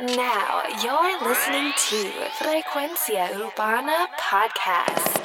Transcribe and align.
Now 0.00 0.62
you're 0.82 1.28
listening 1.28 1.74
to 1.76 2.10
Frecuencia 2.38 3.36
Urbana 3.36 4.08
Podcast. 4.16 5.18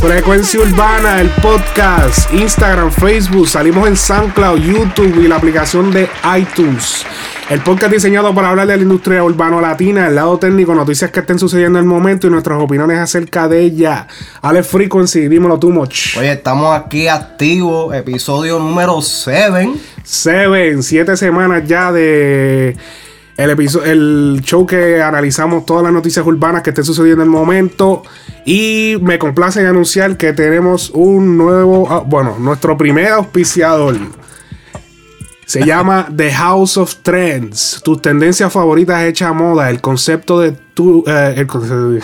Frecuencia 0.00 0.60
Urbana, 0.60 1.20
el 1.20 1.30
podcast, 1.30 2.34
Instagram, 2.34 2.90
Facebook, 2.90 3.46
salimos 3.46 3.86
en 3.86 3.96
SoundCloud, 3.96 4.58
YouTube 4.58 5.22
y 5.22 5.28
la 5.28 5.36
aplicación 5.36 5.92
de 5.92 6.10
iTunes. 6.36 7.06
El 7.50 7.60
podcast 7.62 7.92
diseñado 7.92 8.32
para 8.32 8.50
hablar 8.50 8.68
de 8.68 8.76
la 8.76 8.82
industria 8.84 9.24
urbano 9.24 9.60
latina, 9.60 10.06
el 10.06 10.14
lado 10.14 10.38
técnico, 10.38 10.72
noticias 10.72 11.10
que 11.10 11.18
estén 11.18 11.36
sucediendo 11.36 11.80
en 11.80 11.84
el 11.84 11.88
momento 11.88 12.28
y 12.28 12.30
nuestras 12.30 12.62
opiniones 12.62 12.98
acerca 13.00 13.48
de 13.48 13.60
ella. 13.60 14.06
Alex 14.40 14.68
Frequency, 14.68 15.26
dímelo 15.26 15.58
too 15.58 15.70
much. 15.70 16.16
Oye, 16.16 16.30
estamos 16.30 16.78
aquí 16.78 17.08
activos, 17.08 17.92
episodio 17.92 18.60
número 18.60 19.02
7. 19.02 19.68
Seven, 20.04 20.80
siete 20.84 21.16
semanas 21.16 21.64
ya 21.66 21.90
de 21.90 22.76
el, 23.36 23.50
episo- 23.50 23.82
el 23.84 24.40
show 24.44 24.64
que 24.64 25.02
analizamos 25.02 25.66
todas 25.66 25.82
las 25.82 25.92
noticias 25.92 26.24
urbanas 26.24 26.62
que 26.62 26.70
estén 26.70 26.84
sucediendo 26.84 27.22
en 27.24 27.30
el 27.30 27.32
momento. 27.32 28.04
Y 28.46 28.94
me 29.02 29.18
complace 29.18 29.60
en 29.60 29.66
anunciar 29.66 30.16
que 30.16 30.32
tenemos 30.32 30.90
un 30.94 31.36
nuevo, 31.36 31.88
ah, 31.90 32.04
bueno, 32.06 32.36
nuestro 32.38 32.78
primer 32.78 33.08
auspiciador. 33.08 33.96
Se 35.50 35.64
llama 35.66 36.06
The 36.16 36.30
House 36.32 36.76
of 36.76 36.94
Trends. 37.02 37.80
Tus 37.82 38.00
tendencias 38.00 38.52
favoritas 38.52 39.02
hechas 39.02 39.30
a 39.30 39.32
moda. 39.32 39.68
El 39.70 39.80
concepto 39.80 40.38
de 40.38 40.52
tu, 40.74 41.02
eh, 41.08 41.34
el, 41.38 41.46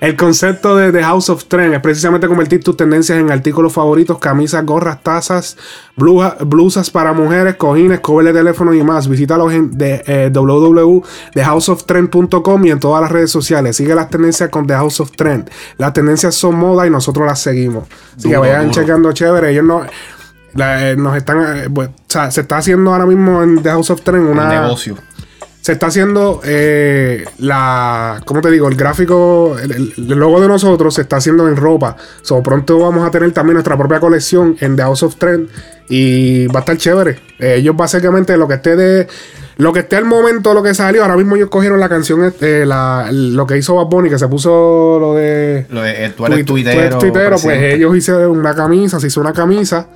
el 0.00 0.16
concepto 0.16 0.76
de 0.76 0.92
The 0.92 1.02
House 1.02 1.28
of 1.28 1.46
Trends 1.46 1.74
es 1.74 1.80
precisamente 1.80 2.28
convertir 2.28 2.62
tus 2.62 2.76
tendencias 2.76 3.18
en 3.18 3.32
artículos 3.32 3.72
favoritos, 3.72 4.20
camisas, 4.20 4.64
gorras, 4.64 5.02
tazas, 5.02 5.56
bluja- 5.96 6.36
blusas 6.46 6.88
para 6.90 7.12
mujeres, 7.12 7.56
cojines, 7.56 7.98
cover 7.98 8.26
de 8.26 8.32
teléfono 8.32 8.72
y 8.72 8.84
más. 8.84 9.08
Visítalos 9.08 9.52
en 9.52 9.76
de, 9.76 10.04
eh, 10.06 10.30
www.thehouseoftrend.com 10.32 12.66
y 12.66 12.70
en 12.70 12.80
todas 12.80 13.02
las 13.02 13.10
redes 13.10 13.30
sociales. 13.30 13.76
Sigue 13.76 13.94
las 13.94 14.08
tendencias 14.08 14.50
con 14.50 14.66
The 14.66 14.74
House 14.74 15.00
of 15.00 15.10
Trend. 15.12 15.50
Las 15.78 15.92
tendencias 15.92 16.34
son 16.34 16.56
moda 16.56 16.86
y 16.86 16.90
nosotros 16.90 17.26
las 17.26 17.40
seguimos. 17.40 17.84
Así 18.16 18.28
que 18.28 18.36
vayan 18.36 18.68
duro. 18.68 18.80
checando 18.80 19.12
chévere. 19.12 19.50
Ellos 19.50 19.64
no 19.64 19.82
la- 20.54 20.90
eh, 20.90 20.96
nos 20.96 21.16
están 21.16 21.38
eh, 21.58 21.68
o 21.74 21.88
sea, 22.08 22.30
se 22.30 22.42
está 22.42 22.58
haciendo 22.58 22.92
ahora 22.92 23.06
mismo 23.06 23.42
en 23.42 23.62
The 23.62 23.70
House 23.70 23.90
of 23.90 24.02
Trend 24.02 24.28
una 24.28 24.48
negocio. 24.48 24.96
se 25.60 25.72
está 25.72 25.86
haciendo 25.86 26.40
eh, 26.44 27.24
la 27.38 28.20
¿cómo 28.24 28.40
te 28.40 28.50
digo? 28.50 28.68
el 28.68 28.76
gráfico 28.76 29.56
el, 29.60 29.92
logo 29.96 30.40
de 30.40 30.48
nosotros 30.48 30.94
se 30.94 31.02
está 31.02 31.16
haciendo 31.16 31.48
en 31.48 31.56
ropa 31.56 31.96
so 32.22 32.42
pronto 32.42 32.78
vamos 32.78 33.06
a 33.06 33.10
tener 33.10 33.32
también 33.32 33.54
nuestra 33.54 33.76
propia 33.76 33.98
colección 34.00 34.56
en 34.60 34.76
The 34.76 34.82
House 34.82 35.02
of 35.02 35.16
Trend 35.16 35.48
y 35.88 36.46
va 36.48 36.58
a 36.58 36.60
estar 36.60 36.76
chévere 36.76 37.18
Eh, 37.38 37.56
ellos 37.58 37.76
básicamente 37.76 38.36
lo 38.36 38.46
que 38.48 38.54
esté 38.54 38.76
de 38.76 39.06
lo 39.56 39.72
que 39.72 39.80
esté 39.80 39.96
al 39.96 40.04
momento 40.04 40.52
lo 40.52 40.62
que 40.62 40.74
salió 40.74 41.02
ahora 41.02 41.16
mismo 41.16 41.36
ellos 41.36 41.48
cogieron 41.48 41.78
la 41.80 41.88
canción 41.88 42.32
eh, 42.40 42.64
la- 42.66 43.08
lo 43.12 43.46
que 43.46 43.56
hizo 43.56 43.74
Bad 43.76 43.86
Bunny 43.86 44.10
que 44.10 44.18
se 44.18 44.26
puso 44.28 44.98
lo 45.00 45.14
de 45.14 45.66
Lo 45.70 45.80
de- 45.82 46.06
eh, 46.06 46.12
tú 46.16 46.26
eres 46.26 46.38
Tui- 46.40 46.44
tuitero. 46.44 46.98
tuitero, 46.98 47.36
pues 47.42 47.62
ellos 47.74 47.96
hicieron 47.96 48.30
una 48.38 48.54
camisa, 48.54 48.98
se 49.00 49.06
hizo 49.06 49.20
una 49.20 49.32
camisa 49.32 49.86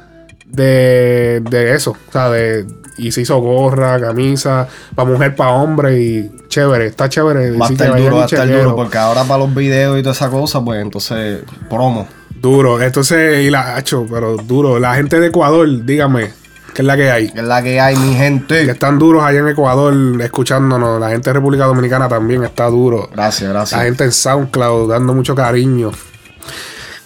de, 0.50 1.40
de 1.48 1.74
eso, 1.74 1.92
o 1.92 2.12
sea, 2.12 2.30
de, 2.30 2.66
y 2.96 3.12
se 3.12 3.20
hizo 3.20 3.38
gorra, 3.38 4.00
camisa, 4.00 4.66
para 4.94 5.08
mujer, 5.08 5.36
para 5.36 5.52
hombre, 5.52 6.00
y 6.00 6.30
chévere, 6.48 6.86
está 6.86 7.08
chévere. 7.08 7.52
Va 7.56 7.66
a 7.66 7.68
que 7.68 7.74
estar 7.74 7.96
duro, 7.96 8.16
va 8.16 8.22
a 8.22 8.26
estar 8.26 8.48
duro. 8.48 8.74
Porque 8.74 8.98
ahora 8.98 9.24
para 9.24 9.44
los 9.44 9.54
videos 9.54 9.98
y 9.98 10.02
toda 10.02 10.14
esa 10.14 10.28
cosa, 10.30 10.64
pues 10.64 10.82
entonces, 10.82 11.42
promo. 11.68 12.08
Duro, 12.40 12.80
entonces, 12.80 13.44
y 13.44 13.50
la 13.50 13.76
hacho, 13.76 14.06
pero 14.10 14.36
duro. 14.36 14.78
La 14.78 14.94
gente 14.94 15.18
de 15.20 15.26
Ecuador, 15.28 15.66
dígame, 15.84 16.30
¿qué 16.74 16.82
es 16.82 16.86
la 16.86 16.96
que 16.96 17.10
hay? 17.10 17.30
Que 17.30 17.40
es 17.40 17.46
la 17.46 17.62
que 17.62 17.80
hay, 17.80 17.96
mi 17.96 18.12
Que 18.12 18.18
gente. 18.18 18.70
están 18.70 18.98
duros 18.98 19.24
allá 19.24 19.40
en 19.40 19.48
Ecuador 19.48 19.94
escuchándonos. 20.22 21.00
La 21.00 21.10
gente 21.10 21.30
de 21.30 21.34
República 21.34 21.64
Dominicana 21.66 22.08
también 22.08 22.44
está 22.44 22.66
duro. 22.66 23.08
Gracias, 23.12 23.48
La 23.48 23.54
gracias. 23.54 23.82
gente 23.82 24.04
en 24.04 24.12
SoundCloud 24.12 24.88
dando 24.90 25.14
mucho 25.14 25.34
cariño. 25.34 25.90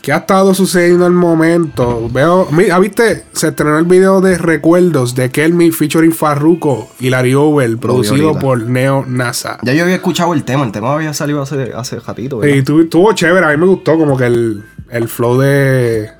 ¿Qué 0.02 0.12
ha 0.12 0.16
estado 0.18 0.52
sucediendo 0.52 1.06
al 1.06 1.12
momento? 1.12 2.08
Veo, 2.12 2.48
mira, 2.50 2.76
¿viste? 2.80 3.24
Se 3.32 3.48
estrenó 3.48 3.78
el 3.78 3.84
video 3.84 4.20
de 4.20 4.36
Recuerdos 4.36 5.14
de 5.14 5.30
Kelmy 5.30 5.70
featuring 5.70 6.10
Farruko 6.12 6.88
y 6.98 7.08
Larry 7.10 7.34
Over, 7.34 7.76
producido 7.78 8.36
por 8.40 8.60
Neo 8.64 9.04
NASA. 9.06 9.58
Ya 9.62 9.72
yo 9.74 9.84
había 9.84 9.94
escuchado 9.94 10.34
el 10.34 10.42
tema. 10.42 10.64
El 10.64 10.72
tema 10.72 10.92
había 10.92 11.14
salido 11.14 11.40
hace, 11.40 11.70
hace 11.76 12.00
ratito. 12.00 12.38
¿verdad? 12.38 12.56
Y 12.56 12.62
tu- 12.64 12.88
tuvo 12.88 13.12
chévere, 13.12 13.46
a 13.46 13.50
mí 13.50 13.56
me 13.56 13.66
gustó 13.66 13.96
como 13.96 14.16
que 14.16 14.26
el, 14.26 14.64
el 14.90 15.08
flow 15.08 15.38
de... 15.38 16.10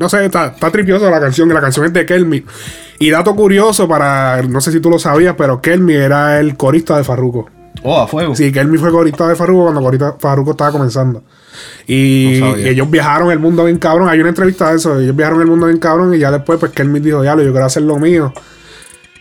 No 0.00 0.08
sé, 0.08 0.24
está, 0.26 0.46
está 0.46 0.70
tripioso 0.72 1.08
la 1.08 1.20
canción, 1.20 1.46
que 1.48 1.54
la 1.54 1.60
canción 1.60 1.86
es 1.86 1.92
de 1.92 2.04
Kelmy. 2.04 2.44
Y 2.98 3.10
dato 3.10 3.36
curioso 3.36 3.86
para, 3.86 4.42
no 4.42 4.60
sé 4.60 4.72
si 4.72 4.80
tú 4.80 4.90
lo 4.90 4.98
sabías, 4.98 5.36
pero 5.38 5.60
Kelmy 5.60 5.94
era 5.94 6.40
el 6.40 6.56
corista 6.56 6.96
de 6.96 7.04
Farruko. 7.04 7.48
Oh, 7.84 8.00
a 8.00 8.08
fuego. 8.08 8.34
Sí, 8.34 8.50
Kelmy 8.50 8.78
fue 8.78 8.90
corista 8.90 9.28
de 9.28 9.36
Farruko 9.36 9.62
cuando 9.62 9.80
corista- 9.80 10.16
Farruko 10.18 10.50
estaba 10.50 10.72
comenzando. 10.72 11.22
Y, 11.86 12.38
No 12.40 12.58
y 12.58 12.68
ellos 12.68 12.90
viajaron 12.90 13.30
el 13.30 13.38
mundo 13.38 13.64
bien 13.64 13.78
cabrón. 13.78 14.08
Hay 14.08 14.18
una 14.20 14.28
entrevista 14.30 14.70
de 14.70 14.76
eso. 14.76 14.98
Ellos 14.98 15.14
viajaron 15.14 15.40
el 15.40 15.46
mundo 15.46 15.66
bien 15.66 15.78
cabrón. 15.78 16.14
Y 16.14 16.18
ya 16.18 16.30
después, 16.30 16.58
pues 16.58 16.72
Kelmy 16.72 17.00
dijo, 17.00 17.22
ya, 17.24 17.34
lo 17.36 17.42
yo 17.42 17.50
quiero 17.52 17.66
hacer 17.66 17.82
lo 17.82 17.98
mío. 17.98 18.32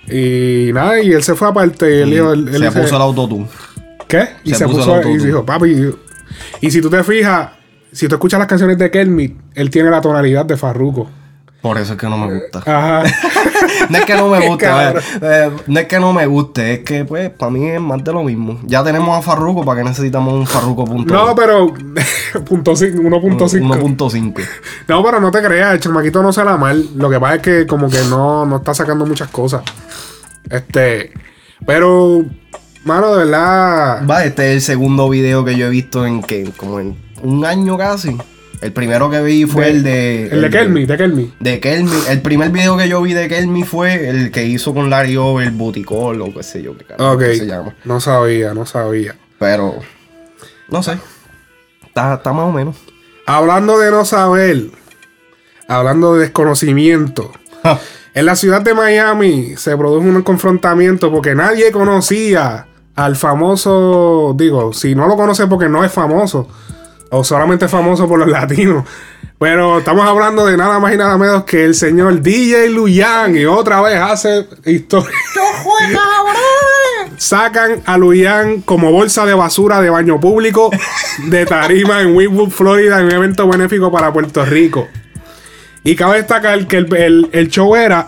Y 0.07 0.71
nada, 0.73 0.99
y 1.01 1.11
él 1.11 1.23
se 1.23 1.35
fue 1.35 1.47
aparte. 1.47 1.89
Y 1.99 2.01
él 2.01 2.13
él- 2.13 2.47
él 2.47 2.53
se 2.59 2.65
dice, 2.65 2.81
puso 2.81 2.95
el 2.95 3.01
autotune. 3.01 3.47
¿Qué? 4.07 4.27
Y 4.43 4.49
se, 4.51 4.55
se 4.57 4.65
puso 4.65 4.79
puso, 4.79 4.99
el 4.99 5.07
y 5.09 5.17
dijo, 5.25 5.45
papi. 5.45 5.71
Y, 5.71 5.95
y 6.61 6.71
si 6.71 6.81
tú 6.81 6.89
te 6.89 7.03
fijas, 7.03 7.49
si 7.91 8.07
tú 8.07 8.15
escuchas 8.15 8.39
las 8.39 8.47
canciones 8.47 8.77
de 8.77 8.91
Kelmy, 8.91 9.35
él 9.55 9.69
tiene 9.69 9.89
la 9.89 10.01
tonalidad 10.01 10.45
de 10.45 10.57
Farruko. 10.57 11.09
Por 11.65 11.79
eso 11.79 11.93
es 11.93 11.99
que 11.99 12.07
no 12.07 12.15
me 12.15 12.31
gusta. 12.31 12.59
Ajá. 12.59 13.03
No 13.89 13.97
es 13.97 14.05
que 14.05 14.13
no 14.15 14.29
me 14.29 14.47
guste, 14.47 14.67
eh, 15.21 15.51
no 15.65 15.79
es 15.79 15.87
que 15.87 15.99
no 15.99 16.13
me 16.13 16.25
guste, 16.27 16.73
es 16.75 16.79
que 16.81 17.05
pues 17.05 17.31
para 17.31 17.51
mí 17.51 17.67
es 17.67 17.81
más 17.81 18.03
de 18.03 18.13
lo 18.13 18.23
mismo. 18.23 18.59
Ya 18.65 18.83
tenemos 18.83 19.17
a 19.17 19.21
Farruko, 19.23 19.65
¿para 19.65 19.79
qué 19.81 19.89
necesitamos 19.89 20.33
un 20.33 20.45
Farruko 20.45 20.85
punto 20.85 21.11
no, 21.11 21.33
pero. 21.35 21.73
punto 22.45 22.75
cinco- 22.75 23.01
1.5. 23.01 23.59
1.5? 23.61 24.43
No, 24.87 25.03
pero 25.03 25.19
no 25.19 25.31
te 25.31 25.41
creas, 25.41 25.73
el 25.73 25.79
chamaquito 25.79 26.21
no 26.21 26.31
será 26.31 26.55
mal. 26.55 26.87
Lo 26.95 27.09
que 27.09 27.19
pasa 27.19 27.35
es 27.35 27.41
que 27.41 27.65
como 27.67 27.89
que 27.89 27.99
no, 28.09 28.45
no 28.45 28.57
está 28.57 28.75
sacando 28.75 29.07
muchas 29.07 29.29
cosas. 29.29 29.63
Este. 30.49 31.11
Pero, 31.65 32.23
mano, 32.83 33.11
de 33.15 33.25
verdad. 33.25 34.05
Va, 34.07 34.23
este 34.23 34.49
es 34.51 34.55
el 34.57 34.61
segundo 34.61 35.09
video 35.09 35.43
que 35.43 35.55
yo 35.55 35.65
he 35.65 35.69
visto 35.71 36.05
en 36.05 36.21
que 36.21 36.51
como 36.57 36.79
en 36.79 36.95
un 37.23 37.43
año 37.43 37.75
casi. 37.75 38.15
El 38.65 38.73
primero 38.73 39.11
que 39.11 39.21
vi 39.21 39.45
fue 39.45 39.65
de- 39.65 39.73
el 39.73 39.83
de 39.83 40.23
El 40.31 40.41
de 40.41 40.49
Kelmy, 40.49 40.85
de 40.85 40.97
Kelmy. 40.97 41.33
De 41.39 41.59
Kelmy. 41.59 41.91
El 42.09 42.21
primer 42.21 42.49
video 42.49 42.75
que 42.77 42.89
yo 42.89 42.99
vi 43.01 43.13
de 43.13 43.27
Kelmy 43.27 43.63
fue 43.63 44.09
el 44.09 44.31
que 44.31 44.45
hizo 44.45 44.73
con 44.73 44.89
Larry 44.89 45.17
Over, 45.17 45.51
Buticol 45.51 46.19
o 46.21 46.33
qué 46.33 46.41
sé 46.41 46.63
yo 46.63 46.75
qué 46.75 46.85
carajo 46.85 47.19
se 47.19 47.45
llama. 47.45 47.75
No 47.85 47.99
sabía, 47.99 48.53
no 48.55 48.65
sabía. 48.65 49.15
Pero 49.37 49.75
no 50.69 50.81
sé. 50.81 50.97
Está, 51.85 52.15
está 52.15 52.33
más 52.33 52.45
o 52.45 52.51
menos. 52.51 52.75
Hablando 53.27 53.77
de 53.77 53.91
no 53.91 54.03
saber. 54.03 54.63
Hablando 55.67 56.15
de 56.15 56.21
desconocimiento. 56.21 57.31
En 58.15 58.25
la 58.25 58.35
ciudad 58.35 58.61
de 58.61 58.73
Miami 58.73 59.55
se 59.57 59.77
produjo 59.77 59.99
un 60.07 60.21
confrontamiento 60.23 61.11
porque 61.11 61.35
nadie 61.35 61.71
conocía 61.71 62.65
al 62.95 63.15
famoso, 63.15 64.33
digo, 64.37 64.73
si 64.73 64.95
no 64.95 65.07
lo 65.07 65.15
conoce 65.17 65.45
porque 65.47 65.67
no 65.69 65.83
es 65.83 65.91
famoso, 65.91 66.47
o 67.17 67.23
solamente 67.23 67.67
famoso 67.67 68.07
por 68.07 68.19
los 68.19 68.27
latinos. 68.29 68.85
Pero 69.37 69.79
estamos 69.79 70.07
hablando 70.07 70.45
de 70.45 70.55
nada 70.55 70.79
más 70.79 70.93
y 70.93 70.97
nada 70.97 71.17
menos 71.17 71.43
que 71.43 71.65
el 71.65 71.75
señor 71.75 72.21
DJ 72.21 72.69
Luyan 72.69 73.35
y 73.35 73.45
otra 73.45 73.81
vez 73.81 73.99
hace 73.99 74.47
historia. 74.65 75.09
Sacan 77.17 77.81
a 77.85 77.97
Luyan 77.97 78.61
como 78.61 78.91
bolsa 78.91 79.25
de 79.25 79.33
basura 79.33 79.81
de 79.81 79.89
baño 79.89 80.19
público 80.19 80.69
de 81.27 81.45
tarima 81.45 82.01
en 82.01 82.15
Wynwood, 82.15 82.49
Florida, 82.49 82.99
en 82.99 83.05
un 83.07 83.11
evento 83.13 83.47
benéfico 83.47 83.91
para 83.91 84.11
Puerto 84.11 84.43
Rico. 84.45 84.87
Y 85.83 85.95
cabe 85.95 86.17
destacar 86.17 86.65
que 86.67 86.77
el, 86.77 86.93
el- 86.95 87.29
el 87.31 87.47
show 87.49 87.75
era. 87.75 88.05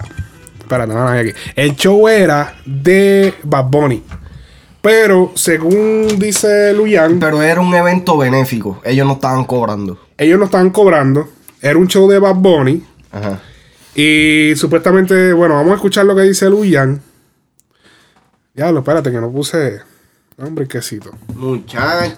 Espérate, 0.59 0.93
no, 0.93 1.03
no, 1.03 1.07
aquí. 1.09 1.31
El 1.55 1.75
show 1.75 2.07
era 2.07 2.55
de 2.65 3.33
Bad 3.43 3.65
Bunny. 3.65 4.03
Pero, 4.87 5.33
según 5.35 6.17
dice 6.17 6.73
Luyan, 6.73 7.19
Pero 7.19 7.41
era 7.41 7.59
un 7.59 7.75
evento 7.75 8.17
benéfico. 8.17 8.79
Ellos 8.85 9.05
no 9.05 9.13
estaban 9.15 9.43
cobrando. 9.43 9.99
ellos 10.17 10.39
no 10.39 10.45
estaban 10.45 10.69
cobrando. 10.69 11.27
Era 11.61 11.77
un 11.77 11.89
show 11.89 12.09
de 12.09 12.17
Bad 12.19 12.35
Bunny. 12.35 12.81
Ajá. 13.11 13.41
Y 13.93 14.53
supuestamente, 14.55 15.33
bueno, 15.33 15.55
vamos 15.55 15.73
a 15.73 15.75
escuchar 15.75 16.05
lo 16.05 16.15
que 16.15 16.21
dice 16.21 16.49
Luyan. 16.49 17.01
Diablo, 18.53 18.79
espérate, 18.79 19.11
que 19.11 19.19
no 19.19 19.29
puse. 19.29 19.81
Hombre, 20.37 20.65
quesito. 20.69 21.11
Muchacho. 21.35 22.15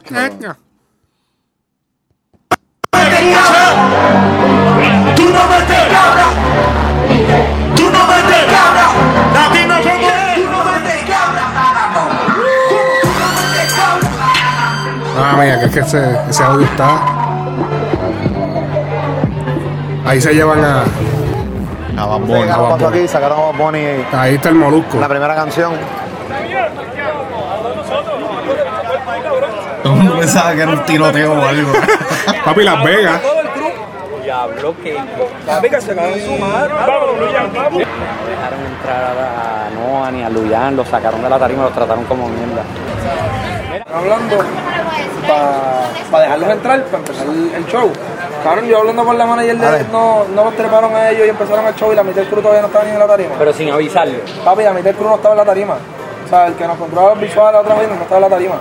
Tú 5.16 5.24
no 5.24 5.50
metes 5.50 5.90
mía, 15.38 15.60
que 15.60 15.66
es 15.66 15.72
que 15.72 15.80
ese, 15.80 16.18
ese 16.30 16.44
audio 16.44 16.66
está. 16.66 17.00
Ahí 20.06 20.20
se 20.20 20.34
llevan 20.34 20.64
a. 20.64 20.84
A 21.98 22.06
Bad 22.06 22.80
Sí, 22.80 22.86
aquí, 22.86 23.08
sacaron 23.08 23.40
a 23.40 23.42
Bad 23.52 23.58
Bunny 23.58 23.86
Ahí 24.14 24.36
está 24.36 24.50
el 24.50 24.56
molusco. 24.56 25.00
la 25.00 25.08
primera 25.10 25.36
canción. 25.36 25.74
Todo 29.84 29.94
el 29.94 30.00
mundo 30.00 30.20
pensaba 30.20 30.54
que 30.54 30.62
era 30.62 30.72
un 30.72 30.86
tiroteo 30.86 31.34
o 31.34 31.46
algo. 31.46 31.74
Papi, 32.46 32.64
Las 32.64 32.84
Vegas. 32.84 33.22
Diablo 34.24 34.76
que. 34.82 34.98
Papi, 35.46 35.70
que 35.70 35.82
se 35.82 35.96
cae 35.96 36.14
en 36.14 36.26
su 36.26 36.44
madre. 36.44 36.70
No 36.70 36.78
dejaron 37.20 38.60
entrar 38.66 39.18
a, 39.18 39.70
Noah 39.74 40.12
ni 40.12 40.24
a 40.24 40.30
Luyan, 40.30 40.76
los 40.76 40.88
sacaron 40.88 41.22
de 41.22 41.30
la 41.30 41.40
tarima, 41.40 41.64
los 41.64 41.74
trataron 41.74 42.04
como 42.06 42.28
mierda. 42.28 42.64
Hablando 43.94 44.38
para 46.12 46.24
dejarlos 46.24 46.50
entrar, 46.50 46.84
para 46.86 46.98
empezar 46.98 47.28
el, 47.28 47.52
el 47.56 47.66
show. 47.68 47.92
Cabrón, 48.44 48.68
yo 48.68 48.78
hablando 48.80 49.04
con 49.04 49.18
la 49.18 49.26
manager 49.26 49.58
de 49.58 49.84
no, 49.92 50.24
no 50.34 50.46
los 50.46 50.56
treparon 50.56 50.96
a 50.96 51.10
ellos 51.10 51.28
y 51.28 51.30
empezaron 51.30 51.66
el 51.66 51.76
show 51.76 51.92
y 51.92 51.96
la 51.96 52.04
mitad 52.04 52.22
del 52.22 52.30
crew 52.30 52.42
todavía 52.42 52.62
no 52.62 52.68
estaba 52.68 52.86
ni 52.86 52.92
en 52.92 53.00
la 53.00 53.08
tarima. 53.08 53.36
Pero 53.38 53.54
sin 53.54 53.70
avisarle. 53.70 54.22
Papi, 54.44 54.64
la 54.64 54.72
mitad 54.72 54.86
del 54.86 54.96
crew 54.96 55.10
no 55.10 55.16
estaba 55.16 55.34
en 55.34 55.40
la 55.40 55.46
tarima. 55.46 55.78
O 56.26 56.30
sea, 56.30 56.48
el 56.48 56.54
que 56.54 56.66
nos 56.66 56.78
controlaba 56.78 57.16
los 57.16 57.22
visuales 57.22 57.62
otra 57.62 57.76
vez 57.76 57.90
no 57.90 57.96
estaba 57.96 58.18
en 58.18 58.22
la 58.22 58.30
tarima. 58.30 58.56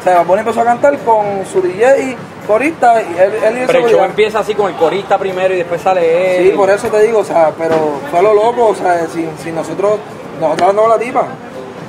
O 0.00 0.02
sea, 0.02 0.22
Bunny 0.22 0.40
empezó 0.40 0.60
a 0.60 0.64
cantar 0.64 0.98
con 0.98 1.44
su 1.52 1.60
DJ, 1.60 2.16
corista 2.46 3.02
y 3.02 3.18
él, 3.18 3.32
él 3.44 3.58
y 3.58 3.60
el 3.62 3.66
Pero 3.66 3.86
el 3.86 3.92
show 3.92 4.04
empieza 4.04 4.38
así 4.38 4.54
con 4.54 4.70
el 4.70 4.76
corista 4.76 5.18
primero 5.18 5.52
y 5.52 5.58
después 5.58 5.80
sale 5.80 6.38
él. 6.38 6.50
Sí, 6.50 6.56
por 6.56 6.70
eso 6.70 6.88
te 6.88 7.02
digo, 7.02 7.20
o 7.20 7.24
sea, 7.24 7.50
pero 7.58 8.00
fue 8.10 8.22
lo 8.22 8.32
loco, 8.32 8.68
o 8.68 8.74
sea, 8.74 9.06
si, 9.06 9.28
si 9.42 9.50
nosotros, 9.50 9.98
nosotros 10.40 10.70
andamos 10.70 10.90
la 10.90 10.98
tipa, 10.98 11.26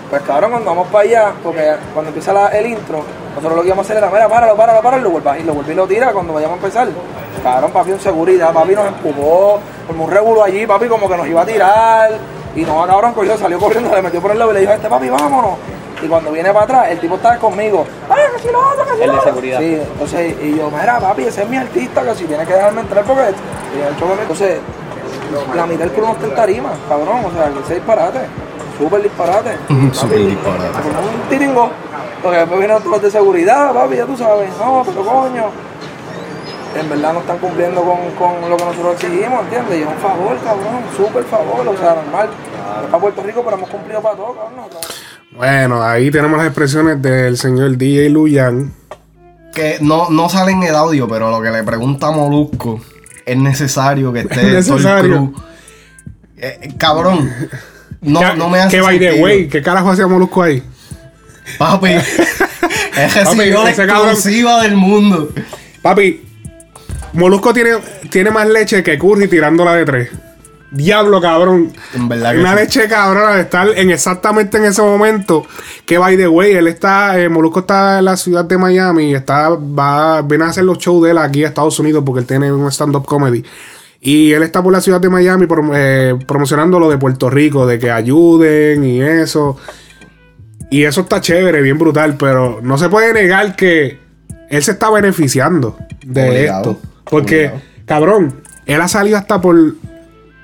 pues 0.10 0.22
cabrón, 0.24 0.52
cuando 0.52 0.70
vamos 0.70 0.88
para 0.88 1.04
allá, 1.04 1.34
porque 1.44 1.76
cuando 1.94 2.10
empieza 2.10 2.34
la- 2.34 2.48
el 2.50 2.66
intro, 2.68 3.04
nosotros 3.36 3.56
lo 3.56 3.62
que 3.62 3.68
íbamos 3.68 3.86
a 3.86 3.88
hacer 3.88 3.98
era, 3.98 4.10
mira, 4.10 4.28
páralo, 4.30 4.56
páralo, 4.56 4.82
páralo, 4.82 5.02
y 5.02 5.04
lo 5.04 5.10
vuelve, 5.12 5.40
y 5.40 5.44
lo 5.44 5.54
vuelve 5.54 5.74
y 5.74 5.76
lo 5.76 5.88
tira 5.88 6.12
cuando 6.14 6.34
vayamos 6.34 6.54
a 6.56 6.58
empezar. 6.66 6.88
Cabrón, 7.44 7.72
papi, 7.72 7.92
en 7.92 8.00
seguridad, 8.00 8.52
papi 8.54 8.74
nos 8.76 8.88
empujó, 8.88 9.60
como 9.86 10.06
un 10.06 10.12
revuelo 10.12 10.44
allí, 10.44 10.66
papi, 10.66 10.88
como 10.88 11.08
que 11.10 11.18
nos 11.18 11.28
iba 11.28 11.42
a 11.42 11.46
tirar, 11.46 12.12
y 12.56 12.62
no, 12.62 12.86
cabrón, 12.88 13.14
cogió, 13.14 13.38
salió 13.38 13.60
corriendo, 13.60 13.94
le 13.96 14.02
metió 14.02 14.22
por 14.22 14.32
el 14.32 14.40
lado 14.40 14.52
y 14.52 14.54
le 14.56 14.60
dijo 14.62 14.72
a 14.72 14.76
este 14.76 14.88
papi, 14.90 15.10
vámonos. 15.10 15.52
Y 16.02 16.08
cuando 16.08 16.32
viene 16.32 16.52
para 16.54 16.66
atrás, 16.66 16.88
el 16.92 17.00
tipo 17.00 17.16
estaba 17.16 17.38
conmigo, 17.38 17.84
¡ah, 18.10 18.16
que 18.36 18.42
si 18.44 18.52
lo 18.52 18.60
otro, 18.60 18.86
que 18.86 18.96
si 18.98 19.02
El 19.02 19.08
lo 19.08 19.14
de 19.14 19.20
otro". 19.20 19.32
seguridad. 19.32 19.60
Sí, 19.60 19.74
entonces, 19.82 20.36
y 20.44 20.56
yo, 20.58 20.70
mira, 20.70 21.00
papi, 21.00 21.24
ese 21.24 21.42
es 21.44 21.50
mi 21.50 21.58
artista, 21.58 22.04
que 22.04 22.16
si 22.16 22.26
tiene 22.26 22.46
que 22.46 22.54
dejarme 22.54 22.82
entrar 22.82 23.04
porque 23.04 23.22
y 23.24 23.80
el 23.82 23.94
mí". 23.94 24.22
Entonces, 24.22 24.60
la 25.56 25.66
mitad 25.66 25.80
del 25.86 25.92
crew 25.92 26.06
no 26.06 26.14
está 26.14 26.26
en 26.28 26.36
tarima, 26.36 26.70
cabrón, 26.88 27.26
o 27.26 27.32
sea, 27.32 27.50
que 27.52 27.60
ese 27.66 27.74
disparate, 27.76 28.20
súper 28.78 29.04
disparate. 29.04 29.58
Súper 29.94 30.20
disparate. 30.28 30.82
Como 30.82 31.08
un 31.10 31.30
tiringo, 31.30 31.72
porque 32.24 32.38
después 32.38 32.60
vienen 32.60 32.78
otros 32.78 33.02
de 33.02 33.12
seguridad, 33.12 33.74
papi, 33.74 33.96
ya 33.98 34.06
tú 34.06 34.18
sabes, 34.18 34.50
no, 34.58 34.84
pero 34.86 35.04
coño. 35.04 35.46
En 36.80 36.90
verdad 36.90 37.14
no 37.14 37.20
están 37.22 37.38
cumpliendo 37.40 37.82
con, 37.82 37.98
con 38.20 38.50
lo 38.50 38.58
que 38.58 38.66
nosotros 38.66 38.94
exigimos, 39.02 39.42
¿entiendes? 39.44 39.80
Y 39.80 39.82
es 39.82 39.88
un 39.88 39.98
favor, 39.98 40.38
cabrón, 40.44 40.82
súper 40.96 41.24
favor, 41.24 41.68
o 41.68 41.78
sea, 41.78 41.96
normal. 41.96 42.30
Para 42.92 43.02
Puerto 43.02 43.24
Rico, 43.24 43.42
pero 43.44 43.58
hemos 43.58 43.70
cumplido 43.70 44.02
para 44.02 44.16
todo, 44.16 44.36
cabrón. 44.36 44.66
Bueno, 45.36 45.82
ahí 45.84 46.12
tenemos 46.12 46.38
las 46.38 46.48
expresiones 46.48 47.02
del 47.02 47.38
señor 47.38 47.78
DJ 47.78 48.10
Luyan. 48.10 48.74
Que 49.54 49.78
no, 49.82 50.10
no 50.10 50.30
sale 50.30 50.52
en 50.52 50.62
el 50.64 50.76
audio, 50.76 51.08
pero 51.08 51.32
lo 51.32 51.42
que 51.42 51.50
le 51.50 51.64
pregunta 51.64 52.08
a 52.08 52.12
Molusco 52.12 52.80
es 53.26 53.38
necesario 53.38 54.14
que 54.14 54.20
esté 54.30 54.58
Es 54.58 54.68
todo 54.68 54.78
el 54.78 54.84
necesario. 54.84 55.32
crew. 55.32 55.34
Eh, 56.38 56.74
cabrón. 56.78 57.32
No, 58.02 58.36
no 58.36 58.50
me 58.50 58.60
hace 58.60 58.78
Que 58.78 58.82
by 58.82 59.00
the 59.00 59.14
way, 59.14 59.48
¿qué 59.48 59.62
carajo 59.62 59.90
hacía 59.90 60.08
Molusco 60.08 60.44
ahí? 60.44 60.64
Papi, 61.58 61.88
es 62.98 63.14
recibió 63.16 63.64
la 63.64 63.72
exclusiva 63.72 64.62
del 64.64 64.76
mundo. 64.76 65.30
Papi, 65.82 66.22
Molusco 67.14 67.54
tiene, 67.54 67.72
tiene 68.10 68.32
más 68.32 68.48
leche 68.48 68.84
que 68.84 68.98
Curry 68.98 69.28
tirándola 69.28 69.74
de 69.76 69.86
tres. 69.86 70.10
Diablo, 70.70 71.22
cabrón. 71.22 71.72
En 71.94 72.10
verdad 72.10 72.34
que 72.34 72.40
Una 72.40 72.52
sí. 72.52 72.56
leche 72.58 72.88
cabrona 72.90 73.36
de 73.36 73.42
estar 73.44 73.70
en 73.70 73.90
exactamente 73.90 74.58
en 74.58 74.66
ese 74.66 74.82
momento. 74.82 75.46
Que 75.86 75.98
by 75.98 76.18
the 76.18 76.28
way, 76.28 76.52
él 76.54 76.68
está, 76.68 77.18
eh, 77.20 77.30
Molusco 77.30 77.62
está 77.62 78.00
en 78.00 78.06
la 78.06 78.18
ciudad 78.18 78.44
de 78.44 78.58
Miami 78.58 79.12
y 79.12 79.16
está, 79.16 79.50
va, 79.50 80.22
viene 80.24 80.44
a 80.44 80.48
hacer 80.48 80.66
los 80.66 80.78
shows 80.78 81.04
de 81.04 81.12
él 81.12 81.18
aquí 81.18 81.46
a 81.46 81.48
Estados 81.48 81.80
Unidos 81.80 82.04
porque 82.06 82.20
él 82.20 82.28
tiene 82.28 82.52
un 82.52 82.70
stand-up 82.70 83.06
comedy. 83.06 83.44
Y 84.00 84.32
él 84.34 84.44
está 84.44 84.62
por 84.62 84.72
la 84.72 84.80
ciudad 84.82 85.02
de 85.02 85.10
Miami 85.10 85.46
prom- 85.48 85.72
eh, 85.76 86.16
promocionando 86.28 86.80
lo 86.80 86.90
de 86.90 86.98
Puerto 86.98 87.30
Rico, 87.30 87.66
de 87.66 87.80
que 87.80 87.90
ayuden 87.92 88.84
y 88.84 89.02
eso. 89.02 89.58
Y 90.70 90.84
eso 90.84 91.02
está 91.02 91.22
chévere, 91.22 91.62
bien 91.62 91.78
brutal, 91.78 92.16
pero 92.18 92.60
no 92.62 92.78
se 92.78 92.90
puede 92.90 93.14
negar 93.14 93.56
que 93.56 94.00
él 94.50 94.64
se 94.64 94.72
está 94.72 94.90
beneficiando 94.92 95.78
de 96.06 96.30
Obligado, 96.30 96.72
esto. 96.72 96.82
Porque, 97.10 97.38
obligado. 97.48 97.62
cabrón, 97.86 98.42
él 98.66 98.82
ha 98.82 98.88
salido 98.88 99.18
hasta 99.18 99.42
por 99.42 99.56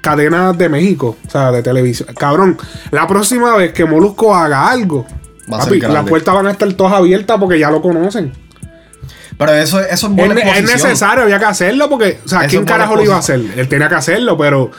cadenas 0.01 0.57
de 0.57 0.69
México, 0.69 1.15
o 1.25 1.29
sea, 1.29 1.51
de 1.51 1.61
televisión. 1.61 2.09
Cabrón, 2.17 2.57
la 2.91 3.07
próxima 3.07 3.55
vez 3.55 3.71
que 3.73 3.85
Molusco 3.85 4.35
haga 4.35 4.69
algo, 4.69 5.05
papi, 5.49 5.79
las 5.79 6.07
puertas 6.09 6.33
van 6.33 6.47
a 6.47 6.51
estar 6.51 6.71
todas 6.73 6.93
abiertas 6.93 7.37
porque 7.39 7.59
ya 7.59 7.69
lo 7.69 7.81
conocen. 7.81 8.31
Pero 9.37 9.53
eso, 9.53 9.79
eso 9.79 9.91
es 9.93 10.03
Es, 10.03 10.09
buena 10.09 10.33
es 10.33 10.39
exposición. 10.47 10.89
necesario, 10.89 11.23
había 11.23 11.39
que 11.39 11.45
hacerlo 11.45 11.89
porque, 11.89 12.19
o 12.25 12.27
sea, 12.27 12.41
Eso 12.41 12.49
¿quién 12.49 12.63
es 12.63 12.67
carajo 12.69 12.95
lo 12.95 13.03
iba 13.03 13.15
a 13.15 13.19
hacer? 13.19 13.41
Él 13.55 13.67
tenía 13.67 13.89
que 13.89 13.95
hacerlo, 13.95 14.37
pero 14.37 14.71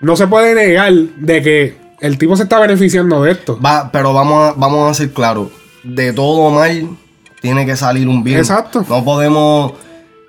no 0.00 0.16
se 0.16 0.26
puede 0.26 0.54
negar 0.54 0.92
de 0.92 1.42
que 1.42 1.76
el 2.00 2.16
tipo 2.18 2.36
se 2.36 2.44
está 2.44 2.58
beneficiando 2.58 3.22
de 3.22 3.32
esto. 3.32 3.58
Va, 3.60 3.90
pero 3.92 4.12
vamos 4.12 4.50
a, 4.50 4.54
vamos 4.56 4.90
a 4.90 4.94
ser 4.94 5.10
claros. 5.12 5.48
De 5.82 6.12
todo 6.12 6.50
mal 6.50 6.88
tiene 7.40 7.64
que 7.66 7.76
salir 7.76 8.06
un 8.08 8.22
bien. 8.22 8.38
Exacto. 8.38 8.84
No 8.88 9.04
podemos, 9.04 9.72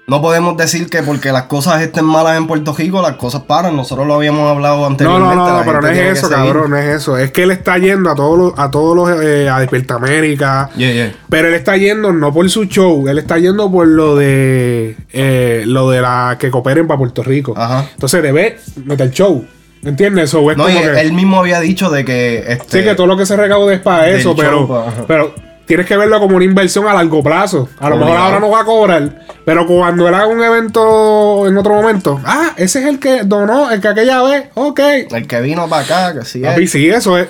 no 0.07 0.21
podemos 0.21 0.57
decir 0.57 0.89
que 0.89 1.03
porque 1.03 1.31
las 1.31 1.44
cosas 1.44 1.81
estén 1.81 2.03
malas 2.03 2.38
en 2.38 2.48
Puerto 2.48 2.74
Rico, 2.74 3.01
las 3.01 3.15
cosas 3.15 3.44
paran. 3.44 3.75
Nosotros 3.75 4.06
lo 4.06 4.15
habíamos 4.15 4.50
hablado 4.50 4.86
anteriormente. 4.86 5.36
no, 5.36 5.48
no, 5.48 5.57
no, 5.59 5.65
pero 5.65 5.81
no 5.81 5.88
es 5.88 6.18
eso, 6.18 6.30
cabrón, 6.30 6.71
no 6.71 6.77
es 6.77 7.01
eso. 7.01 7.18
Es 7.18 7.31
que 7.31 7.44
él 7.44 7.51
está 7.51 7.77
yendo 7.77 8.09
a 8.09 8.15
todos 8.15 8.38
los, 8.38 8.59
a 8.59 8.69
todos 8.71 8.95
los, 8.95 9.24
eh, 9.24 9.48
a 9.48 9.59
Despierta 9.59 9.95
América. 9.95 10.69
Yeah, 10.75 10.92
yeah. 10.92 11.15
Pero 11.30 11.48
él 11.48 11.53
está 11.53 11.77
yendo 11.77 12.12
no 12.12 12.33
por 12.33 12.50
su 12.50 12.65
show, 12.65 13.07
él 13.07 13.19
está 13.19 13.38
yendo 13.38 13.71
por 13.71 13.88
lo 13.88 14.15
de 14.15 14.98
eh, 15.13 15.63
lo 15.65 15.89
de 15.89 16.01
la 16.01 16.36
que 16.39 16.51
cooperen 16.51 16.88
para 16.88 16.97
Puerto 16.97 17.24
Rico. 17.24 17.54
Ajá. 17.56 17.88
Entonces 17.94 18.21
debe 18.21 18.57
meter 18.83 19.12
show. 19.12 19.45
¿Entiendes? 19.83 20.25
Eso 20.25 20.51
es 20.51 20.57
No, 20.57 20.69
y 20.69 20.74
como 20.74 20.92
que, 20.92 21.01
él 21.01 21.13
mismo 21.13 21.39
había 21.39 21.59
dicho 21.59 21.89
de 21.89 22.06
que 22.06 22.44
este, 22.47 22.80
sí, 22.80 22.83
que 22.83 22.95
todo 22.95 23.07
lo 23.07 23.18
que 23.18 23.25
se 23.25 23.35
recaude 23.35 23.76
es 23.76 23.81
para 23.81 24.09
eso, 24.09 24.35
pero, 24.35 24.68
show, 24.68 24.85
pero 25.07 25.33
tienes 25.71 25.85
que 25.87 25.95
verlo 25.95 26.19
como 26.19 26.35
una 26.35 26.44
inversión 26.44 26.85
a 26.85 26.94
largo 26.94 27.23
plazo. 27.23 27.69
A 27.80 27.90
lo 27.90 27.95
mejor 27.95 28.18
ahora 28.18 28.42
no 28.42 28.49
va 28.49 28.59
a 28.59 28.66
cobrar, 28.66 29.25
pero 29.45 29.66
cuando 29.66 30.06
él 30.06 30.13
haga 30.13 30.28
un 30.28 30.44
evento 30.44 31.47
en 31.47 31.57
otro 31.57 31.75
momento, 31.75 32.19
ah, 32.25 32.51
ese 32.57 32.80
es 32.81 32.87
el 32.87 32.99
que 32.99 33.23
donó, 33.23 33.71
el 33.71 33.80
que 33.80 33.87
aquella 33.87 34.21
vez, 34.21 34.49
ok. 34.56 34.80
el 35.11 35.28
que 35.28 35.40
vino 35.40 35.69
para 35.69 35.83
acá, 36.09 36.19
que 36.19 36.25
sí 36.25 36.42
Papi, 36.42 36.63
es. 36.63 36.71
sí, 36.71 36.90
eso 36.90 37.18
es. 37.18 37.30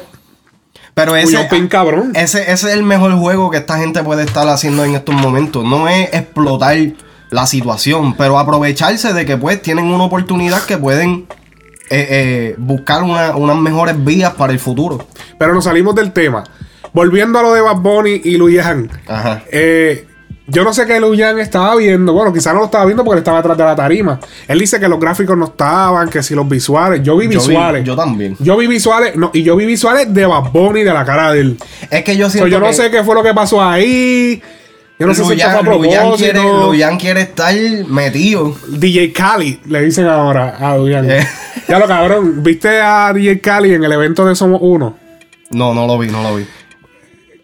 Pero 0.96 1.16
Ese, 1.16 1.36
ese, 1.40 1.44
pin 1.50 1.68
cabrón. 1.68 2.14
ese, 2.16 2.42
ese 2.52 2.70
es 2.70 2.74
el 2.74 2.82
mejor 2.82 3.14
juego 3.14 3.52
que 3.52 3.58
esta 3.58 3.78
gente 3.78 4.02
puede 4.04 4.24
estar 4.24 4.48
haciendo 4.50 4.84
en 4.86 4.96
estos 4.96 5.14
momentos. 5.14 5.64
No 5.64 5.88
es 5.88 6.10
explotar 6.14 6.76
la 7.30 7.46
situación, 7.46 8.16
pero 8.18 8.40
aprovecharse 8.40 9.14
de 9.14 9.24
que 9.24 9.38
pues 9.38 9.62
tienen 9.62 9.86
una 9.86 10.04
oportunidad 10.04 10.64
que 10.64 10.80
pueden 10.80 11.28
eh, 11.92 12.08
eh, 12.10 12.56
buscar 12.58 13.04
una- 13.04 13.36
unas 13.36 13.58
mejores 13.58 14.04
vías 14.04 14.34
para 14.34 14.52
el 14.52 14.60
futuro. 14.60 15.06
Pero 15.38 15.54
nos 15.54 15.64
salimos 15.66 15.94
del 15.94 16.12
tema. 16.12 16.44
Volviendo 16.94 17.40
a 17.40 17.42
lo 17.44 17.54
de 17.54 17.62
Bad 17.62 17.78
Bunny 17.78 18.22
y 18.24 18.38
Luyan. 18.38 18.90
Ajá. 19.08 19.44
Eh, 19.52 20.06
yo 20.48 20.66
no 20.66 20.74
sé 20.74 20.86
qué 20.86 21.00
Luyan 21.00 21.40
estaba 21.40 21.76
viendo. 21.78 22.12
Bueno, 22.12 22.34
quizás 22.34 22.54
no 22.54 22.60
lo 22.60 22.66
estaba 22.66 22.84
viendo 22.84 23.04
porque 23.06 23.16
él 23.18 23.20
estaba 23.20 23.40
atrás 23.40 23.58
de 23.58 23.64
la 23.64 23.76
tarima. 23.76 24.20
Él 24.48 24.60
dice 24.60 24.80
que 24.80 24.90
los 24.90 25.00
gráficos 25.00 25.38
no 25.38 25.46
estaban, 25.46 26.10
que 26.10 26.22
si 26.22 26.36
los 26.36 26.48
visuales. 26.50 27.02
Yo 27.04 27.16
vi 27.16 27.26
Yo 27.26 27.30
vi- 27.30 27.36
visuales. 27.38 27.84
yo 27.86 27.96
también. 27.96 28.36
Yo 28.40 28.58
vi 28.58 28.68
visuales. 28.68 29.16
No, 29.16 29.32
y 29.34 29.44
yo 29.44 29.56
vi 29.56 29.66
visuales 29.66 30.14
de 30.14 30.26
Bad 30.26 30.52
Bunny, 30.52 30.84
de 30.84 30.94
la 30.94 31.06
cara 31.06 31.32
de 31.32 31.40
él. 31.40 31.58
Es 31.90 32.04
que 32.04 32.18
yo 32.18 32.26
So, 32.26 32.32
siento 32.32 32.48
yo 32.50 32.60
no 32.60 32.68
que 32.68 32.74
sé 32.74 32.92
qué 32.92 33.04
fue 33.04 33.16
lo 33.16 33.24
que 33.24 33.34
pasó 33.34 33.64
ahí. 33.64 34.42
Yo 35.00 35.08
no 35.08 35.14
sé 35.16 35.22
si 35.22 35.26
fue 35.34 35.42
a 35.42 35.60
quiere, 35.60 35.64
propósito. 35.64 36.66
Luyan 36.68 36.98
quiere 37.00 37.22
estar 37.22 37.56
metido. 37.88 38.54
DJ 38.68 39.14
Cali, 39.14 39.60
le 39.68 39.82
dicen 39.84 40.06
ahora 40.08 40.58
a 40.60 40.76
Luyan. 40.78 41.10
Eh. 41.10 41.26
Ya 41.70 41.80
lo 41.80 41.88
cabrón. 41.88 42.44
¿Viste 42.44 42.82
a 42.82 43.12
DJ 43.14 43.40
Cali 43.40 43.74
en 43.74 43.84
el 43.86 43.92
evento 43.94 44.26
de 44.26 44.36
Somos 44.36 44.60
Uno? 44.62 44.98
No, 45.52 45.74
no 45.74 45.88
lo 45.88 45.98
vi, 45.98 46.08
no 46.10 46.22
lo 46.22 46.36
vi. 46.36 46.46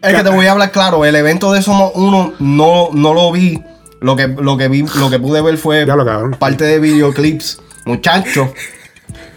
Es 0.02 0.14
que 0.14 0.24
te 0.24 0.30
voy 0.30 0.46
a 0.46 0.52
hablar 0.52 0.72
claro, 0.72 1.06
el 1.06 1.16
evento 1.16 1.52
de 1.52 1.62
Somos 1.62 1.92
Uno 1.96 2.34
no, 2.40 2.90
no 2.94 3.14
lo 3.14 3.32
vi. 3.32 3.62
Lo 4.00 4.16
que, 4.16 4.28
lo 4.28 4.58
que 4.58 4.68
vi, 4.68 4.86
lo 5.00 5.10
que 5.10 5.18
pude 5.18 5.42
ver 5.42 5.58
fue 5.58 5.86
lo 5.86 6.32
parte 6.38 6.66
de 6.66 6.80
videoclips. 6.80 7.60
Muchachos. 7.86 8.50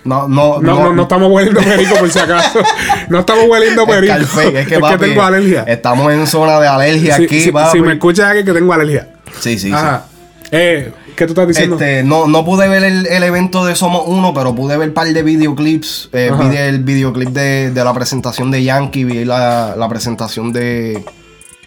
No, 0.05 0.29
no, 0.29 0.61
No, 0.61 0.75
no, 0.75 0.93
no, 0.93 1.03
estamos 1.03 1.31
hueliendo 1.31 1.61
perico 1.63 1.95
por 1.97 2.11
si 2.11 2.19
acaso. 2.19 2.61
No 3.09 3.21
estamos 3.21 3.45
hueliendo 3.49 3.87
perico. 3.87 4.15
Es 4.15 4.67
que, 4.67 4.79
papi, 4.79 4.99
tengo 4.99 5.23
alergia. 5.23 5.65
Estamos 5.67 6.13
en 6.13 6.27
zona 6.27 6.61
de 6.61 6.69
alergia 6.69 7.17
aquí, 7.17 7.41
si, 7.41 7.53
papi. 7.53 7.79
si 7.79 7.83
me 7.83 7.95
escuchas 7.95 8.31
aquí 8.31 8.45
que 8.45 8.53
tengo 8.53 8.73
alergia. 8.73 9.09
Sí, 9.41 9.59
sí, 9.59 9.69
sí. 9.69 9.73
Ajá. 9.73 10.07
Eh, 10.51 10.93
¿Qué 11.21 11.27
tú 11.27 11.33
estás 11.33 11.49
diciendo? 11.49 11.77
Este, 11.77 12.03
no, 12.03 12.27
no 12.27 12.47
pude 12.47 12.67
ver 12.67 12.83
el, 12.83 13.07
el 13.07 13.23
evento 13.25 13.67
de 13.67 13.75
Somos 13.77 14.05
Uno, 14.07 14.33
pero 14.33 14.55
pude 14.55 14.79
ver 14.79 14.89
un 14.89 14.95
par 14.95 15.07
de 15.07 15.23
videoclips. 15.23 16.09
Eh, 16.15 16.31
vi 16.49 16.57
el 16.57 16.83
videoclip 16.83 17.29
de, 17.29 17.71
de 17.73 17.85
la 17.85 17.93
presentación 17.93 18.51
de 18.51 18.65
Yankee, 18.65 19.05
vi 19.05 19.27
la, 19.27 19.75
la 19.77 19.87
presentación 19.87 20.51
de, 20.51 20.61
de 20.61 21.05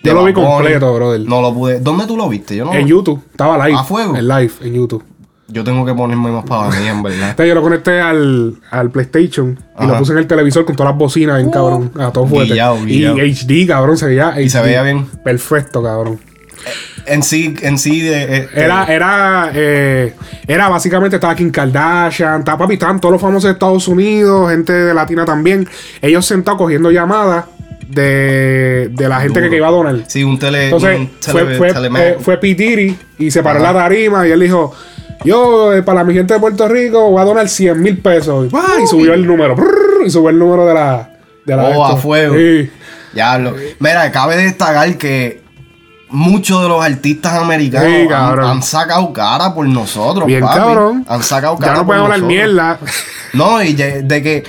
Yo 0.01 0.15
lo 0.15 0.23
vi 0.23 0.33
completo, 0.33 0.91
brother. 0.95 1.21
No 1.21 1.39
lo 1.43 1.53
pude. 1.53 1.79
¿Dónde 1.81 2.07
tú 2.07 2.17
lo 2.17 2.27
viste? 2.29 2.55
Yo 2.55 2.65
no. 2.65 2.73
En 2.73 2.87
YouTube, 2.87 3.21
estaba 3.29 3.63
live. 3.67 3.77
¿A 3.79 3.83
fuego? 3.83 4.15
En 4.15 4.27
live, 4.27 4.51
en 4.61 4.73
YouTube. 4.73 5.03
Yo 5.49 5.63
tengo 5.63 5.85
que 5.85 5.93
ponerme 5.93 6.31
más 6.31 6.45
para 6.45 6.71
mí, 6.71 6.87
en 6.87 7.03
verdad. 7.03 7.19
Entonces 7.29 7.47
yo 7.49 7.53
lo 7.53 7.61
conecté 7.61 8.01
al, 8.01 8.55
al 8.71 8.89
PlayStation 8.89 9.59
y 9.79 9.85
lo 9.85 9.99
puse 9.99 10.13
en 10.13 10.17
el 10.17 10.25
televisor 10.25 10.65
con 10.65 10.75
todas 10.75 10.93
las 10.93 10.97
bocinas, 10.97 11.37
bien 11.37 11.51
cabrón. 11.51 11.91
A 11.99 12.09
todo 12.09 12.25
fuerte. 12.25 12.55
Y 12.87 13.05
HD, 13.05 13.67
cabrón, 13.67 13.97
se 13.97 14.07
veía 14.07 14.41
Y 14.41 14.49
se 14.49 14.57
HD. 14.57 14.63
veía 14.63 14.81
bien. 14.81 15.05
Perfecto, 15.23 15.83
cabrón. 15.83 16.19
En 17.05 17.21
sí, 17.23 17.53
en 17.61 17.77
sí, 17.77 18.01
de, 18.01 18.23
eh, 18.37 18.47
Era, 18.55 18.85
era, 18.85 19.51
eh, 19.53 20.13
era 20.47 20.69
básicamente, 20.69 21.17
estaba 21.17 21.35
Kim 21.35 21.51
Kardashian, 21.51 22.39
estaba 22.39 22.57
papi, 22.59 22.73
estaban 22.75 22.99
todos 23.01 23.11
los 23.13 23.21
famosos 23.21 23.43
de 23.45 23.51
Estados 23.53 23.87
Unidos, 23.87 24.49
gente 24.49 24.71
de 24.71 24.93
Latina 24.93 25.25
también. 25.25 25.67
Ellos 26.01 26.25
sentados 26.25 26.57
cogiendo 26.59 26.91
llamadas 26.91 27.45
de, 27.89 28.89
de 28.91 29.09
la 29.09 29.19
gente 29.19 29.33
que, 29.35 29.39
Duro. 29.41 29.49
que 29.51 29.57
iba 29.57 29.67
a 29.67 29.71
donar. 29.71 29.95
Sí, 30.07 30.23
un 30.23 30.39
tele. 30.39 30.65
Entonces 30.65 30.97
un 30.99 31.09
fue, 31.19 31.41
tele- 31.43 31.57
fue, 31.57 31.73
teleman. 31.73 32.01
eh, 32.01 32.15
fue 32.19 32.37
P. 32.37 32.55
Diddy 32.55 32.97
y 33.19 33.31
se 33.31 33.43
paró 33.43 33.59
Ajá. 33.61 33.73
la 33.73 33.79
tarima 33.83 34.27
y 34.27 34.31
él 34.31 34.39
dijo, 34.39 34.73
yo 35.25 35.73
eh, 35.73 35.83
para 35.83 36.03
mi 36.03 36.13
gente 36.13 36.33
de 36.33 36.39
Puerto 36.39 36.67
Rico 36.67 37.09
voy 37.11 37.21
a 37.21 37.25
donar 37.25 37.49
100 37.49 37.81
mil 37.81 37.97
pesos. 37.97 38.47
Y, 38.81 38.87
subió 38.87 39.13
el 39.13 39.27
número. 39.27 39.55
brrr, 39.55 40.05
y 40.05 40.09
subió 40.09 40.29
el 40.29 40.39
número 40.39 40.65
de 40.65 40.73
la... 40.73 41.09
De 41.45 41.55
la 41.55 41.63
Oh, 41.77 41.85
a 41.85 41.97
fuego. 41.97 42.35
Sí. 42.35 42.69
Diablo. 43.13 43.53
Mira, 43.79 44.09
cabe 44.11 44.37
destacar 44.37 44.97
que 44.97 45.42
muchos 46.13 46.61
de 46.61 46.69
los 46.69 46.83
artistas 46.83 47.33
americanos 47.33 47.89
Sí, 47.89 48.07
han, 48.13 48.61
sacado 48.61 49.11
cara 49.11 49.53
por 49.53 49.67
nosotros. 49.67 50.27
Bien 50.27 50.41
papi. 50.41 50.57
cabrón. 50.57 51.05
Han 51.09 51.23
sacado 51.23 51.57
cara 51.57 51.73
Ya 51.73 51.79
no 51.79 51.85
pueden 51.85 52.03
hablar 52.03 52.21
mierda. 52.21 52.79
No, 53.33 53.61
y 53.61 53.73
de, 53.73 54.03
de 54.03 54.21
que 54.21 54.43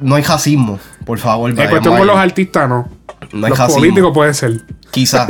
no 0.00 0.14
hay 0.14 0.22
racismo, 0.22 0.78
por 1.04 1.18
favor. 1.18 1.50
En 1.50 1.68
cuestión 1.68 1.98
con 1.98 2.06
los 2.06 2.16
artistas, 2.16 2.68
no. 2.68 2.88
No 3.32 3.46
hay 3.46 3.50
los 3.50 3.58
racismo. 3.58 3.80
políticos 3.80 4.12
puede 4.14 4.32
ser. 4.32 4.62
Quizás. 4.92 5.28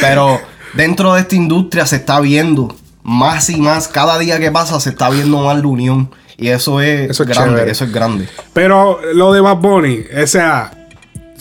Pero 0.00 0.38
dentro 0.74 1.14
de 1.14 1.22
esta 1.22 1.34
industria 1.34 1.86
se 1.86 1.96
está 1.96 2.20
viendo 2.20 2.74
más 3.02 3.48
y 3.48 3.60
más. 3.60 3.88
Cada 3.88 4.18
día 4.18 4.38
que 4.38 4.50
pasa 4.50 4.78
se 4.78 4.90
está 4.90 5.08
viendo 5.08 5.38
más 5.42 5.56
la 5.56 5.66
unión. 5.66 6.10
Y 6.36 6.48
eso 6.48 6.80
es, 6.82 7.10
Eso 7.10 7.22
es 7.22 7.28
grande. 7.30 7.50
chévere. 7.54 7.70
Eso 7.70 7.84
es 7.84 7.92
grande. 7.92 8.28
Pero 8.52 9.00
lo 9.14 9.32
de 9.32 9.40
Bad 9.40 9.56
Bunny, 9.56 10.00
o 10.22 10.26
sea, 10.26 10.70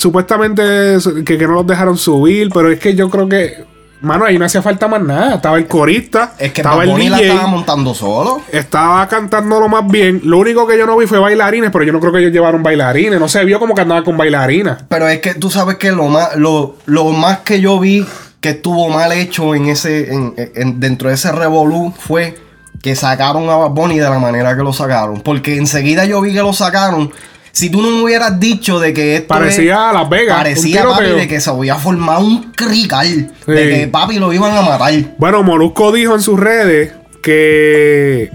supuestamente 0.01 0.96
es 0.96 1.08
que, 1.25 1.38
que 1.38 1.48
no 1.48 1.53
los 1.53 1.67
dejaron 1.67 1.98
subir, 1.98 2.50
pero 2.53 2.72
es 2.72 2.79
que 2.79 2.96
yo 2.96 3.10
creo 3.10 3.29
que, 3.29 3.63
mano, 4.01 4.25
ahí 4.25 4.38
no 4.39 4.46
hacía 4.46 4.62
falta 4.62 4.88
más 4.88 5.01
nada. 5.01 5.36
Estaba 5.36 5.58
el 5.58 5.67
corista, 5.67 6.34
Es 6.39 6.51
que 6.51 6.62
estaba 6.62 6.84
el 6.84 6.89
Bunny 6.89 7.10
la 7.10 7.17
DJ, 7.17 7.29
estaba 7.29 7.48
montando 7.48 7.93
solo. 7.93 8.41
estaba 8.51 9.08
cantándolo 9.08 9.70
más 9.70 9.88
bien. 9.88 10.22
Lo 10.24 10.39
único 10.39 10.65
que 10.67 10.77
yo 10.77 10.86
no 10.86 10.98
vi 10.98 11.05
fue 11.08 11.20
bailarines, 11.20 11.70
pero 11.72 11.84
yo 11.86 11.93
no 11.93 12.00
creo 12.00 12.12
que 12.12 12.20
ellos 12.20 12.31
llevaron 12.34 12.63
bailarines. 12.63 13.20
No 13.20 13.29
se 13.29 13.46
vio 13.46 13.60
como 13.60 13.75
que 13.75 13.81
andaban 13.81 14.03
con 14.03 14.17
bailarinas. 14.17 14.84
Pero 14.89 15.08
es 15.08 15.20
que 15.22 15.36
tú 15.36 15.50
sabes 15.50 15.77
que 15.77 15.91
lo 15.91 16.08
más, 16.08 16.36
lo, 16.36 16.75
lo 16.86 17.05
más 17.12 17.39
que 17.39 17.62
yo 17.62 17.79
vi 17.79 18.05
que 18.41 18.50
estuvo 18.50 18.89
mal 18.89 19.12
hecho 19.12 19.53
en 19.53 19.67
ese, 19.67 20.12
en, 20.12 20.34
en- 20.55 20.79
dentro 20.79 21.10
de 21.10 21.15
ese 21.15 21.31
revolú 21.31 21.93
fue 21.98 22.36
que 22.81 22.96
sacaron 22.96 23.48
a 23.51 23.55
Bad 23.55 23.70
Bunny 23.70 24.00
de 24.00 24.10
la 24.10 24.17
manera 24.17 24.55
que 24.58 24.63
lo 24.63 24.74
sacaron. 24.74 25.22
Porque 25.22 25.55
enseguida 25.58 26.05
yo 26.05 26.20
vi 26.22 26.34
que 26.34 26.39
lo 26.39 26.51
sacaron. 26.53 27.12
Si 27.51 27.70
tú 27.70 27.81
no 27.81 27.89
me 27.91 28.01
hubieras 28.03 28.39
dicho 28.39 28.79
de 28.79 28.93
que 28.93 29.15
esto 29.17 29.27
Parecía 29.27 29.74
es- 29.74 29.79
a 29.89 29.93
Las 29.93 30.10
Vegas, 30.10 30.38
Parecía, 30.38 30.86
papi, 30.86 31.03
de 31.05 31.27
que 31.27 31.41
se 31.41 31.50
había 31.50 31.75
formado 31.75 32.25
un 32.25 32.51
crical. 32.53 33.31
De 33.46 33.70
que 33.70 33.88
papi 33.88 34.20
lo 34.20 34.31
iban 34.31 34.55
a 34.55 34.62
matar. 34.62 34.93
Bueno, 35.17 35.43
Molusco 35.43 35.91
dijo 35.91 36.15
en 36.15 36.22
sus 36.22 36.39
redes 36.39 36.93
que. 37.22 38.31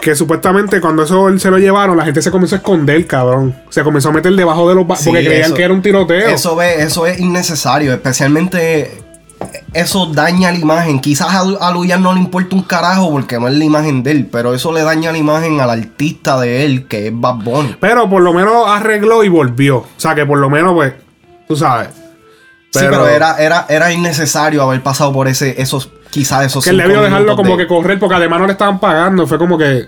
Que 0.00 0.14
supuestamente 0.14 0.80
cuando 0.80 1.02
eso 1.02 1.28
él 1.28 1.38
se 1.40 1.50
lo 1.50 1.58
llevaron, 1.58 1.94
la 1.94 2.06
gente 2.06 2.22
se 2.22 2.30
comenzó 2.30 2.54
a 2.54 2.58
esconder, 2.58 3.06
cabrón. 3.06 3.54
Se 3.68 3.82
comenzó 3.82 4.08
a 4.08 4.12
meter 4.12 4.32
debajo 4.32 4.66
de 4.66 4.74
los 4.74 4.86
Sí, 4.98 5.10
porque 5.10 5.26
creían 5.26 5.44
eso- 5.46 5.54
que 5.54 5.62
era 5.62 5.74
un 5.74 5.82
tiroteo. 5.82 6.30
Eso, 6.30 6.56
ve, 6.56 6.82
eso 6.82 7.06
es 7.06 7.20
innecesario, 7.20 7.92
especialmente 7.92 8.92
eso 9.72 10.06
daña 10.06 10.50
la 10.52 10.58
imagen. 10.58 11.00
Quizás 11.00 11.28
a, 11.34 11.40
a 11.40 11.70
Luyan 11.72 12.02
no 12.02 12.12
le 12.12 12.20
importa 12.20 12.56
un 12.56 12.62
carajo 12.62 13.10
porque 13.10 13.38
no 13.38 13.48
es 13.48 13.54
la 13.54 13.64
imagen 13.64 14.02
de 14.02 14.10
él, 14.12 14.28
pero 14.30 14.54
eso 14.54 14.72
le 14.72 14.82
daña 14.82 15.12
la 15.12 15.18
imagen 15.18 15.60
al 15.60 15.70
artista 15.70 16.38
de 16.40 16.64
él, 16.64 16.86
que 16.86 17.08
es 17.08 17.12
Bad 17.14 17.36
Bunny. 17.36 17.76
Pero 17.80 18.08
por 18.08 18.22
lo 18.22 18.32
menos 18.32 18.64
arregló 18.66 19.24
y 19.24 19.28
volvió. 19.28 19.78
O 19.78 19.86
sea 19.96 20.14
que 20.14 20.26
por 20.26 20.38
lo 20.38 20.50
menos, 20.50 20.74
pues, 20.74 20.94
tú 21.48 21.56
sabes. 21.56 21.88
sí, 22.70 22.80
pero 22.80 23.08
era, 23.08 23.36
era, 23.38 23.66
era 23.68 23.92
innecesario 23.92 24.62
haber 24.62 24.82
pasado 24.82 25.12
por 25.12 25.28
ese, 25.28 25.60
esos, 25.60 25.90
quizás 26.10 26.46
esos 26.46 26.64
que 26.64 26.70
él 26.70 26.76
debió 26.78 27.02
dejarlo 27.02 27.36
como 27.36 27.56
de- 27.56 27.64
que 27.64 27.66
correr 27.68 27.98
porque 27.98 28.14
además 28.16 28.40
no 28.40 28.46
le 28.46 28.52
estaban 28.52 28.78
pagando. 28.80 29.26
Fue 29.26 29.38
como 29.38 29.56
que. 29.58 29.78
eh, 29.80 29.86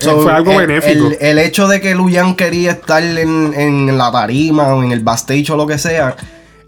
So, 0.00 0.20
fue 0.22 0.32
algo 0.32 0.52
el, 0.60 0.66
benéfico. 0.66 1.06
El, 1.06 1.16
el 1.20 1.38
hecho 1.38 1.68
de 1.68 1.80
que 1.80 1.94
Luyan 1.94 2.34
quería 2.34 2.72
estar 2.72 3.02
en, 3.02 3.54
en 3.54 3.96
la 3.96 4.10
tarima 4.10 4.74
o 4.74 4.82
en 4.82 4.90
el 4.92 5.00
backstage 5.00 5.48
o 5.50 5.56
lo 5.56 5.66
que 5.68 5.78
sea, 5.78 6.16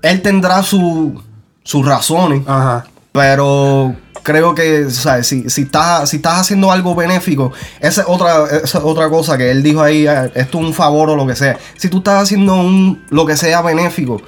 él 0.01 0.23
tendrá 0.23 0.63
su, 0.63 1.21
sus 1.67 1.85
razones. 1.85 2.43
Ajá. 2.47 2.87
Pero 3.13 3.95
creo 4.23 4.55
que, 4.55 4.89
sea, 4.91 5.23
si, 5.23 5.51
si, 5.51 5.63
estás, 5.63 6.09
si 6.09 6.17
estás 6.17 6.41
haciendo 6.41 6.71
algo 6.71 6.95
benéfico, 6.95 7.53
esa 7.81 8.03
es 8.03 8.07
otra, 8.09 8.45
esa 8.63 8.79
es 8.79 8.85
otra 8.85 9.09
cosa 9.09 9.37
que 9.37 9.51
él 9.51 9.63
dijo 9.63 9.83
ahí, 9.83 10.07
eh, 10.07 10.31
esto 10.35 10.59
es 10.61 10.65
un 10.65 10.73
favor 10.73 11.11
o 11.11 11.17
lo 11.17 11.27
que 11.27 11.35
sea. 11.35 11.59
Si 11.77 11.89
tú 11.89 11.99
estás 11.99 12.23
haciendo 12.23 12.55
un, 12.55 13.05
lo 13.11 13.27
que 13.27 13.37
sea 13.37 13.63
benéfico, 13.63 14.23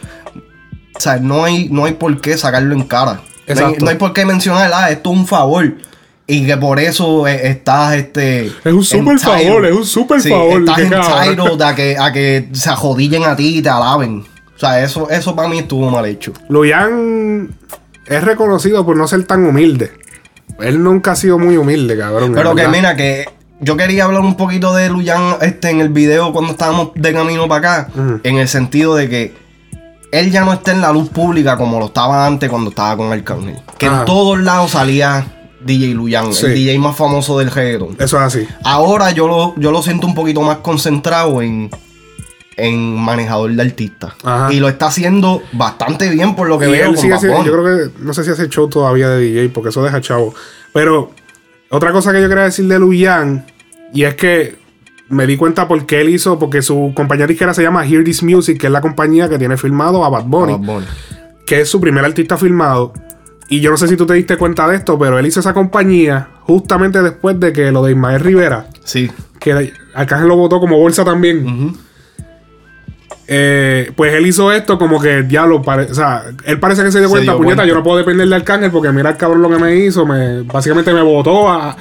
sea, 0.99 1.18
no 1.18 1.45
hay, 1.45 1.68
no 1.71 1.85
hay 1.85 1.92
por 1.92 2.21
qué 2.21 2.37
sacarlo 2.37 2.75
en 2.75 2.83
cara. 2.83 3.14
No 3.14 3.21
hay, 3.21 3.52
Exacto. 3.52 3.85
no 3.85 3.90
hay 3.90 3.97
por 3.97 4.12
qué 4.12 4.25
mencionar, 4.25 4.71
ah, 4.75 4.90
esto 4.90 5.12
es 5.12 5.18
un 5.18 5.26
favor. 5.26 5.76
Y 6.26 6.45
que 6.45 6.57
por 6.57 6.78
eso 6.80 7.26
eh, 7.26 7.49
estás 7.49 7.95
este. 7.95 8.47
Es 8.47 8.73
un 8.73 8.85
super 8.85 9.18
favor, 9.18 9.64
es 9.64 9.75
un 9.75 9.87
super 9.87 10.21
Sí, 10.21 10.28
favor, 10.28 10.61
Estás 10.61 10.78
entitled 10.78 11.62
a 11.62 11.75
que, 11.75 11.97
a 11.99 12.12
que 12.12 12.49
se 12.52 12.68
ajodillen 12.68 13.25
a 13.25 13.35
ti 13.35 13.59
y 13.59 13.62
te 13.62 13.71
alaben. 13.71 14.25
O 14.59 14.61
sea, 14.61 14.83
eso, 14.83 15.09
eso 15.09 15.37
para 15.37 15.49
mí 15.49 15.61
estuvo 15.61 15.88
mal 15.88 16.05
hecho. 16.05 16.33
Luyan 16.49 17.49
es 18.07 18.25
reconocido 18.25 18.85
por 18.85 18.97
no 18.97 19.07
ser 19.07 19.23
tan 19.25 19.47
humilde. 19.47 19.93
Él 20.59 20.83
nunca 20.83 21.12
ha 21.12 21.17
sido 21.17 21.38
muy 21.38 21.57
humilde, 21.57 21.97
cabrón. 21.97 22.33
Pero 22.35 22.57
que 22.57 22.67
mira, 22.67 22.97
que 22.97 23.27
yo 23.61 23.77
quería 23.77 24.07
hablar 24.07 24.23
un 24.23 24.37
poquito 24.37 24.75
de 24.75 24.88
Luyan 24.88 25.37
este, 25.43 25.71
en 25.71 25.81
el 25.81 25.91
video 25.91 26.33
cuando 26.33 26.50
estábamos 26.53 26.91
de 26.97 27.12
camino 27.12 27.47
para 27.47 27.83
acá. 27.83 27.91
En 28.25 28.37
el 28.38 28.49
sentido 28.49 28.97
de 28.97 29.09
que 29.09 29.35
él 30.11 30.33
ya 30.33 30.45
no 30.45 30.53
está 30.53 30.73
en 30.73 30.81
la 30.81 30.91
luz 30.93 31.09
pública 31.09 31.57
como 31.57 31.79
lo 31.79 31.87
estaba 31.87 32.27
antes 32.27 32.50
cuando 32.50 32.71
estaba 32.71 32.97
con 32.97 33.12
Arcángel. 33.12 33.61
Que 33.79 33.87
Ajá. 33.87 34.00
en 34.00 34.05
todos 34.07 34.41
lados 34.41 34.73
salía 34.73 35.25
DJ 35.65 35.95
Luyan, 35.95 36.33
Sí. 36.35 36.47
el 36.47 36.55
DJ 36.55 36.79
más 36.81 36.97
famoso 36.97 37.38
del 37.38 37.53
reggaeton. 37.53 37.95
Eso 38.00 38.17
es 38.17 38.23
así. 38.25 38.49
Ahora 38.65 39.12
yo 39.12 39.29
lo, 39.29 39.55
yo 39.57 39.71
lo 39.71 39.83
siento 39.83 40.09
un 40.09 40.17
poquito 40.17 40.41
más 40.43 40.57
concentrado 40.59 41.43
en, 41.43 41.71
en 42.59 42.95
manejador 42.97 43.53
de 43.53 43.62
artistas. 43.62 44.12
Ajá. 44.23 44.53
Y 44.53 44.61
lo 44.61 44.69
está 44.69 44.87
haciendo 44.87 45.43
bastante 45.53 46.11
bien 46.11 46.35
por 46.37 46.49
lo 46.49 46.59
que 46.59 46.69
Y 46.69 46.73
veo. 46.73 46.93
con 46.95 47.45
yo 47.45 47.53
creo 47.53 47.65
que 47.65 47.91
no 48.03 48.12
sé 48.12 48.25
si 48.25 48.31
hace 48.31 48.49
show 48.49 48.69
todavía 48.69 49.09
de 49.11 49.21
DJ 49.21 49.49
porque 49.50 49.71
eso 49.71 49.83
deja 49.83 50.00
chavo. 50.00 50.35
Pero 50.73 51.12
otra 51.71 51.93
cosa 51.93 52.12
que 52.12 52.21
yo 52.21 52.29
quería 52.29 52.45
decir 52.45 52.67
de 52.67 52.79
Luyan 52.79 53.47
y 53.95 54.03
es 54.05 54.15
que 54.15 54.57
me 55.09 55.27
di 55.27 55.37
cuenta 55.37 55.67
porque 55.69 56.00
él 56.03 56.11
hizo, 56.11 56.38
porque 56.38 56.61
su 56.61 56.93
compañía 56.95 57.27
disquera 57.27 57.55
se 57.55 57.62
llama 57.62 57.87
Hear 57.87 58.05
This 58.05 58.23
Music, 58.23 58.59
que 58.61 58.67
es 58.67 58.73
la 58.73 58.81
compañía 58.83 59.29
que 59.29 59.38
tiene 59.38 59.57
filmado 59.57 60.05
a 60.05 60.11
Bad 60.11 60.25
Bunny, 60.25 60.53
Bad 60.53 60.61
Bunny. 60.61 60.87
que 61.47 61.62
es 61.62 61.69
su 61.71 61.81
primer 61.81 62.05
artista 62.05 62.37
filmado. 62.37 62.93
Y 63.49 63.61
yo 63.61 63.71
no 63.71 63.79
sé 63.79 63.88
si 63.88 63.97
tú 63.97 64.05
te 64.05 64.12
diste 64.12 64.37
cuenta 64.37 64.69
de 64.69 64.77
esto, 64.77 64.99
pero 64.99 65.19
él 65.19 65.25
hizo 65.25 65.41
esa 65.41 65.55
compañía 65.55 66.29
justamente 66.43 67.00
después 67.00 67.41
de 67.41 67.55
que 67.55 67.73
lo 67.73 67.83
de 67.83 67.93
Ismael 67.93 68.21
Rivera, 68.21 68.67
Sí. 68.85 69.11
que 69.41 69.73
Arcángel 69.95 70.29
lo 70.29 70.37
votó 70.37 70.61
como 70.61 70.77
bolsa 70.79 71.03
también. 71.05 71.47
Ujú. 71.47 71.79
Eh, 73.31 73.93
pues 73.95 74.15
él 74.15 74.27
hizo 74.27 74.51
esto 74.53 74.79
como 74.79 74.99
que 74.99 75.19
el 75.19 75.29
diablo, 75.29 75.61
o 75.63 75.95
sea, 75.95 76.25
él 76.47 76.59
parece 76.59 76.83
que 76.83 76.91
se 76.91 76.99
dio 76.99 77.09
Se 77.09 77.13
cuenta, 77.13 77.33
dio 77.33 77.37
puñeta, 77.37 77.57
cuenta. 77.57 77.67
yo 77.69 77.75
no 77.75 77.83
puedo 77.83 77.99
depender 77.99 78.27
de 78.27 78.35
Arcángel 78.35 78.71
porque 78.71 78.91
mira 78.91 79.11
el 79.11 79.17
cabrón 79.19 79.43
lo 79.43 79.51
que 79.51 79.59
me 79.59 79.77
hizo, 79.77 80.07
me, 80.07 80.43
básicamente 80.43 80.95
me 80.95 81.03
votó 81.03 81.47
a... 81.49 81.77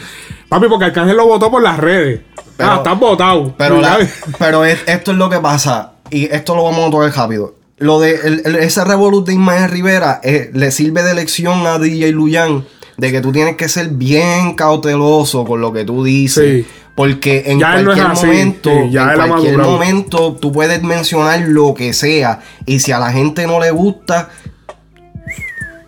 Papi, 0.50 0.68
porque 0.68 0.86
Arcángel 0.86 1.16
lo 1.16 1.26
votó 1.26 1.50
por 1.50 1.62
las 1.64 1.78
redes. 1.78 2.20
Pero- 2.58 2.70
ah, 2.72 2.76
estás 2.78 3.00
votado. 3.00 3.54
Pero, 3.58 3.82
pero 4.40 4.66
es- 4.66 4.84
esto 4.88 5.12
es 5.12 5.18
lo 5.18 5.30
que 5.30 5.40
pasa. 5.40 5.94
Y 6.10 6.26
esto 6.26 6.54
lo 6.56 6.64
vamos 6.66 6.88
a 6.88 6.92
tocar 6.92 7.14
rápido. 7.16 7.56
Lo 7.78 8.00
de 8.02 8.16
el- 8.16 8.42
el- 8.46 8.56
ese 8.58 8.84
revolut 8.84 9.26
de 9.28 9.34
Ismael 9.34 9.70
Rivera 9.70 10.20
eh, 10.24 10.50
le 10.54 10.72
sirve 10.72 11.04
de 11.04 11.14
lección 11.14 11.66
a 11.68 11.80
DJ 11.80 12.12
Luyan 12.12 12.66
de 12.98 13.12
que 13.12 13.22
tú 13.22 13.32
tienes 13.32 13.56
que 13.56 13.70
ser 13.70 13.90
bien 13.90 14.56
cauteloso 14.56 15.46
con 15.46 15.62
lo 15.62 15.72
que 15.72 15.86
tú 15.86 16.04
dices. 16.04 16.66
Sí. 16.66 16.72
Porque 16.98 17.44
en 17.46 17.60
Ya 17.60 17.76
no 17.78 17.94
cualquier 17.94 18.08
momento, 18.10 18.70
sí, 18.72 18.90
ya 18.92 19.14
en 19.14 19.28
cualquier 19.30 19.58
momento, 19.60 20.34
tú 20.42 20.52
puedes 20.52 20.82
mencionar 20.84 21.40
lo 21.48 21.74
que 21.76 21.94
sea. 21.94 22.40
Y 22.66 22.80
si 22.80 22.92
a 22.92 22.98
la 23.00 23.12
gente 23.12 23.46
no 23.46 23.60
le 23.60 23.70
gusta, 23.72 24.30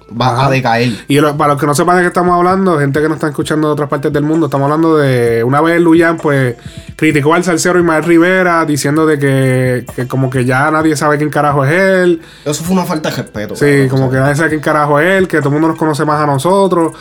va 0.10 0.28
Ajá. 0.36 0.46
a 0.46 0.50
decaer. 0.52 0.92
Y 1.08 1.20
lo- 1.20 1.36
para 1.36 1.54
los 1.54 1.60
que 1.60 1.66
no 1.68 1.74
sepan 1.76 1.96
de 1.98 2.02
qué 2.04 2.08
estamos 2.10 2.36
hablando, 2.36 2.78
gente 2.80 3.02
que 3.02 3.08
nos 3.08 3.16
está 3.18 3.28
escuchando 3.30 3.68
de 3.68 3.74
otras 3.74 3.90
partes 3.90 4.12
del 4.14 4.24
mundo, 4.24 4.46
estamos 4.48 4.66
hablando 4.66 4.98
de 4.98 5.44
una 5.44 5.62
vez 5.62 5.80
Luyan 5.82 6.18
pues 6.18 6.56
criticó 6.96 7.34
al 7.34 7.44
salsero 7.44 7.80
Ismael 7.80 8.04
Rivera 8.04 8.64
diciendo 8.66 9.06
de 9.08 9.18
que, 9.20 9.86
que 9.96 10.08
como 10.08 10.30
que 10.30 10.46
ya 10.46 10.70
nadie 10.72 10.96
sabe 10.96 11.18
quién 11.18 11.30
carajo 11.32 11.66
es 11.66 11.72
él. 11.72 12.22
Eso 12.46 12.64
fue 12.64 12.76
una 12.76 12.86
falta 12.86 13.10
de 13.10 13.16
respeto. 13.18 13.56
Sí, 13.56 13.88
como 13.90 14.10
que 14.12 14.18
nadie 14.18 14.36
sabe 14.36 14.50
quién 14.50 14.62
carajo 14.62 15.00
es 15.00 15.08
él, 15.18 15.28
que 15.28 15.38
todo 15.40 15.50
el 15.50 15.54
mundo 15.54 15.70
nos 15.70 15.78
conoce 15.78 16.06
más 16.06 16.22
a 16.22 16.26
nosotros. 16.28 16.94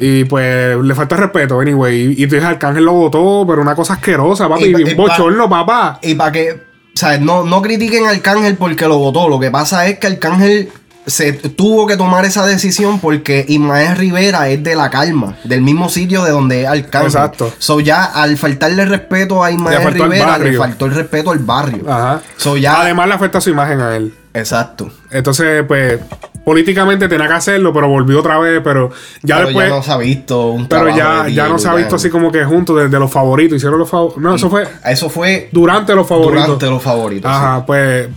Y 0.00 0.24
pues 0.24 0.76
le 0.78 0.94
falta 0.94 1.16
respeto, 1.16 1.60
anyway. 1.60 2.14
Y, 2.16 2.20
y 2.20 2.22
entonces 2.24 2.44
Arcángel 2.48 2.84
lo 2.84 2.92
votó, 2.94 3.44
pero 3.46 3.60
una 3.62 3.74
cosa 3.74 3.94
asquerosa, 3.94 4.48
papi. 4.48 4.64
Y 4.64 4.74
un 4.74 4.80
y 4.80 4.94
pa- 4.94 5.02
bochorno, 5.02 5.48
papá. 5.48 5.98
Y 6.02 6.14
para 6.14 6.32
que, 6.32 6.52
o 6.52 6.96
sea, 6.98 7.18
no, 7.18 7.44
no 7.44 7.60
critiquen 7.62 8.06
a 8.06 8.10
Arcángel 8.10 8.56
porque 8.56 8.86
lo 8.88 8.98
votó. 8.98 9.28
Lo 9.28 9.38
que 9.38 9.50
pasa 9.50 9.86
es 9.86 9.98
que 9.98 10.06
Arcángel 10.06 10.70
se 11.06 11.32
tuvo 11.32 11.86
que 11.86 11.96
tomar 11.96 12.24
esa 12.24 12.46
decisión 12.46 13.00
porque 13.00 13.44
Ismael 13.48 13.96
Rivera 13.96 14.48
es 14.48 14.62
de 14.62 14.76
la 14.76 14.90
calma, 14.90 15.36
del 15.44 15.60
mismo 15.62 15.88
sitio 15.88 16.22
de 16.22 16.30
donde 16.30 16.62
es 16.62 16.68
Arcángel. 16.68 17.08
Exacto. 17.08 17.52
So 17.58 17.80
ya 17.80 18.04
al 18.04 18.36
faltarle 18.36 18.84
respeto 18.84 19.42
a 19.42 19.50
Ismael 19.50 19.92
Rivera, 19.92 20.38
le 20.38 20.56
faltó 20.56 20.86
el 20.86 20.94
respeto 20.94 21.30
al 21.30 21.38
barrio. 21.40 21.90
Ajá. 21.90 22.20
So 22.36 22.56
ya. 22.56 22.80
Además 22.82 23.08
le 23.08 23.14
afecta 23.14 23.40
su 23.40 23.50
imagen 23.50 23.80
a 23.80 23.96
él. 23.96 24.14
exacto. 24.34 24.90
Entonces, 25.10 25.64
pues, 25.66 25.98
políticamente 26.44 27.08
tenía 27.08 27.26
que 27.28 27.34
hacerlo, 27.34 27.72
pero 27.72 27.88
volvió 27.88 28.20
otra 28.20 28.38
vez, 28.38 28.60
pero 28.64 28.90
ya 29.22 29.36
Pero 29.36 29.46
después... 29.48 29.68
ya 29.68 29.74
no 29.76 29.82
se 29.82 29.92
ha 29.92 29.96
visto 29.98 30.46
un 30.48 30.66
pero 30.68 30.88
ya, 30.96 31.28
ya 31.28 31.48
no 31.48 31.58
se 31.58 31.68
ha 31.68 31.74
visto 31.74 31.96
así 31.96 32.10
como 32.10 32.32
que 32.32 32.44
juntos 32.44 32.76
desde 32.82 32.98
los 32.98 33.10
favoritos. 33.10 33.56
Hicieron 33.56 33.78
los 33.78 33.88
favoritos. 33.88 34.22
No, 34.22 34.34
eso 34.34 34.48
fue 34.50 34.66
Eso 34.84 35.08
fue 35.10 35.48
durante 35.52 35.94
los 35.94 36.06
favoritos. 36.06 36.46
durante 36.46 36.66
los 36.66 36.82
favoritos. 36.82 37.30
Ajá, 37.30 37.58
sí. 37.58 37.64
pues... 37.66 38.08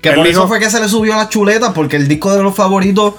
Que 0.00 0.10
por 0.12 0.26
dijo- 0.26 0.40
eso 0.40 0.48
fue 0.48 0.58
que 0.58 0.68
se 0.68 0.80
le 0.80 0.88
subió 0.88 1.14
las 1.14 1.28
chuletas, 1.28 1.72
porque 1.72 1.96
el 1.96 2.08
disco 2.08 2.34
de 2.36 2.42
los 2.42 2.54
favoritos 2.56 3.14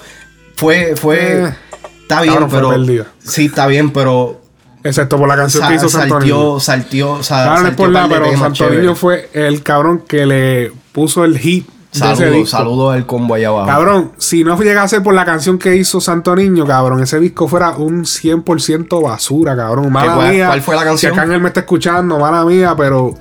fue. 0.56 0.94
fue 0.96 1.44
Eh, 1.44 1.54
está 2.02 2.20
bien, 2.20 2.46
pero. 2.50 2.74
Sí, 3.20 3.46
está 3.46 3.66
bien, 3.66 3.90
pero. 3.90 4.42
Excepto 4.82 5.16
por 5.16 5.26
la 5.26 5.34
canción 5.34 5.66
que 5.66 5.76
hizo 5.76 5.88
Santo 5.88 6.16
saltió, 6.16 6.60
saltió, 6.60 7.22
sa- 7.22 7.44
Claro, 7.44 7.62
saltió 7.62 7.76
por 7.76 7.90
de 7.94 8.08
pero 8.10 8.24
temas 8.26 8.38
Santo 8.40 8.54
chéveres. 8.58 8.80
Niño 8.82 8.94
fue 8.96 9.30
el 9.32 9.62
cabrón 9.62 10.02
que 10.06 10.26
le 10.26 10.72
puso 10.92 11.24
el 11.24 11.38
hit 11.38 11.66
Saludos, 11.98 12.50
saludos 12.50 12.94
al 12.94 13.06
combo 13.06 13.34
allá 13.34 13.48
abajo. 13.48 13.66
Cabrón, 13.68 14.12
si 14.18 14.42
no 14.42 14.58
llega 14.60 14.82
a 14.82 14.88
ser 14.88 15.02
por 15.02 15.14
la 15.14 15.24
canción 15.24 15.58
que 15.58 15.76
hizo 15.76 16.00
Santo 16.00 16.34
Niño, 16.34 16.66
cabrón, 16.66 17.00
ese 17.02 17.20
disco 17.20 17.46
fuera 17.46 17.70
un 17.76 18.04
100% 18.04 19.00
basura, 19.02 19.54
cabrón. 19.56 19.92
Mala 19.92 20.14
cuál- 20.16 20.32
mía. 20.32 20.46
cuál 20.48 20.62
fue 20.62 20.74
la 20.74 20.84
canción? 20.84 21.12
Si 21.14 21.18
Arcángel 21.18 21.40
me 21.40 21.48
está 21.48 21.60
escuchando, 21.60 22.18
mala 22.18 22.44
mía, 22.44 22.74
pero 22.76 23.14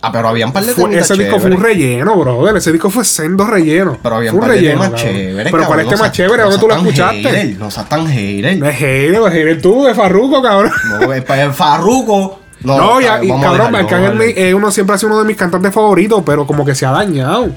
Ah, 0.00 0.10
pero 0.10 0.28
había 0.28 0.46
un 0.46 0.52
par 0.52 0.64
de 0.64 0.72
fue- 0.72 0.96
ese 0.98 1.14
disco 1.14 1.38
fue 1.38 1.50
un 1.50 1.60
relleno, 1.62 2.16
brother. 2.16 2.56
Ese 2.56 2.72
disco 2.72 2.88
fue 2.90 3.04
sendo 3.04 3.44
relleno. 3.46 3.98
Pero 4.02 4.16
había 4.16 4.32
un 4.32 4.40
par 4.40 4.50
de 4.50 4.56
relleno. 4.56 4.80
temas 4.82 5.00
chéveres. 5.00 5.52
Pero 5.52 5.66
¿cuál 5.66 5.80
es 5.80 5.88
tema 5.88 6.10
chévere? 6.12 6.36
no 6.38 6.50
¿Dónde 6.50 6.58
tú 6.58 6.68
lo 6.68 6.74
escuchaste? 6.76 7.22
hater, 7.22 7.56
No 7.58 7.70
seas 7.70 7.88
tan 7.88 8.06
hater. 8.08 8.58
No 8.58 8.66
es 8.68 8.76
hater, 8.76 9.14
es 9.14 9.32
hater 9.32 9.62
tú, 9.62 9.84
de 9.84 9.94
Farruko, 9.94 10.42
cabrón. 10.42 10.72
No, 11.00 11.12
es 11.12 11.22
para 11.24 11.44
el 11.44 11.52
Farruko. 11.52 12.40
No, 12.62 12.76
No, 12.78 13.00
y, 13.00 13.04
cabrón, 13.04 13.74
Arcángel 13.74 14.20
eh, 14.36 14.54
uno 14.54 14.70
siempre 14.70 14.94
ha 14.94 14.98
sido 14.98 15.10
uno 15.12 15.20
de 15.20 15.26
mis 15.26 15.36
cantantes 15.36 15.72
favoritos, 15.74 16.22
pero 16.24 16.46
como 16.46 16.64
que 16.64 16.74
se 16.74 16.86
ha 16.86 16.90
dañado. 16.92 17.48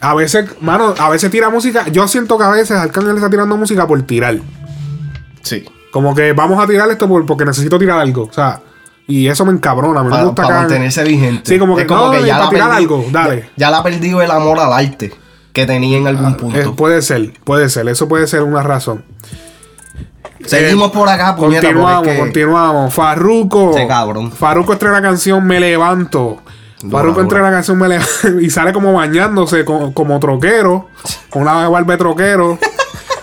A 0.00 0.14
veces, 0.14 0.46
mano, 0.60 0.94
a 0.98 1.08
veces 1.10 1.30
tira 1.30 1.50
música. 1.50 1.88
Yo 1.88 2.06
siento 2.06 2.38
que 2.38 2.44
a 2.44 2.50
veces 2.50 2.72
Arcángel 2.76 3.16
está 3.16 3.28
tirando 3.30 3.56
música 3.56 3.86
por 3.86 4.00
tirar. 4.02 4.38
Sí. 5.42 5.64
Como 5.90 6.14
que 6.14 6.32
vamos 6.32 6.62
a 6.62 6.66
tirar 6.66 6.88
esto 6.90 7.08
por- 7.08 7.26
porque 7.26 7.44
necesito 7.44 7.78
tirar 7.78 7.98
algo. 7.98 8.24
O 8.24 8.32
sea, 8.32 8.60
y 9.06 9.26
eso 9.26 9.44
me 9.44 9.52
encabrona. 9.52 10.02
Me 10.04 10.10
Para, 10.10 10.24
gusta 10.24 10.42
para 10.42 10.54
que 10.54 10.60
mantenerse 10.60 11.02
vigente. 11.04 11.42
Sí, 11.52 11.58
como 11.58 11.74
que, 11.74 11.82
Es 11.82 11.88
no, 11.88 12.12
ya 12.24 12.34
para 12.34 12.44
la 12.44 12.50
tirar 12.50 12.68
perdí- 12.70 12.76
algo, 12.76 13.04
dale. 13.10 13.36
Ya, 13.40 13.48
ya 13.56 13.70
la 13.70 13.78
ha 13.78 13.82
perdido 13.82 14.22
el 14.22 14.30
amor 14.30 14.60
al 14.60 14.72
arte 14.72 15.12
que 15.52 15.66
tenía 15.66 15.98
en 15.98 16.06
algún 16.06 16.32
Eh, 16.32 16.36
punto. 16.36 16.76
puede 16.76 17.02
ser, 17.02 17.32
puede 17.42 17.68
ser. 17.68 17.88
Eso 17.88 18.06
puede 18.06 18.26
ser 18.28 18.42
una 18.42 18.62
razón. 18.62 19.04
Seguimos 20.44 20.92
por 20.92 21.08
acá, 21.08 21.34
puñeta. 21.34 21.62
Continuamos, 21.66 22.06
es 22.06 22.12
que- 22.14 22.18
continuamos. 22.20 22.94
Farruko. 22.94 23.70
Ese 23.76 23.86
cabrón. 23.88 24.30
Farruko 24.30 24.74
estrena 24.74 24.94
la 25.00 25.02
canción 25.02 25.44
Me 25.46 25.58
Levanto. 25.58 26.40
Farruko 26.90 27.22
dura. 27.22 27.22
estrena 27.24 27.50
la 27.50 27.50
canción 27.56 27.78
Me 27.78 27.88
Levanto 27.88 28.40
y 28.40 28.50
sale 28.50 28.72
como 28.72 28.92
bañándose 28.92 29.64
co- 29.64 29.92
como 29.92 30.18
troquero. 30.20 30.88
Con 31.30 31.42
una 31.42 31.68
barba 31.68 31.92
de 31.92 31.98
troquero. 31.98 32.58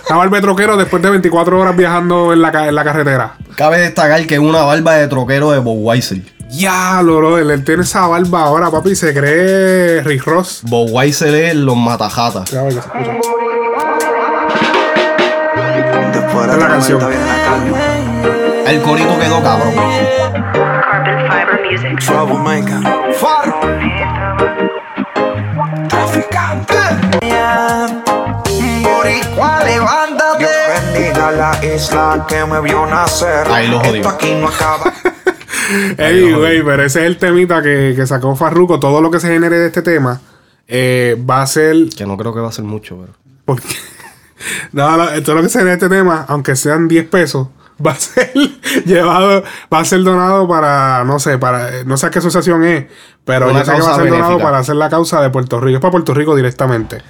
Una 0.08 0.18
barba 0.20 0.38
de 0.38 0.42
troquero 0.44 0.78
después 0.78 1.02
de 1.02 1.10
24 1.10 1.60
horas 1.60 1.76
viajando 1.76 2.32
en 2.32 2.40
la, 2.40 2.68
en 2.68 2.76
la 2.76 2.84
carretera. 2.84 3.38
Cabe 3.56 3.80
destacar 3.80 4.28
que 4.28 4.36
es 4.36 4.40
una 4.40 4.62
barba 4.62 4.94
de 4.94 5.08
troquero 5.08 5.50
de 5.50 5.58
Bob 5.58 5.78
Weiser. 5.80 6.22
Ya, 6.52 7.02
bro, 7.02 7.40
él, 7.40 7.50
él 7.50 7.64
tiene 7.64 7.82
esa 7.82 8.06
barba 8.06 8.42
ahora, 8.44 8.70
papi, 8.70 8.92
y 8.92 8.96
se 8.96 9.16
cree 9.16 10.04
Rick 10.04 10.24
Ross. 10.26 10.60
Bob 10.62 10.90
Weiser 10.92 11.34
es 11.34 11.56
los 11.56 11.76
matajatas. 11.76 12.52
Ya. 12.52 12.62
Después 12.66 12.84
Esta 16.44 16.54
es 16.54 16.58
la 16.60 16.68
canción. 16.68 17.02
El 18.68 18.82
corito 18.84 19.18
quedó 19.20 19.42
cabrón. 19.42 19.74
Troublemaker. 22.06 22.82
Faro. 23.14 23.60
Traficante. 25.90 26.76
Boricua, 28.82 29.64
levántate. 29.64 30.40
Dios 30.40 30.52
bendiga 30.94 31.32
la 31.32 31.66
isla 31.66 32.26
que 32.28 32.46
me 32.46 32.62
vio 32.62 32.86
nacer. 32.86 33.48
Ahí 33.50 33.68
lo 33.68 33.80
jodió. 33.80 33.96
Esto 33.96 34.10
aquí 34.10 34.34
no 34.36 34.48
acaba. 34.48 34.94
Ey, 35.98 36.32
güey, 36.34 36.64
pero 36.64 36.84
ese 36.84 37.02
es 37.02 37.08
el 37.08 37.18
temita 37.18 37.62
que, 37.62 37.94
que 37.96 38.06
sacó 38.06 38.36
Farruko. 38.36 38.80
Todo 38.80 39.02
lo 39.02 39.12
que 39.12 39.20
se 39.20 39.28
genere 39.28 39.58
de 39.58 39.68
este 39.68 39.82
tema 39.82 40.22
eh, 40.68 41.22
va 41.30 41.42
a 41.42 41.48
ser. 41.48 41.90
Que 41.96 42.06
no 42.06 42.18
creo 42.18 42.34
que 42.34 42.40
va 42.40 42.50
a 42.50 42.54
ser 42.54 42.66
mucho, 42.66 42.98
pero. 43.00 43.14
Porque. 43.46 43.68
No, 44.74 44.98
no, 44.98 45.24
todo 45.24 45.38
lo 45.38 45.42
que 45.42 45.50
se 45.50 45.60
genere 45.60 45.78
de 45.78 45.86
este 45.86 45.96
tema, 45.96 46.26
aunque 46.28 46.56
sean 46.56 46.88
10 46.88 47.08
pesos, 47.08 47.48
va 47.86 47.92
a 47.92 47.96
ser 47.96 48.32
llevado, 48.86 49.44
va 49.74 49.80
a 49.80 49.86
ser 49.86 50.04
donado 50.04 50.48
para, 50.48 51.04
no 51.06 51.20
sé, 51.20 51.38
para, 51.38 51.84
no 51.86 51.98
sé 51.98 52.08
a 52.08 52.10
qué 52.12 52.20
asociación 52.20 52.64
es, 52.64 52.86
pero 53.24 53.50
Una 53.50 53.66
sé 53.66 53.72
que 53.74 53.82
va 53.82 53.92
a 53.92 53.96
ser 53.96 54.06
donado 54.10 54.22
benéfica. 54.28 54.44
para 54.44 54.58
hacer 54.60 54.76
la 54.76 54.90
causa 54.90 55.22
de 55.22 55.30
Puerto 55.30 55.60
Rico. 55.60 55.78
Es 55.78 55.82
para 55.82 55.92
Puerto 55.92 56.14
Rico 56.14 56.36
directamente. 56.36 57.02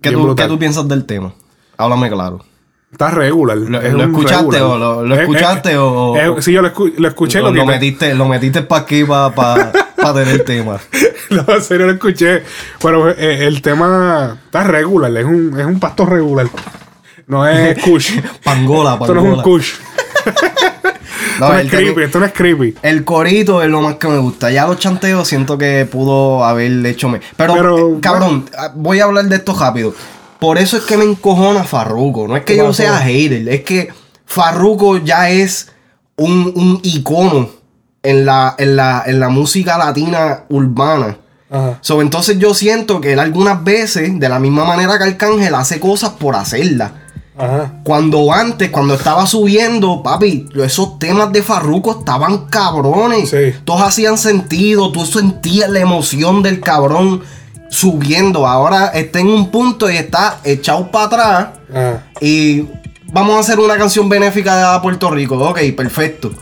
¿Qué 0.00 0.10
tú. 0.12 0.34
¿Qué 0.34 0.46
tú 0.46 0.58
piensas 0.58 0.86
del 0.88 1.04
tema? 1.04 1.32
Háblame 1.78 2.10
claro. 2.10 2.44
Está 2.92 3.10
regular. 3.10 3.56
¿Lo- 3.56 3.80
es 3.80 3.92
lo 3.92 4.04
un 4.04 4.10
escuchaste 4.10 4.44
regular. 4.58 4.62
o 4.62 4.78
lo- 4.78 5.02
lo 5.04 5.14
Es- 5.16 5.20
escuchaste 5.22 5.72
es- 5.72 5.78
o- 5.78 6.40
sí, 6.40 6.52
yo 6.52 6.62
lo, 6.62 6.72
escu- 6.72 6.94
lo 6.96 7.08
escuché. 7.08 7.40
lo, 7.40 7.50
Lo, 7.52 7.66
metiste, 7.66 8.14
lo 8.14 8.26
metiste 8.26 8.62
para 8.62 8.82
aquí 8.82 9.04
para 9.04 9.72
tener 10.14 10.44
tema. 10.44 10.78
No, 11.28 11.44
en 11.52 11.60
serio 11.60 11.86
lo 11.86 11.92
escuché. 11.92 12.44
Pero 12.80 13.10
eh, 13.10 13.46
el 13.48 13.60
tema 13.60 14.38
está 14.44 14.62
regular. 14.62 15.10
Es 15.16 15.24
un, 15.24 15.58
es 15.58 15.66
un 15.66 15.80
pasto 15.80 16.06
regular. 16.06 16.46
No 17.26 17.46
es 17.46 17.78
kush. 17.82 18.20
Pangola, 18.42 18.94
Esto 19.00 19.14
no 19.14 19.20
es 19.20 19.24
un 19.26 19.30
pangola. 19.36 19.42
kush. 19.42 19.72
No, 21.38 21.48
esto 21.48 21.52
no 21.52 21.58
el 21.58 21.66
es 21.66 21.72
creepy. 21.72 22.02
Esto 22.02 22.20
no 22.20 22.26
es 22.26 22.32
creepy. 22.32 22.74
El 22.82 23.04
corito 23.04 23.62
es 23.62 23.68
lo 23.68 23.82
más 23.82 23.96
que 23.96 24.08
me 24.08 24.16
gusta. 24.18 24.50
Ya 24.50 24.66
los 24.66 24.78
chanteos 24.78 25.28
siento 25.28 25.58
que 25.58 25.84
pudo 25.84 26.44
haber 26.44 26.84
hecho 26.86 27.10
me. 27.10 27.20
Pero, 27.36 27.54
Pero, 27.54 27.88
eh, 27.96 28.00
cabrón, 28.00 28.48
voy 28.74 29.00
a 29.00 29.04
hablar 29.04 29.26
de 29.26 29.36
esto 29.36 29.54
rápido. 29.54 29.92
Por 30.38 30.56
eso 30.56 30.78
es 30.78 30.84
que 30.84 30.96
me 30.96 31.04
encojona 31.04 31.64
Farruko. 31.64 32.26
No 32.26 32.36
es 32.36 32.44
que 32.44 32.54
¿Qué 32.54 32.58
yo 32.58 32.72
sea 32.72 32.98
hater, 33.00 33.48
es 33.50 33.62
que 33.64 33.88
Farruko 34.24 34.96
ya 34.98 35.28
es 35.28 35.70
un, 36.16 36.52
un 36.54 36.80
icono 36.82 37.50
en 38.02 38.24
la, 38.24 38.54
en, 38.56 38.76
la, 38.76 39.02
en 39.04 39.20
la 39.20 39.28
música 39.28 39.76
latina 39.76 40.44
urbana. 40.48 41.18
Ajá. 41.50 41.78
So, 41.82 42.00
entonces 42.00 42.38
yo 42.38 42.54
siento 42.54 43.00
que 43.00 43.12
él 43.12 43.18
algunas 43.18 43.62
veces, 43.62 44.18
de 44.18 44.28
la 44.28 44.38
misma 44.38 44.64
manera 44.64 44.96
que 44.96 45.04
Arcángel, 45.04 45.54
hace 45.54 45.80
cosas 45.80 46.10
por 46.10 46.34
hacerlas. 46.34 46.92
Ajá. 47.38 47.74
Cuando 47.82 48.32
antes, 48.32 48.70
cuando 48.70 48.94
estaba 48.94 49.26
subiendo, 49.26 50.02
papi, 50.02 50.48
esos 50.56 50.98
temas 50.98 51.32
de 51.32 51.42
Farruko 51.42 51.98
estaban 51.98 52.46
cabrones. 52.46 53.30
Sí. 53.30 53.54
Todos 53.64 53.82
hacían 53.82 54.16
sentido, 54.16 54.90
tú 54.90 55.04
sentías 55.04 55.68
la 55.68 55.80
emoción 55.80 56.42
del 56.42 56.60
cabrón 56.60 57.22
subiendo. 57.68 58.46
Ahora 58.46 58.88
está 58.88 59.20
en 59.20 59.28
un 59.28 59.50
punto 59.50 59.90
y 59.90 59.96
está 59.96 60.40
echado 60.44 60.90
para 60.90 61.04
atrás. 61.04 61.48
Ajá. 61.70 62.06
Y 62.20 62.66
vamos 63.12 63.36
a 63.36 63.40
hacer 63.40 63.60
una 63.60 63.76
canción 63.76 64.08
benéfica 64.08 64.72
de 64.72 64.80
Puerto 64.80 65.10
Rico. 65.10 65.38
Ok, 65.38 65.60
perfecto. 65.76 66.32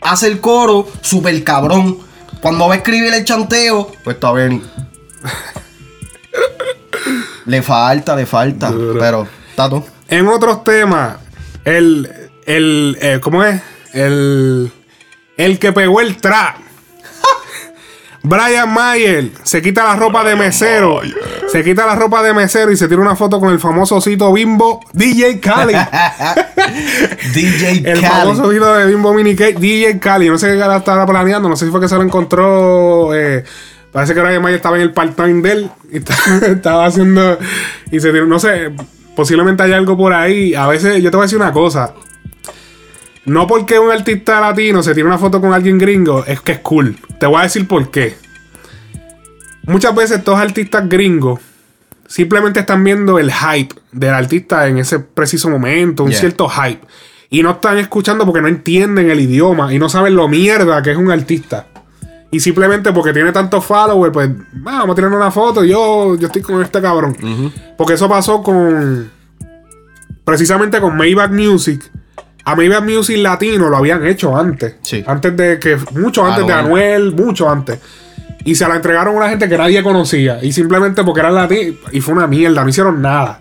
Hace 0.00 0.28
el 0.28 0.40
coro, 0.40 0.88
super 1.02 1.44
cabrón. 1.44 1.98
Cuando 2.40 2.68
va 2.68 2.74
a 2.74 2.76
escribir 2.78 3.12
el 3.12 3.24
chanteo, 3.24 3.90
pues 4.04 4.14
está 4.14 4.32
bien. 4.32 4.62
le 7.46 7.62
falta, 7.62 8.14
le 8.14 8.26
falta. 8.26 8.70
Duro. 8.70 9.00
Pero, 9.00 9.26
tato. 9.58 9.84
En 10.08 10.28
otros 10.28 10.62
temas, 10.64 11.16
el. 11.64 12.08
el 12.46 12.96
eh, 13.00 13.18
¿Cómo 13.20 13.42
es? 13.44 13.60
El. 13.92 14.70
El 15.36 15.58
que 15.58 15.72
pegó 15.72 16.00
el 16.00 16.16
trap. 16.16 16.56
Brian 18.22 18.72
Mayer 18.72 19.30
se 19.42 19.60
quita 19.60 19.84
la 19.84 19.96
ropa 19.96 20.22
de 20.24 20.36
mesero. 20.36 21.00
Se 21.50 21.64
quita 21.64 21.86
la 21.86 21.96
ropa 21.96 22.22
de 22.22 22.32
mesero 22.34 22.70
y 22.70 22.76
se 22.76 22.88
tira 22.88 23.00
una 23.00 23.16
foto 23.16 23.40
con 23.40 23.50
el 23.50 23.58
famoso 23.58 23.96
osito 23.96 24.32
bimbo 24.32 24.80
DJ 24.92 25.40
Cali. 25.40 25.74
DJ 27.34 27.82
El 27.84 28.00
Cali. 28.00 28.06
famoso 28.06 28.42
osito 28.44 28.74
de 28.74 28.86
bimbo 28.86 29.12
mini 29.12 29.34
cake 29.34 29.58
DJ 29.58 29.98
Cali. 29.98 30.28
No 30.28 30.38
sé 30.38 30.48
qué 30.48 30.56
la 30.56 30.76
estaba 30.76 31.04
planeando. 31.06 31.48
No 31.48 31.56
sé 31.56 31.66
si 31.66 31.70
fue 31.70 31.80
que 31.80 31.88
se 31.88 31.96
lo 31.96 32.02
encontró. 32.02 33.14
eh, 33.14 33.44
parece 33.92 34.14
que 34.14 34.20
Brian 34.20 34.42
Mayer 34.42 34.56
estaba 34.56 34.76
en 34.76 34.82
el 34.82 34.92
part-time 34.92 35.42
de 35.42 35.52
él. 35.52 35.70
Y 35.90 35.98
estaba, 35.98 36.46
estaba 36.46 36.86
haciendo. 36.86 37.38
Y 37.90 37.98
se 38.00 38.12
tiró. 38.12 38.26
No 38.26 38.38
sé. 38.38 38.72
Posiblemente 39.18 39.64
hay 39.64 39.72
algo 39.72 39.96
por 39.96 40.12
ahí. 40.12 40.54
A 40.54 40.68
veces, 40.68 41.02
yo 41.02 41.10
te 41.10 41.16
voy 41.16 41.24
a 41.24 41.26
decir 41.26 41.38
una 41.38 41.52
cosa. 41.52 41.92
No 43.24 43.48
porque 43.48 43.76
un 43.76 43.90
artista 43.90 44.40
latino 44.40 44.80
se 44.80 44.94
tire 44.94 45.08
una 45.08 45.18
foto 45.18 45.40
con 45.40 45.52
alguien 45.52 45.76
gringo, 45.76 46.24
es 46.24 46.40
que 46.40 46.52
es 46.52 46.58
cool. 46.60 46.96
Te 47.18 47.26
voy 47.26 47.40
a 47.40 47.42
decir 47.42 47.66
por 47.66 47.90
qué. 47.90 48.14
Muchas 49.64 49.92
veces 49.92 50.18
estos 50.18 50.38
artistas 50.38 50.88
gringos 50.88 51.40
simplemente 52.06 52.60
están 52.60 52.84
viendo 52.84 53.18
el 53.18 53.32
hype 53.32 53.74
del 53.90 54.14
artista 54.14 54.68
en 54.68 54.78
ese 54.78 55.00
preciso 55.00 55.50
momento, 55.50 56.04
un 56.04 56.10
Yeah. 56.10 56.20
cierto 56.20 56.48
hype. 56.48 56.86
Y 57.28 57.42
no 57.42 57.50
están 57.50 57.76
escuchando 57.78 58.24
porque 58.24 58.40
no 58.40 58.46
entienden 58.46 59.10
el 59.10 59.18
idioma 59.18 59.74
y 59.74 59.80
no 59.80 59.88
saben 59.88 60.14
lo 60.14 60.28
mierda 60.28 60.80
que 60.80 60.92
es 60.92 60.96
un 60.96 61.10
artista. 61.10 61.66
Y 62.30 62.40
simplemente 62.40 62.92
porque 62.92 63.12
tiene 63.12 63.32
tantos 63.32 63.64
followers, 63.64 64.12
pues 64.12 64.28
ah, 64.28 64.52
vamos 64.62 64.90
a 64.90 64.94
tirar 64.94 65.12
una 65.12 65.30
foto. 65.30 65.64
Yo, 65.64 66.16
yo 66.16 66.26
estoy 66.26 66.42
con 66.42 66.62
este 66.62 66.80
cabrón. 66.82 67.16
Porque 67.76 67.94
eso 67.94 68.08
pasó 68.08 68.42
con. 68.42 69.10
Precisamente 70.24 70.80
con 70.80 70.96
Maybach 70.96 71.30
Music. 71.30 71.90
A 72.44 72.54
Maybach 72.54 72.84
Music 72.84 73.16
Latino 73.18 73.70
lo 73.70 73.76
habían 73.78 74.06
hecho 74.06 74.36
antes. 74.36 74.76
Sí. 74.82 75.02
Antes 75.06 75.36
de 75.36 75.58
que. 75.58 75.78
Mucho 75.92 76.24
antes 76.24 76.46
de 76.46 76.52
Anuel. 76.52 76.94
Anuel, 76.94 77.14
mucho 77.14 77.48
antes. 77.48 77.78
Y 78.44 78.54
se 78.54 78.68
la 78.68 78.76
entregaron 78.76 79.14
a 79.14 79.16
una 79.18 79.28
gente 79.30 79.48
que 79.48 79.56
nadie 79.56 79.82
conocía. 79.82 80.38
Y 80.42 80.52
simplemente 80.52 81.02
porque 81.04 81.20
eran 81.20 81.34
latinos. 81.34 81.76
Y 81.92 82.02
fue 82.02 82.14
una 82.14 82.26
mierda. 82.26 82.62
No 82.62 82.68
hicieron 82.68 83.00
nada. 83.00 83.40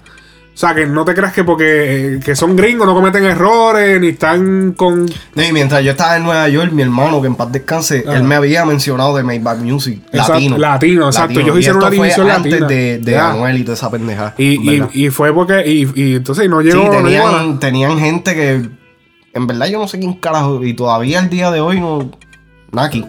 O 0.57 0.59
sea, 0.59 0.73
que 0.73 0.87
no 0.87 1.05
te 1.05 1.13
creas 1.13 1.33
que 1.33 1.43
porque 1.43 2.15
eh, 2.15 2.19
que 2.19 2.35
son 2.35 2.55
gringos 2.55 2.87
no 2.87 2.95
cometen 2.95 3.23
errores 3.23 4.01
ni 4.01 4.07
están 4.07 4.71
con. 4.71 5.05
No, 5.35 5.43
y 5.43 5.53
mientras 5.53 5.83
yo 5.83 5.91
estaba 5.91 6.17
en 6.17 6.23
Nueva 6.23 6.49
York, 6.49 6.71
mi 6.71 6.81
hermano, 6.81 7.21
que 7.21 7.27
en 7.27 7.35
paz 7.35 7.51
descanse, 7.51 8.03
él 8.07 8.23
me 8.23 8.33
había 8.33 8.65
mencionado 8.65 9.15
de 9.15 9.21
Maybach 9.21 9.59
Music. 9.59 10.01
Exacto, 10.11 10.33
latino. 10.33 10.57
latino, 10.57 11.05
exacto. 11.05 11.39
Ellos 11.41 11.57
Y 11.57 11.59
hicieron 11.59 11.77
esto 11.83 11.87
una 11.87 12.01
división 12.01 12.31
antes 12.31 12.51
latina. 12.53 12.67
de, 12.67 12.97
de. 12.97 13.17
Anuel 13.19 13.57
y 13.59 13.61
toda 13.65 13.75
esa 13.75 13.91
pendeja. 13.91 14.33
Y, 14.39 14.71
y, 14.77 14.89
y 14.93 15.09
fue 15.11 15.31
porque. 15.31 15.61
Y, 15.63 15.91
y 15.93 16.15
entonces 16.15 16.49
no 16.49 16.59
llegó. 16.61 16.81
sí, 16.81 16.87
no 16.89 16.97
a 16.97 17.01
nada. 17.03 17.03
tenían, 17.03 17.59
tenían 17.59 17.99
gente 17.99 18.33
que. 18.33 18.67
En 19.33 19.45
verdad 19.45 19.67
yo 19.67 19.77
no 19.77 19.87
sé 19.87 19.99
quién 19.99 20.15
carajo. 20.15 20.63
Y 20.65 20.73
todavía 20.73 21.19
el 21.19 21.29
día 21.29 21.51
de 21.51 21.61
hoy 21.61 21.79
no. 21.79 22.09
Naki. 22.71 23.05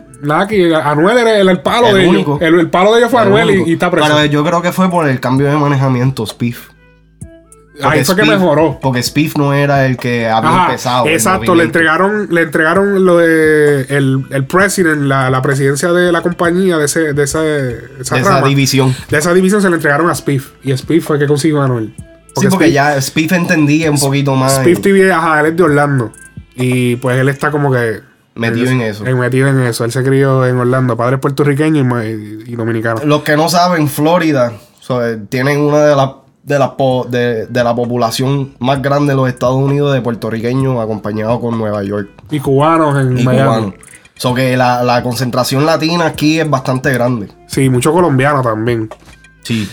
Que 0.50 0.74
Anuel 0.74 1.16
era 1.16 1.38
el, 1.38 1.48
el 1.48 1.62
palo 1.62 1.87
El 1.88 1.94
de 1.94 2.00
ellos. 2.02 2.14
único. 2.14 2.38
El, 2.42 2.61
el 2.61 2.68
palo 2.68 2.92
de 2.92 2.98
ellos 2.98 3.11
fue 3.11 3.22
El 3.22 3.28
Anuel 3.28 3.62
y 3.66 3.72
está 3.72 3.90
preso. 3.90 4.06
Pero 4.06 4.26
yo 4.26 4.44
creo 4.44 4.61
que 4.61 4.70
fue 4.70 4.90
por 4.90 5.08
el 5.08 5.18
cambio 5.18 5.46
de 5.46 5.56
manejamiento, 5.56 6.26
Spiff. 6.26 6.68
Ahí 7.82 8.04
fue 8.04 8.16
que 8.16 8.24
mejoró. 8.24 8.78
Porque 8.82 9.02
Spiff 9.02 9.36
no 9.36 9.52
era 9.54 9.86
el 9.86 9.96
que 9.96 10.26
había 10.28 10.50
Ajá, 10.50 10.64
empezado. 10.66 11.06
el 11.06 11.12
exacto, 11.14 11.54
le 11.54 11.64
entregaron, 11.64 12.28
le 12.30 12.42
entregaron 12.42 13.04
lo 13.04 13.18
de 13.18 13.82
el, 13.88 14.24
el 14.30 14.44
president, 14.46 15.02
la, 15.02 15.30
la 15.30 15.42
presidencia 15.42 15.92
de 15.92 16.10
la 16.10 16.22
compañía 16.22 16.76
de 16.78 16.86
ese, 16.86 17.12
de 17.12 17.22
esa, 17.22 17.40
esa, 18.00 18.14
De 18.16 18.20
esa 18.20 18.42
división. 18.42 18.94
De 19.10 19.18
esa 19.18 19.32
división 19.32 19.62
se 19.62 19.68
le 19.70 19.76
entregaron 19.76 20.08
a 20.10 20.14
Spiff. 20.14 20.50
Y 20.64 20.76
Spiff 20.76 21.04
fue 21.06 21.16
el 21.16 21.20
que 21.22 21.26
consiguió 21.28 21.60
a 21.62 21.66
Anuel. 21.66 21.94
sí, 22.36 22.46
porque 22.50 22.66
Spiff- 22.68 22.72
ya 22.72 23.00
Spiff 23.00 23.32
entendía 23.32 23.90
un 23.90 23.98
poquito 24.00 24.34
más. 24.34 24.56
Spiff 24.56 24.80
TV, 24.80 25.12
ajá, 25.12 25.40
él 25.40 25.46
es 25.46 25.56
de 25.56 25.62
Orlando. 25.62 26.12
Y 26.56 26.96
pues 26.96 27.18
él 27.18 27.28
está 27.28 27.50
como 27.50 27.70
que. 27.72 28.00
Metido 28.34 28.70
en 28.70 28.80
eso. 28.82 29.04
Metido 29.04 29.48
en 29.48 29.60
eso. 29.60 29.84
Él 29.84 29.90
se 29.92 30.02
crió 30.04 30.46
en 30.46 30.56
Orlando. 30.58 30.96
Padre 30.96 31.18
puertorriqueño 31.18 31.80
y, 32.02 32.06
y- 32.06 32.52
y 32.52 32.56
dominicano. 32.56 33.00
Los 33.04 33.22
que 33.22 33.36
no 33.36 33.48
saben, 33.48 33.88
Florida 33.88 34.52
so, 34.80 35.04
eh, 35.06 35.18
tienen 35.28 35.60
una 35.60 35.78
de 35.84 35.96
las 35.96 36.10
de 36.48 36.58
la, 36.58 36.76
po- 36.76 37.06
de, 37.08 37.46
de 37.46 37.64
la 37.64 37.74
población 37.74 38.54
más 38.58 38.80
grande 38.82 39.12
de 39.12 39.16
los 39.16 39.28
Estados 39.28 39.56
Unidos 39.56 39.92
de 39.94 40.00
puertorriqueños 40.00 40.80
acompañado 40.82 41.40
con 41.40 41.58
Nueva 41.58 41.82
York 41.84 42.08
Y 42.30 42.40
cubanos 42.40 42.98
en 42.98 43.18
y 43.18 43.22
Miami. 43.22 43.44
cubanos. 43.48 43.74
So 44.16 44.34
que 44.34 44.56
la, 44.56 44.82
la 44.82 45.02
concentración 45.02 45.64
latina 45.64 46.06
aquí 46.06 46.40
es 46.40 46.48
bastante 46.50 46.92
grande. 46.92 47.28
Sí, 47.46 47.68
mucho 47.68 47.92
colombiano 47.92 48.42
también. 48.42 48.88
Sí, 49.42 49.68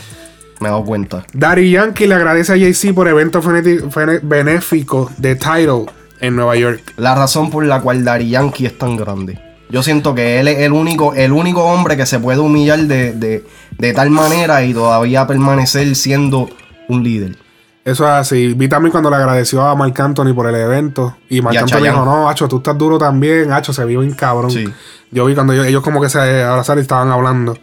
me 0.59 0.67
he 0.67 0.71
dado 0.71 0.83
cuenta. 0.83 1.25
Daddy 1.33 1.71
Yankee 1.71 2.05
le 2.07 2.15
agradece 2.15 2.53
a 2.53 2.57
Jay-Z 2.57 2.93
por 2.93 3.07
evento 3.07 3.41
feneti- 3.41 3.89
fene- 3.89 4.19
benéfico 4.21 5.09
de 5.17 5.35
Tidal 5.35 5.85
en 6.21 6.35
Nueva 6.35 6.55
York. 6.57 6.93
La 6.97 7.15
razón 7.15 7.49
por 7.49 7.65
la 7.65 7.81
cual 7.81 8.03
Daddy 8.05 8.29
Yankee 8.29 8.65
es 8.67 8.77
tan 8.77 8.97
grande. 8.97 9.39
Yo 9.71 9.81
siento 9.81 10.13
que 10.13 10.39
él 10.39 10.47
es 10.47 10.59
el 10.59 10.73
único, 10.73 11.15
el 11.15 11.31
único 11.31 11.63
hombre 11.65 11.97
que 11.97 12.05
se 12.05 12.19
puede 12.19 12.37
humillar 12.39 12.81
de, 12.81 13.13
de, 13.13 13.43
de 13.79 13.93
tal 13.93 14.11
manera 14.11 14.63
y 14.63 14.75
todavía 14.75 15.25
permanecer 15.25 15.95
siendo 15.95 16.47
un 16.89 17.03
líder. 17.03 17.37
Eso 17.83 18.03
es 18.05 18.09
así. 18.11 18.53
Vi 18.53 18.67
también 18.67 18.91
cuando 18.91 19.11
le 19.11 19.15
agradeció 19.15 19.61
a 19.61 19.75
Marc 19.75 19.99
Anthony 19.99 20.33
por 20.33 20.47
el 20.47 20.55
evento. 20.55 21.17
Y 21.29 21.41
Marc 21.41 21.53
Y 21.55 21.57
Anthony 21.59 21.83
dijo, 21.83 22.03
no, 22.03 22.27
Hacho, 22.27 22.47
tú 22.47 22.57
estás 22.57 22.75
duro 22.77 22.97
también. 22.97 23.51
Hacho, 23.51 23.73
se 23.73 23.85
vio 23.85 23.99
bien 23.99 24.13
cabrón. 24.13 24.49
Sí. 24.49 24.65
Yo 25.11 25.25
vi 25.25 25.35
cuando 25.35 25.53
ellos, 25.53 25.67
ellos 25.67 25.83
como 25.83 26.01
que 26.01 26.09
se 26.09 26.43
abrazaron 26.43 26.79
y 26.79 26.81
estaban 26.81 27.11
hablando. 27.11 27.55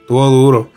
Estuvo 0.00 0.26
duro. 0.30 0.70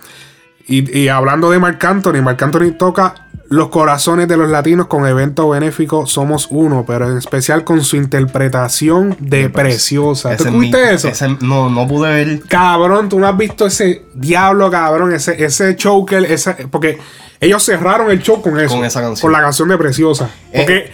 Y, 0.67 0.97
y 0.99 1.07
hablando 1.09 1.49
de 1.49 1.57
Marc 1.57 1.83
Anthony, 1.83 2.21
Marc 2.21 2.41
Anthony 2.43 2.73
toca 2.77 3.27
los 3.49 3.69
corazones 3.69 4.27
de 4.29 4.37
los 4.37 4.49
latinos 4.49 4.87
con 4.87 5.05
evento 5.05 5.49
benéfico 5.49 6.05
Somos 6.05 6.47
Uno, 6.51 6.85
pero 6.87 7.09
en 7.11 7.17
especial 7.17 7.63
con 7.65 7.83
su 7.83 7.97
interpretación 7.97 9.17
de 9.19 9.49
Preciosa. 9.49 10.29
¿Tú 10.29 10.43
Ese 10.43 10.43
es 10.43 10.49
escuchaste 10.55 10.93
eso? 10.93 11.07
ese- 11.09 11.37
no, 11.41 11.69
no 11.69 11.87
pude 11.87 12.09
ver. 12.13 12.41
Cabrón, 12.47 13.09
tú 13.09 13.19
no 13.19 13.27
has 13.27 13.35
visto 13.35 13.65
ese 13.65 14.05
diablo, 14.13 14.69
cabrón, 14.71 15.11
ese, 15.13 15.43
ese 15.43 15.75
él- 15.75 16.25
esa- 16.25 16.55
porque 16.69 16.99
ellos 17.41 17.61
cerraron 17.63 18.09
el 18.09 18.21
show 18.21 18.41
con 18.41 18.57
eso. 18.59 18.75
Con 18.75 18.85
esa 18.85 19.01
canción. 19.01 19.21
Con 19.21 19.33
la 19.33 19.41
canción 19.41 19.67
de 19.67 19.77
Preciosa. 19.77 20.29
Eh. 20.53 20.59
Porque 20.59 20.91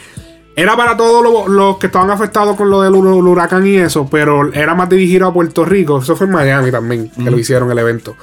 era 0.56 0.76
para 0.76 0.98
todos 0.98 1.22
los, 1.24 1.48
los 1.50 1.78
que 1.78 1.86
estaban 1.86 2.10
afectados 2.10 2.56
con 2.56 2.70
lo 2.72 2.82
del 2.82 2.94
hu- 2.94 3.20
el 3.20 3.28
huracán 3.28 3.68
y 3.68 3.76
eso, 3.78 4.08
pero 4.10 4.52
era 4.54 4.74
más 4.74 4.90
dirigido 4.90 5.28
a 5.28 5.34
Puerto 5.34 5.64
Rico. 5.66 6.00
Eso 6.02 6.16
fue 6.16 6.26
en 6.26 6.34
Miami 6.34 6.72
también, 6.72 7.12
que 7.12 7.30
lo 7.30 7.38
hicieron 7.38 7.70
el 7.70 7.78
evento. 7.78 8.16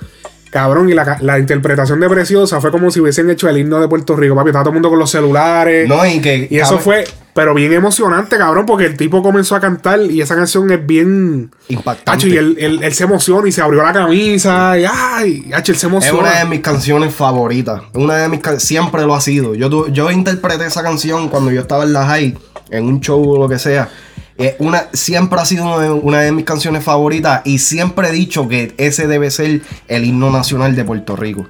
Cabrón, 0.50 0.88
y 0.88 0.94
la, 0.94 1.18
la 1.20 1.38
interpretación 1.38 1.98
de 2.00 2.08
Preciosa 2.08 2.60
fue 2.60 2.70
como 2.70 2.90
si 2.90 3.00
hubiesen 3.00 3.28
hecho 3.30 3.48
el 3.48 3.58
himno 3.58 3.80
de 3.80 3.88
Puerto 3.88 4.14
Rico, 4.16 4.34
papi. 4.36 4.50
Estaba 4.50 4.64
todo 4.64 4.70
el 4.70 4.74
mundo 4.74 4.88
con 4.90 4.98
los 4.98 5.10
celulares. 5.10 5.88
No, 5.88 6.04
y 6.06 6.20
que. 6.20 6.46
y 6.50 6.58
eso 6.58 6.78
fue, 6.78 7.04
pero 7.34 7.52
bien 7.52 7.72
emocionante, 7.72 8.38
cabrón, 8.38 8.64
porque 8.64 8.86
el 8.86 8.96
tipo 8.96 9.22
comenzó 9.22 9.56
a 9.56 9.60
cantar 9.60 10.00
y 10.02 10.20
esa 10.20 10.36
canción 10.36 10.70
es 10.70 10.86
bien. 10.86 11.50
Impactante. 11.68 12.10
Hacho, 12.10 12.28
y 12.28 12.36
él, 12.36 12.56
él- 12.60 12.80
él 12.82 12.94
se 12.94 13.04
emociona 13.04 13.48
y 13.48 13.52
se 13.52 13.60
abrió 13.60 13.82
la 13.82 13.92
camisa. 13.92 14.78
Y 14.78 14.84
ay, 14.90 15.50
hacho, 15.54 15.72
él 15.72 15.78
se 15.78 15.86
Es 15.86 15.92
emociona. 15.92 16.18
una 16.20 16.38
de 16.38 16.44
mis 16.44 16.60
canciones 16.60 17.14
favoritas. 17.14 17.82
Una 17.94 18.14
de 18.16 18.28
mis 18.28 18.40
can- 18.40 18.60
siempre 18.60 19.02
lo 19.04 19.14
ha 19.14 19.20
sido. 19.20 19.54
Yo, 19.54 19.88
yo 19.88 20.10
interpreté 20.10 20.66
esa 20.66 20.82
canción 20.82 21.28
cuando 21.28 21.50
yo 21.50 21.60
estaba 21.60 21.82
en 21.84 21.92
la 21.92 22.06
high, 22.06 22.38
en 22.70 22.84
un 22.86 23.00
show 23.00 23.20
o 23.28 23.38
lo 23.38 23.48
que 23.48 23.58
sea. 23.58 23.88
Eh, 24.36 24.56
una, 24.58 24.84
siempre 24.92 25.38
ha 25.40 25.44
sido 25.44 25.64
una 25.64 25.78
de, 25.78 25.90
una 25.90 26.20
de 26.20 26.32
mis 26.32 26.44
canciones 26.44 26.82
favoritas 26.82 27.42
y 27.44 27.58
siempre 27.58 28.08
he 28.08 28.12
dicho 28.12 28.48
que 28.48 28.74
ese 28.78 29.06
debe 29.06 29.30
ser 29.30 29.62
el 29.86 30.04
himno 30.04 30.30
nacional 30.30 30.74
de 30.74 30.84
Puerto 30.84 31.14
Rico. 31.14 31.46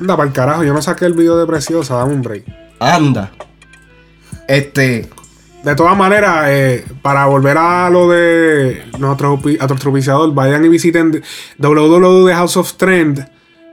Anda, 0.00 0.16
para 0.16 0.28
el 0.28 0.32
carajo, 0.34 0.64
yo 0.64 0.72
no 0.72 0.82
saqué 0.82 1.04
el 1.04 1.12
video 1.14 1.36
de 1.36 1.46
Preciosa, 1.46 1.94
dame 1.96 2.14
un 2.14 2.22
break. 2.22 2.44
Anda. 2.80 3.30
Este. 4.48 5.08
De 5.64 5.74
todas 5.74 5.96
maneras, 5.96 6.44
eh, 6.48 6.84
para 7.02 7.26
volver 7.26 7.58
a 7.58 7.90
lo 7.90 8.08
de 8.08 8.84
nuestro, 9.00 9.40
nuestro 9.42 9.92
vayan 10.32 10.64
y 10.64 10.68
visiten 10.68 11.22
www 11.58 12.24
de 12.24 12.34
House 12.34 12.56
of 12.56 12.74
Trend 12.74 13.26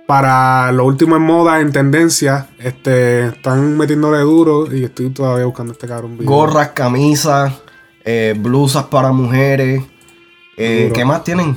para 0.07 0.71
lo 0.71 0.85
último 0.85 1.15
en 1.15 1.21
moda, 1.21 1.59
en 1.59 1.71
tendencia. 1.71 2.47
Este, 2.57 3.27
están 3.27 3.77
metiéndole 3.77 4.19
duro 4.19 4.73
y 4.73 4.83
estoy 4.83 5.09
todavía 5.11 5.45
buscando 5.45 5.73
este 5.73 5.87
cabrón 5.87 6.17
video. 6.17 6.31
Gorras, 6.31 6.69
camisas, 6.69 7.53
eh, 8.03 8.33
blusas 8.37 8.85
para 8.85 9.11
mujeres. 9.11 9.83
Eh. 10.57 10.91
¿Qué 10.93 11.05
más 11.05 11.23
tienen? 11.23 11.55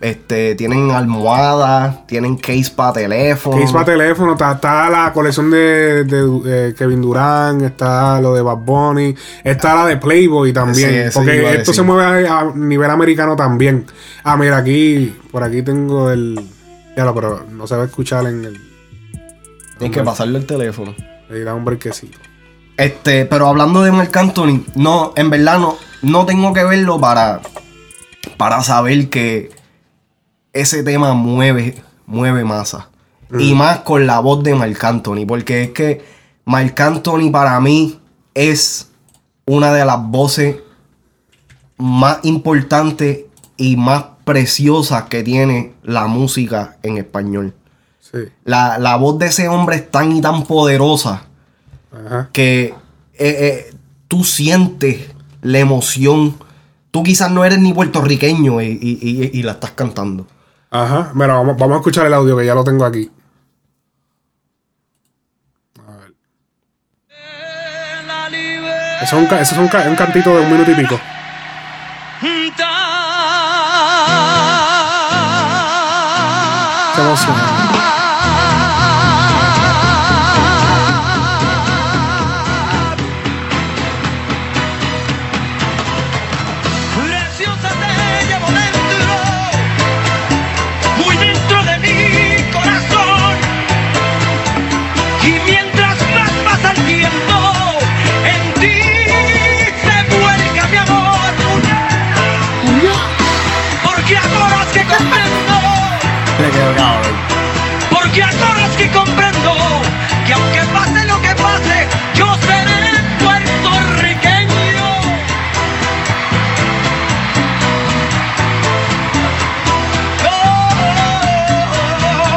Este, 0.00 0.54
tienen 0.56 0.90
almohadas, 0.90 2.06
tienen 2.06 2.36
case 2.36 2.70
para 2.74 2.92
teléfono. 2.92 3.58
Case 3.58 3.72
para 3.72 3.86
teléfono, 3.86 4.32
está, 4.32 4.52
está 4.52 4.90
la 4.90 5.10
colección 5.10 5.50
de, 5.50 6.04
de, 6.04 6.68
eh, 6.68 6.74
Kevin 6.76 7.00
Durant, 7.00 7.62
está 7.62 8.20
lo 8.20 8.34
de 8.34 8.42
Bad 8.42 8.58
Bunny, 8.58 9.14
está 9.42 9.74
la 9.74 9.86
de 9.86 9.96
Playboy 9.96 10.52
también. 10.52 11.10
Sí, 11.10 11.18
porque 11.18 11.54
esto 11.54 11.72
se 11.72 11.80
mueve 11.80 12.28
a, 12.28 12.40
a 12.40 12.52
nivel 12.54 12.90
americano 12.90 13.36
también. 13.36 13.86
Ah, 14.22 14.36
mira, 14.36 14.58
aquí, 14.58 15.16
por 15.30 15.42
aquí 15.42 15.62
tengo 15.62 16.10
el. 16.10 16.46
Ya 16.94 17.04
lo, 17.06 17.14
pero 17.14 17.46
no 17.50 17.66
se 17.66 17.76
va 17.76 17.84
a 17.84 17.86
escuchar 17.86 18.26
en 18.26 18.44
el. 18.44 18.60
Tienes 19.78 19.96
que 19.96 20.04
pasarle 20.04 20.38
el 20.38 20.46
teléfono. 20.46 20.94
Ahí 21.30 21.40
da 21.40 21.54
un 21.54 21.64
brequecito. 21.64 22.18
Este, 22.76 23.24
pero 23.24 23.46
hablando 23.46 23.82
de 23.82 23.92
Marc 23.92 24.14
Anthony, 24.14 24.62
no, 24.74 25.14
en 25.16 25.30
verdad 25.30 25.58
no, 25.58 25.78
no 26.02 26.26
tengo 26.26 26.52
que 26.52 26.64
verlo 26.64 27.00
para, 27.00 27.40
para 28.36 28.62
saber 28.62 29.08
que 29.08 29.55
ese 30.60 30.82
tema 30.82 31.12
mueve, 31.14 31.74
mueve 32.06 32.44
masa. 32.44 32.88
Y 33.38 33.54
más 33.54 33.78
con 33.80 34.06
la 34.06 34.20
voz 34.20 34.42
de 34.44 34.54
Marc 34.54 34.82
Anthony, 34.84 35.26
porque 35.26 35.64
es 35.64 35.70
que 35.70 36.04
Marc 36.44 36.78
Anthony 36.80 37.30
para 37.32 37.58
mí 37.60 37.98
es 38.34 38.90
una 39.46 39.72
de 39.72 39.84
las 39.84 40.00
voces 40.00 40.56
más 41.76 42.18
importantes 42.22 43.20
y 43.56 43.76
más 43.76 44.04
preciosas 44.24 45.04
que 45.04 45.22
tiene 45.22 45.74
la 45.82 46.06
música 46.06 46.76
en 46.82 46.98
español. 46.98 47.54
Sí. 48.00 48.18
La, 48.44 48.78
la 48.78 48.96
voz 48.96 49.18
de 49.18 49.26
ese 49.26 49.48
hombre 49.48 49.76
es 49.76 49.90
tan 49.90 50.12
y 50.12 50.20
tan 50.20 50.44
poderosa 50.44 51.24
Ajá. 51.92 52.30
que 52.32 52.66
eh, 52.66 52.74
eh, 53.18 53.74
tú 54.08 54.22
sientes 54.24 55.10
la 55.42 55.58
emoción. 55.58 56.36
Tú 56.92 57.02
quizás 57.02 57.30
no 57.30 57.44
eres 57.44 57.58
ni 57.58 57.72
puertorriqueño 57.72 58.62
y, 58.62 58.66
y- 58.66 58.98
y- 59.00 59.30
y 59.38 59.42
la 59.42 59.52
estás 59.52 59.72
cantando. 59.72 60.26
Ajá. 60.70 61.10
Mira, 61.14 61.34
vamos, 61.34 61.56
vamos 61.56 61.76
a 61.76 61.78
escuchar 61.78 62.06
el 62.06 62.14
audio 62.14 62.36
que 62.36 62.44
ya 62.46 62.54
lo 62.54 62.64
tengo 62.64 62.84
aquí. 62.84 63.10
A 65.86 65.96
ver. 65.96 66.14
Eso 69.02 69.18
es 69.18 69.52
un, 69.52 69.60
un, 69.62 69.68
ca- 69.68 69.84
un 69.88 69.96
cantito 69.96 70.30
de 70.36 70.40
un 70.44 70.52
minuto 70.52 70.70
y 70.70 70.74
pico. 70.74 70.98
Se 76.94 77.02
emociona. 77.02 77.55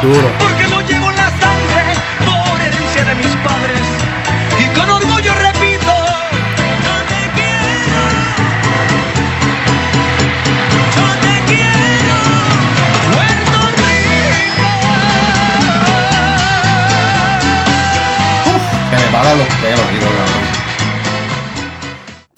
Duro. 0.02 0.32
Porque 0.38 0.49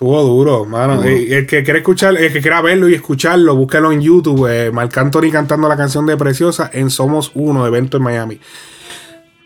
Estuvo 0.02 0.20
duro, 0.20 0.64
mano. 0.64 1.08
Y 1.08 1.32
el 1.32 1.46
que 1.46 1.62
quiera 1.62 1.78
escuchar, 1.78 2.16
el 2.16 2.32
que 2.32 2.40
quiera 2.40 2.60
verlo 2.60 2.88
y 2.88 2.94
escucharlo, 2.94 3.54
búsquelo 3.54 3.92
en 3.92 4.00
YouTube. 4.00 4.48
Eh, 4.50 4.72
Marc 4.72 4.98
Anthony 4.98 5.30
cantando 5.30 5.68
la 5.68 5.76
canción 5.76 6.06
de 6.06 6.16
Preciosa 6.16 6.68
en 6.72 6.90
Somos 6.90 7.30
Uno, 7.34 7.64
evento 7.68 7.98
en 7.98 8.02
Miami. 8.02 8.40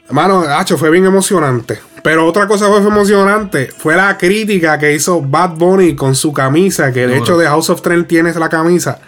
Mano, 0.08 0.40
Hacho, 0.40 0.78
fue 0.78 0.88
bien 0.88 1.04
emocionante. 1.04 1.78
Pero 2.02 2.24
otra 2.24 2.46
cosa 2.46 2.68
fue 2.68 2.78
emocionante 2.78 3.66
fue 3.66 3.96
la 3.96 4.16
crítica 4.16 4.78
que 4.78 4.94
hizo 4.94 5.20
Bad 5.20 5.56
Bunny 5.56 5.94
con 5.94 6.14
su 6.14 6.32
camisa, 6.32 6.90
que 6.90 7.06
de 7.06 7.18
hecho 7.18 7.36
de 7.36 7.44
House 7.44 7.68
of 7.68 7.82
Trend 7.82 8.06
tienes 8.06 8.34
la 8.36 8.48
camisa. 8.48 8.98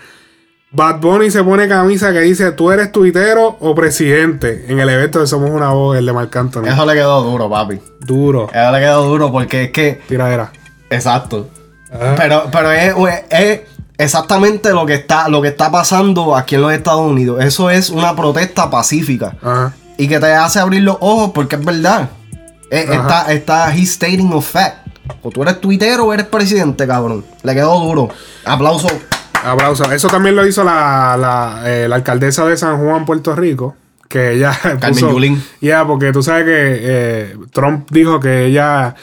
Bad 0.71 1.01
Bunny 1.01 1.31
se 1.31 1.43
pone 1.43 1.67
camisa 1.67 2.13
que 2.13 2.21
dice, 2.21 2.53
tú 2.53 2.71
eres 2.71 2.93
tuitero 2.93 3.57
o 3.61 3.75
presidente 3.75 4.67
en 4.69 4.81
el 4.81 4.89
evento 4.91 5.19
de 5.19 5.27
Somos 5.27 5.49
Una 5.49 5.71
Voz, 5.71 5.97
el 5.97 6.05
de 6.05 6.13
Marc 6.13 6.37
Anthony. 6.37 6.67
Eso 6.67 6.85
le 6.85 6.93
quedó 6.93 7.23
duro, 7.23 7.49
papi. 7.49 7.81
Duro. 8.01 8.51
Eso 8.53 8.71
le 8.71 8.81
quedó 8.81 9.05
duro 9.05 9.33
porque 9.33 9.65
es 9.65 9.71
que. 9.71 10.03
Tiradera. 10.07 10.53
Exacto. 10.90 11.48
Ajá. 11.92 12.14
Pero, 12.16 12.48
pero 12.53 12.72
es, 12.72 12.94
es 13.31 13.61
exactamente 13.96 14.70
lo 14.70 14.87
que 14.87 14.94
está, 14.94 15.29
lo 15.29 15.42
que 15.42 15.48
está 15.48 15.70
pasando 15.70 16.37
aquí 16.37 16.55
en 16.55 16.62
los 16.62 16.72
Estados 16.72 17.01
Unidos. 17.01 17.44
Eso 17.44 17.70
es 17.70 17.90
una 17.90 18.14
protesta 18.14 18.70
pacífica. 18.70 19.37
Ajá. 19.42 19.74
Y 19.96 20.07
que 20.07 20.20
te 20.20 20.33
hace 20.33 20.61
abrir 20.61 20.83
los 20.83 20.96
ojos 21.01 21.33
porque 21.35 21.57
es 21.57 21.64
verdad. 21.64 22.09
Eh, 22.70 22.87
está, 22.90 23.33
está 23.33 23.74
he 23.74 23.85
stating 23.85 24.33
of 24.33 24.48
fact. 24.48 24.87
O 25.22 25.31
tú 25.31 25.42
eres 25.42 25.61
tuitero 25.61 26.05
o 26.05 26.12
eres 26.12 26.27
presidente, 26.27 26.87
cabrón. 26.87 27.24
Le 27.42 27.55
quedó 27.55 27.81
duro. 27.81 28.09
Aplauso. 28.44 28.88
Aplausos. 29.42 29.90
Eso 29.90 30.09
también 30.09 30.37
lo 30.37 30.46
hizo 30.46 30.62
la, 30.62 31.16
la, 31.18 31.62
eh, 31.64 31.88
la 31.88 31.96
alcaldesa 31.96 32.44
de 32.44 32.57
San 32.57 32.79
Juan, 32.79 33.07
Puerto 33.07 33.35
Rico. 33.35 33.74
Que 34.09 34.35
ella 34.35 34.53
puso. 34.88 35.11
Yulín. 35.11 35.42
Ya, 35.61 35.87
porque 35.87 36.12
tú 36.12 36.22
sabes 36.22 36.44
que 36.44 36.79
eh, 36.81 37.37
Trump 37.53 37.88
dijo 37.90 38.20
que 38.20 38.46
ella. 38.46 38.94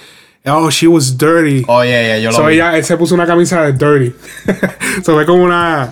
Oh, 0.48 0.70
she 0.70 0.88
was 0.88 1.18
dirty. 1.18 1.64
Oye, 1.68 1.98
oye, 1.98 2.22
yo 2.22 2.30
lo 2.32 2.38
so 2.38 2.46
vi. 2.46 2.56
ella, 2.56 2.78
él 2.78 2.84
se 2.84 2.98
puso 2.98 3.16
una 3.16 3.26
camisa 3.26 3.64
de 3.64 3.74
dirty. 3.74 4.16
se 5.04 5.12
ve 5.12 5.26
como 5.26 5.44
una. 5.44 5.92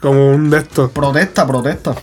Como 0.00 0.30
un 0.30 0.50
de 0.50 0.58
estos. 0.58 0.90
Protesta, 0.90 1.46
protesta. 1.46 1.94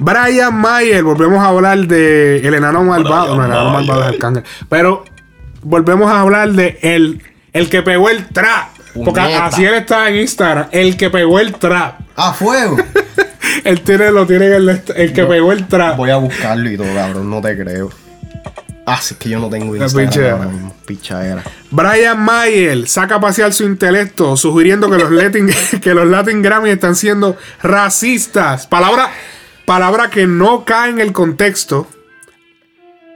Brian 0.00 0.54
Mayer, 0.54 1.02
volvemos 1.04 1.38
a 1.40 1.48
hablar 1.48 1.78
de 1.86 2.38
El 2.38 2.54
Enano 2.54 2.82
Malvado. 2.84 3.36
No, 3.36 3.44
el 3.44 3.50
Enano 3.50 3.70
Mayer. 3.70 3.86
Malvado 3.88 4.08
es 4.08 4.14
el 4.14 4.18
cángel. 4.18 4.42
Pero 4.68 5.04
volvemos 5.62 6.10
a 6.10 6.20
hablar 6.20 6.50
de 6.52 6.78
el, 6.82 7.22
el 7.52 7.68
que 7.68 7.82
pegó 7.82 8.08
el 8.10 8.26
trap. 8.28 8.70
Porque 9.04 9.20
así 9.20 9.64
él 9.64 9.74
está 9.74 10.08
en 10.08 10.16
Instagram. 10.16 10.66
El 10.72 10.96
que 10.96 11.10
pegó 11.10 11.38
el 11.38 11.54
trap. 11.54 12.00
¡A 12.16 12.32
fuego! 12.32 12.76
Él 13.64 13.80
tiene, 13.80 14.10
lo 14.10 14.26
tiene 14.26 14.46
en 14.46 14.52
el, 14.54 14.82
el 14.96 15.12
que 15.12 15.24
pegó 15.24 15.52
el 15.52 15.66
trap. 15.66 15.96
Voy 15.96 16.10
a 16.10 16.16
buscarlo 16.16 16.70
y 16.70 16.76
todo, 16.76 16.92
cabrón. 16.94 17.30
No 17.30 17.40
te 17.40 17.56
creo. 17.56 17.90
Ah, 18.90 18.98
sí, 19.00 19.14
es 19.14 19.20
que 19.20 19.28
yo 19.28 19.38
no 19.38 19.48
tengo 19.48 19.76
Instagram 19.76 20.36
ahora 20.38 20.48
mismo. 20.50 20.74
Pichadera. 20.86 21.42
Brian 21.70 22.18
Mayer 22.20 22.88
saca 22.88 23.16
a 23.16 23.20
pasear 23.20 23.52
su 23.52 23.64
intelecto, 23.64 24.36
sugiriendo 24.36 24.90
que 24.90 24.96
los 24.98 25.10
Latin, 25.10 25.50
que 25.82 25.94
los 25.94 26.06
Latin 26.06 26.42
Grammy 26.42 26.70
están 26.70 26.94
siendo 26.96 27.36
racistas. 27.62 28.66
Palabra, 28.66 29.10
palabra 29.66 30.08
que 30.10 30.26
no 30.26 30.64
cae 30.64 30.90
en 30.90 31.00
el 31.00 31.12
contexto. 31.12 31.86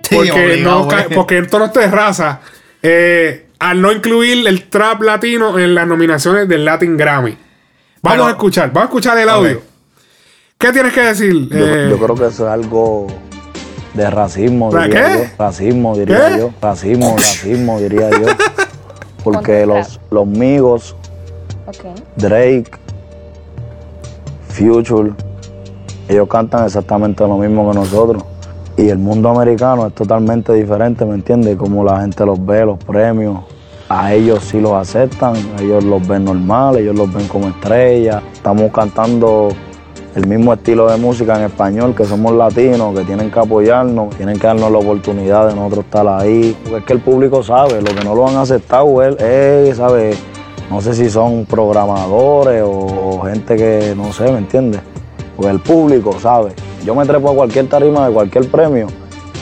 Sí, 0.09 0.17
Porque, 0.17 0.33
obligado, 0.33 0.81
no 1.11 1.27
cae- 1.27 1.81
de 1.81 1.87
raza, 1.91 2.41
eh, 2.83 3.47
al 3.59 3.81
no 3.81 3.93
incluir 3.93 4.47
el 4.47 4.65
trap 4.65 5.03
latino 5.03 5.59
en 5.59 5.75
las 5.75 5.87
nominaciones 5.87 6.49
del 6.49 6.65
Latin 6.65 6.97
Grammy. 6.97 7.31
Vamos 8.03 8.17
Pero- 8.19 8.27
a 8.27 8.31
escuchar, 8.31 8.69
vamos 8.73 8.83
a 8.83 8.91
escuchar 8.91 9.19
el 9.19 9.29
audio. 9.29 9.63
¿Qué 10.59 10.73
tienes 10.73 10.93
que 10.93 11.01
decir? 11.01 11.49
Yo, 11.49 11.57
eh, 11.59 11.87
yo 11.91 11.99
creo 11.99 12.15
que 12.15 12.27
eso 12.27 12.47
es 12.47 12.53
algo 12.53 13.07
de 13.95 14.11
racismo, 14.11 14.71
¿Ra- 14.71 14.85
diría 14.85 15.05
qué? 15.13 15.19
yo. 15.19 15.25
Racismo, 15.39 15.97
diría 15.97 16.29
¿Qué? 16.29 16.39
yo. 16.39 16.51
Racismo, 16.61 17.15
racismo, 17.17 17.79
diría 17.81 18.11
yo. 18.11 18.27
Porque 19.25 19.65
los, 19.67 20.01
los 20.11 20.27
Migos, 20.27 20.97
Drake, 22.17 22.71
Future, 24.49 25.13
ellos 26.09 26.29
cantan 26.29 26.67
exactamente 26.67 27.27
lo 27.27 27.39
mismo 27.39 27.71
que 27.71 27.79
nosotros. 27.79 28.25
Y 28.77 28.89
el 28.89 28.99
mundo 28.99 29.29
americano 29.29 29.87
es 29.87 29.95
totalmente 29.95 30.53
diferente, 30.55 31.05
¿me 31.05 31.15
entiendes? 31.15 31.57
Como 31.57 31.85
la 31.85 32.01
gente 32.01 32.25
los 32.27 32.45
ve, 32.45 32.65
los 32.65 32.79
premios. 32.79 33.41
A 33.89 34.15
ellos 34.15 34.43
sí 34.45 34.61
los 34.61 34.73
aceptan, 34.73 35.35
ellos 35.61 35.85
los 35.85 36.07
ven 36.09 36.25
normal, 36.25 36.77
ellos 36.79 36.97
los 36.97 37.13
ven 37.13 37.29
como 37.29 37.49
estrellas. 37.49 38.23
Estamos 38.33 38.73
cantando 38.73 39.51
el 40.15 40.27
mismo 40.27 40.53
estilo 40.53 40.91
de 40.91 40.97
música 40.99 41.37
en 41.37 41.45
español, 41.45 41.95
que 41.95 42.05
somos 42.05 42.35
latinos, 42.35 42.99
que 42.99 43.05
tienen 43.05 43.31
que 43.31 43.39
apoyarnos, 43.39 44.15
tienen 44.17 44.39
que 44.39 44.47
darnos 44.47 44.71
la 44.71 44.79
oportunidad 44.79 45.49
de 45.49 45.55
nosotros 45.55 45.85
estar 45.87 46.07
ahí. 46.07 46.57
Porque 46.63 46.79
es 46.79 46.85
que 46.85 46.93
el 46.93 47.01
público 47.01 47.43
sabe, 47.43 47.81
lo 47.81 47.95
que 47.95 48.05
no 48.05 48.15
lo 48.15 48.29
han 48.29 48.37
aceptado 48.37 49.03
es, 49.03 49.21
es, 49.21 49.77
¿sabe? 49.77 50.15
No 50.71 50.81
sé 50.81 50.95
si 50.95 51.09
son 51.11 51.47
programadores 51.47 52.63
o, 52.63 52.71
o 52.71 53.23
gente 53.23 53.57
que, 53.57 53.95
no 53.97 54.13
sé, 54.13 54.31
¿me 54.31 54.39
entiendes? 54.39 54.81
Pues 55.37 55.51
el 55.51 55.61
público 55.61 56.19
sabe. 56.21 56.53
Yo 56.85 56.95
me 56.95 57.07
trepo 57.07 57.31
a 57.31 57.35
cualquier 57.35 57.69
tarima 57.69 58.07
de 58.07 58.13
cualquier 58.13 58.49
premio 58.51 58.89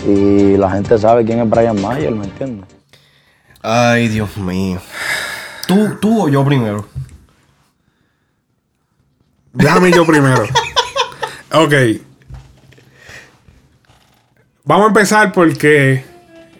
y 0.07 0.57
la 0.57 0.71
gente 0.71 0.99
sabe 0.99 1.25
quién 1.25 1.41
es 1.41 1.51
Brian 1.51 1.81
Mayer, 1.81 2.13
¿me 2.13 2.25
entiendes? 2.25 2.69
Ay, 3.63 4.09
Dios 4.09 4.37
mío. 4.37 4.79
¿Tú, 5.67 5.97
tú 6.01 6.25
o 6.25 6.29
yo 6.29 6.45
primero? 6.45 6.85
Déjame 9.53 9.93
yo 9.93 10.07
primero. 10.07 10.45
ok. 11.53 11.75
Vamos 14.65 14.85
a 14.85 14.89
empezar 14.89 15.33
porque 15.33 16.05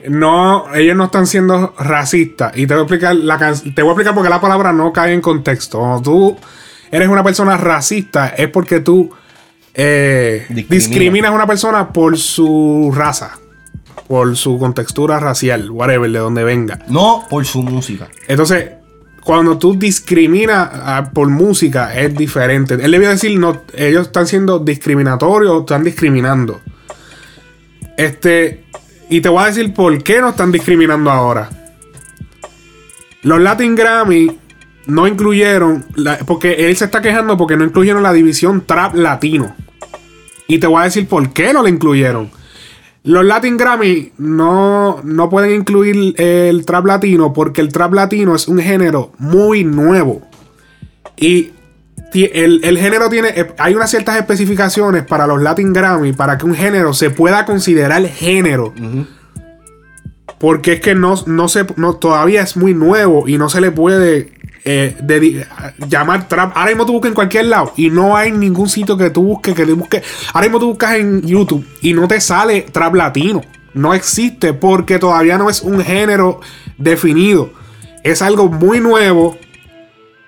no, 0.09 0.75
ellos 0.75 0.97
no 0.97 1.05
están 1.05 1.27
siendo 1.27 1.75
racistas. 1.79 2.57
Y 2.57 2.67
te 2.67 2.75
voy 2.75 2.81
a 2.81 2.85
explicar 2.85 3.15
la 3.15 3.39
te 3.39 3.83
voy 3.83 3.91
a 3.91 3.93
explicar 3.93 4.15
por 4.15 4.25
qué 4.25 4.31
la 4.31 4.41
palabra 4.41 4.73
no 4.73 4.93
cae 4.93 5.13
en 5.13 5.21
contexto. 5.21 5.79
Cuando 5.79 6.03
tú 6.03 6.37
eres 6.91 7.09
una 7.09 7.23
persona 7.23 7.57
racista, 7.57 8.29
es 8.29 8.49
porque 8.49 8.81
tú 8.81 9.11
eh, 9.75 10.47
Discrimina. 10.49 10.69
discriminas 10.75 11.31
a 11.31 11.35
una 11.35 11.47
persona 11.47 11.93
por 11.93 12.19
su 12.19 12.93
raza, 12.95 13.39
por 14.09 14.37
su 14.37 14.59
contextura 14.59 15.21
racial, 15.21 15.71
whatever, 15.71 16.11
de 16.11 16.19
donde 16.19 16.43
venga. 16.43 16.81
No, 16.89 17.27
por 17.31 17.45
su 17.47 17.63
música. 17.63 18.09
Entonces, 18.27 18.71
cuando 19.31 19.59
tú 19.59 19.79
discriminas 19.79 20.71
ah, 20.73 21.11
por 21.15 21.29
música, 21.29 21.95
es 21.97 22.13
diferente. 22.17 22.75
Él 22.75 22.91
debió 22.91 23.11
decir, 23.11 23.39
no, 23.39 23.63
ellos 23.77 24.09
están 24.09 24.27
siendo 24.27 24.59
discriminatorios, 24.59 25.61
están 25.61 25.85
discriminando. 25.85 26.61
Este, 27.97 28.65
y 29.09 29.21
te 29.21 29.29
voy 29.29 29.45
a 29.45 29.47
decir 29.47 29.73
por 29.73 30.03
qué 30.03 30.21
no 30.21 30.31
están 30.31 30.51
discriminando 30.51 31.13
ahora. 31.13 31.49
Los 33.23 33.41
Latin 33.41 33.77
Grammy 33.77 34.37
no 34.87 35.07
incluyeron, 35.07 35.87
porque 36.27 36.67
él 36.67 36.77
se 36.77 36.87
está 36.87 37.01
quejando 37.01 37.37
porque 37.37 37.57
no 37.57 37.63
incluyeron 37.63 38.03
la 38.03 38.13
división 38.13 38.65
trap 38.67 38.97
latino. 38.97 39.55
Y 40.49 40.59
te 40.59 40.67
voy 40.67 40.81
a 40.81 40.85
decir 40.87 41.07
por 41.07 41.33
qué 41.33 41.53
no 41.53 41.63
la 41.63 41.69
incluyeron. 41.69 42.33
Los 43.03 43.25
Latin 43.25 43.57
Grammy 43.57 44.13
no, 44.19 45.01
no 45.05 45.31
pueden 45.31 45.53
incluir 45.55 46.15
el 46.21 46.67
trap 46.67 46.85
latino 46.87 47.33
porque 47.33 47.61
el 47.63 47.73
trap 47.73 47.95
latino 47.95 48.35
es 48.35 48.47
un 48.47 48.59
género 48.59 49.13
muy 49.19 49.65
nuevo. 49.65 50.23
Y 51.17 51.53
el, 52.15 52.61
el 52.65 52.79
género 52.79 53.09
tiene. 53.09 53.29
eh, 53.29 53.53
Hay 53.59 53.75
unas 53.75 53.91
ciertas 53.91 54.17
especificaciones 54.17 55.05
para 55.05 55.27
los 55.27 55.41
Latin 55.41 55.73
Grammy 55.73 56.13
para 56.13 56.37
que 56.37 56.45
un 56.45 56.55
género 56.55 56.93
se 56.93 57.11
pueda 57.11 57.47
considerar 57.47 58.05
género. 58.07 58.75
Porque 60.39 60.75
es 60.75 60.81
que 60.81 60.95
no, 60.95 61.15
no 61.27 61.49
se, 61.49 61.67
no, 61.77 61.97
todavía 61.97 62.43
es 62.43 62.57
muy 62.57 62.75
nuevo 62.75 63.29
y 63.29 63.37
no 63.39 63.49
se 63.49 63.61
le 63.61 63.71
puede 63.71 64.33
eh, 64.65 65.47
llamar 65.89 66.29
trap. 66.29 66.57
Ahora 66.57 66.71
mismo 66.71 66.87
tú 66.87 66.93
buscas 66.93 67.11
en 67.11 67.15
cualquier 67.15 67.47
lado 67.47 67.73
y 67.77 67.91
no 67.91 68.17
hay 68.17 68.33
ningún 68.33 68.69
sitio 68.69 68.97
que 68.97 69.11
tú 69.11 69.23
busques, 69.23 69.55
que 69.55 69.65
te 69.65 69.73
busques. 69.73 70.03
Ahora 70.33 70.47
mismo 70.47 70.59
tú 70.59 70.67
buscas 70.69 70.95
en 70.97 71.23
YouTube 71.23 71.67
y 71.81 71.93
no 71.93 72.07
te 72.07 72.21
sale 72.21 72.63
trap 72.71 72.95
latino. 72.95 73.41
No 73.73 73.95
existe 73.95 74.53
porque 74.53 74.99
todavía 74.99 75.39
no 75.39 75.49
es 75.49 75.63
un 75.63 75.83
género 75.83 76.41
definido. 76.77 77.53
Es 78.03 78.21
algo 78.23 78.49
muy 78.49 78.81
nuevo 78.81 79.39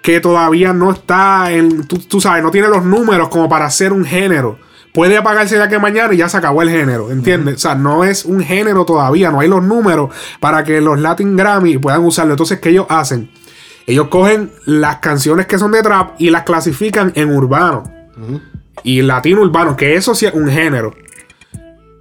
que 0.02 0.20
todavía 0.20 0.72
no 0.72 0.92
está 0.92 1.50
en. 1.52 1.86
Tú, 1.86 1.98
tú 1.98 2.20
sabes, 2.20 2.42
no 2.42 2.50
tiene 2.50 2.68
los 2.68 2.84
números 2.84 3.28
como 3.28 3.48
para 3.48 3.70
ser 3.70 3.92
un 3.92 4.04
género. 4.04 4.58
puede 4.92 5.16
apagarse 5.16 5.56
ya 5.56 5.68
que 5.68 5.78
mañana 5.78 6.12
y 6.12 6.18
ya 6.18 6.28
se 6.28 6.36
acabó 6.36 6.62
el 6.62 6.70
género, 6.70 7.10
¿entiendes? 7.10 7.56
O 7.56 7.58
sea, 7.58 7.74
no 7.74 8.04
es 8.04 8.24
un 8.24 8.40
género 8.40 8.84
todavía, 8.84 9.30
no 9.30 9.40
hay 9.40 9.48
los 9.48 9.62
números 9.62 10.10
para 10.38 10.64
que 10.64 10.80
los 10.80 11.00
Latin 11.00 11.36
Grammy 11.36 11.78
puedan 11.78 12.04
usarlo. 12.04 12.34
Entonces, 12.34 12.60
¿qué 12.60 12.70
ellos 12.70 12.86
hacen? 12.88 13.28
Ellos 13.86 14.08
cogen 14.08 14.52
las 14.64 14.96
canciones 14.96 15.46
que 15.46 15.58
son 15.58 15.72
de 15.72 15.82
trap 15.82 16.12
y 16.18 16.30
las 16.30 16.42
clasifican 16.42 17.12
en 17.14 17.34
urbano. 17.34 17.84
Y 18.84 19.02
latino 19.02 19.42
urbano, 19.42 19.76
que 19.76 19.94
eso 19.96 20.14
sí 20.14 20.26
es 20.26 20.34
un 20.34 20.48
género. 20.48 20.94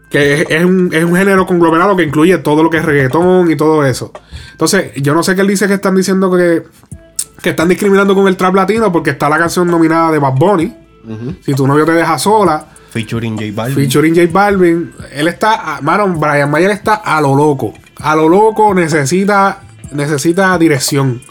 Que 0.09 0.41
es, 0.41 0.49
es 0.49 0.65
un, 0.65 0.89
es 0.93 1.03
un 1.03 1.15
género 1.15 1.45
conglomerado 1.45 1.95
que 1.95 2.03
incluye 2.03 2.37
todo 2.39 2.63
lo 2.63 2.69
que 2.69 2.77
es 2.77 2.85
reggaetón 2.85 3.49
y 3.49 3.55
todo 3.55 3.85
eso. 3.85 4.11
Entonces, 4.51 4.91
yo 4.97 5.13
no 5.13 5.23
sé 5.23 5.35
qué 5.35 5.41
él 5.41 5.47
dice 5.47 5.67
que 5.67 5.75
están 5.75 5.95
diciendo 5.95 6.29
que, 6.35 6.63
que 7.41 7.51
están 7.51 7.69
discriminando 7.69 8.13
con 8.13 8.27
el 8.27 8.35
trap 8.35 8.53
latino 8.55 8.91
porque 8.91 9.11
está 9.11 9.29
la 9.29 9.37
canción 9.37 9.67
nominada 9.67 10.11
de 10.11 10.19
Bad 10.19 10.33
Bunny. 10.33 10.75
Si 11.43 11.53
tu 11.55 11.65
novio 11.65 11.85
te 11.85 11.93
deja 11.93 12.17
sola. 12.19 12.67
Featuring 12.91 13.35
J 13.37 13.51
Balvin. 13.53 13.75
Featuring 13.75 14.15
J 14.15 14.27
Balvin. 14.31 14.93
Él 15.13 15.27
está, 15.27 15.79
mano, 15.81 16.07
Brian 16.09 16.51
Mayer 16.51 16.71
está 16.71 16.95
a 16.95 17.19
lo 17.21 17.33
loco. 17.33 17.73
A 18.01 18.15
lo 18.15 18.27
loco 18.29 18.73
necesita, 18.73 19.61
necesita 19.93 20.57
dirección. 20.57 21.21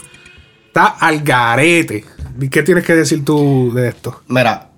Está 0.71 0.85
al 0.85 1.19
garete. 1.21 2.05
¿Y 2.39 2.47
¿Qué 2.47 2.63
tienes 2.63 2.85
que 2.85 2.95
decir 2.95 3.25
tú 3.25 3.73
de 3.73 3.89
esto? 3.89 4.21
Mira, 4.29 4.69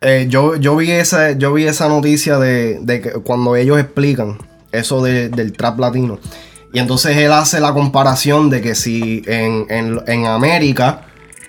eh, 0.00 0.26
yo, 0.28 0.54
yo, 0.54 0.76
vi 0.76 0.92
esa, 0.92 1.32
yo 1.32 1.52
vi 1.52 1.64
esa 1.66 1.88
noticia 1.88 2.38
de, 2.38 2.78
de 2.80 3.00
que 3.00 3.10
cuando 3.14 3.56
ellos 3.56 3.80
explican 3.80 4.38
eso 4.70 5.02
de- 5.02 5.30
del 5.30 5.52
trap 5.52 5.80
latino. 5.80 6.20
Y 6.72 6.78
entonces 6.78 7.16
él 7.16 7.32
hace 7.32 7.58
la 7.58 7.72
comparación 7.72 8.48
de 8.48 8.60
que 8.60 8.76
si 8.76 9.22
en, 9.26 9.66
en- 9.70 10.00
en 10.06 10.26
América 10.26 11.00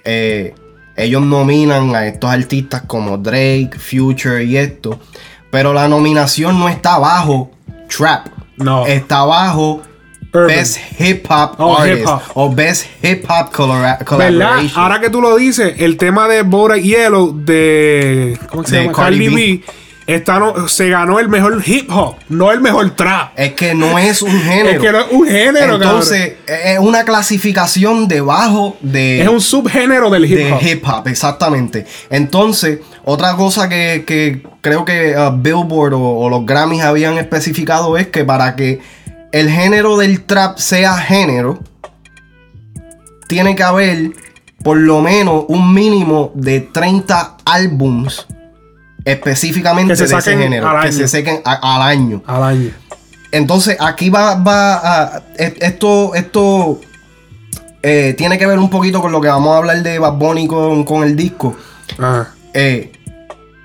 eh, 0.04 0.56
ellos 0.98 1.22
nominan 1.22 1.94
a 1.96 2.08
estos 2.08 2.32
artistas 2.32 2.82
como 2.88 3.20
Drake, 3.20 3.72
Future 3.78 4.44
y 4.46 4.58
esto, 4.58 5.00
pero 5.52 5.74
la 5.74 5.88
nominación 5.88 6.58
no 6.60 6.70
está 6.70 6.98
bajo 6.98 7.52
trap. 7.96 8.30
No. 8.58 8.88
Está 8.88 9.26
bajo 9.26 9.84
Urban. 10.36 10.48
Best 10.48 10.78
Hip 11.00 11.26
Hop 11.30 11.56
Oh, 11.58 11.78
Artist 11.78 12.00
hip 12.02 12.08
hop. 12.08 12.22
o 12.34 12.54
Best 12.54 12.86
Hip 13.04 13.26
Hop 13.30 13.52
collabora- 13.52 13.98
¿Verdad? 13.98 14.06
Collaboration. 14.06 14.82
Ahora 14.84 15.00
que 15.00 15.10
tú 15.10 15.22
lo 15.22 15.36
dices, 15.38 15.74
el 15.78 15.98
tema 15.98 16.28
de 16.28 16.42
Bora 16.44 16.78
Yellow 16.78 17.34
de. 17.36 18.38
¿Cómo 18.50 18.64
se 18.64 18.76
De 18.78 18.82
llama? 18.84 18.94
Cardi 18.98 19.28
B. 19.30 19.62
No- 20.38 20.68
se 20.68 20.88
ganó 20.90 21.20
el 21.20 21.30
mejor 21.30 21.64
hip 21.66 21.90
hop, 21.92 22.18
no 22.30 22.52
el 22.52 22.62
mejor 22.62 22.92
trap. 22.92 23.32
Es 23.36 23.54
que 23.54 23.74
no 23.74 23.98
es 23.98 24.22
un 24.22 24.30
género. 24.44 24.70
Es 24.70 24.80
que 24.80 24.92
no 24.92 25.00
es 25.00 25.06
un 25.12 25.28
género, 25.28 25.76
Entonces, 25.78 26.34
es 26.46 26.78
una 26.78 27.04
clasificación 27.06 28.08
debajo 28.08 28.78
de, 28.82 29.24
Es 29.24 29.28
un 29.28 29.42
subgénero 29.42 30.12
del 30.12 30.26
hip 30.26 30.38
de 30.38 30.54
hop. 30.54 30.60
hip 30.62 30.84
hop, 30.88 31.08
exactamente. 31.08 31.88
Entonces, 32.12 32.82
otra 33.04 33.36
cosa 33.36 33.68
que, 33.68 34.04
que 34.06 34.44
creo 34.62 34.86
que 34.86 35.16
uh, 35.18 35.32
Billboard 35.36 35.94
o, 35.96 36.00
o 36.20 36.30
los 36.30 36.46
Grammys 36.46 36.84
habían 36.84 37.18
especificado 37.18 37.98
es 37.98 38.06
que 38.06 38.24
para 38.24 38.56
que 38.56 38.82
el 39.40 39.50
género 39.50 39.98
del 39.98 40.24
trap 40.24 40.58
sea 40.58 40.98
género, 40.98 41.60
tiene 43.28 43.56
que 43.56 43.64
haber 43.64 44.12
por 44.64 44.78
lo 44.78 45.02
menos 45.02 45.46
un 45.48 45.74
mínimo 45.74 46.32
de 46.36 46.62
30 46.62 47.38
álbums 47.46 48.26
específicamente 49.04 49.96
de 49.96 50.04
ese 50.06 50.22
género, 50.22 50.70
que 50.82 50.88
año. 50.88 50.92
se 50.92 51.08
saquen 51.08 51.42
a- 51.46 51.76
al 51.76 51.82
año. 51.82 52.24
Al 52.26 52.44
año. 52.44 52.70
Entonces, 53.32 53.78
aquí 53.80 54.10
va, 54.10 54.36
va 54.36 54.76
a- 54.76 55.24
e- 55.38 55.56
esto, 55.60 56.16
esto 56.16 56.80
eh, 57.84 58.16
tiene 58.18 58.38
que 58.40 58.48
ver 58.48 58.58
un 58.58 58.70
poquito 58.70 59.02
con 59.02 59.12
lo 59.12 59.22
que 59.22 59.28
vamos 59.28 59.54
a 59.54 59.58
hablar 59.58 59.84
de 59.84 60.00
Bad 60.00 60.14
Bunny 60.14 60.48
con, 60.48 60.84
con 60.86 61.04
el 61.04 61.16
disco. 61.16 61.56
Ajá. 62.00 62.34
Eh, 62.54 62.92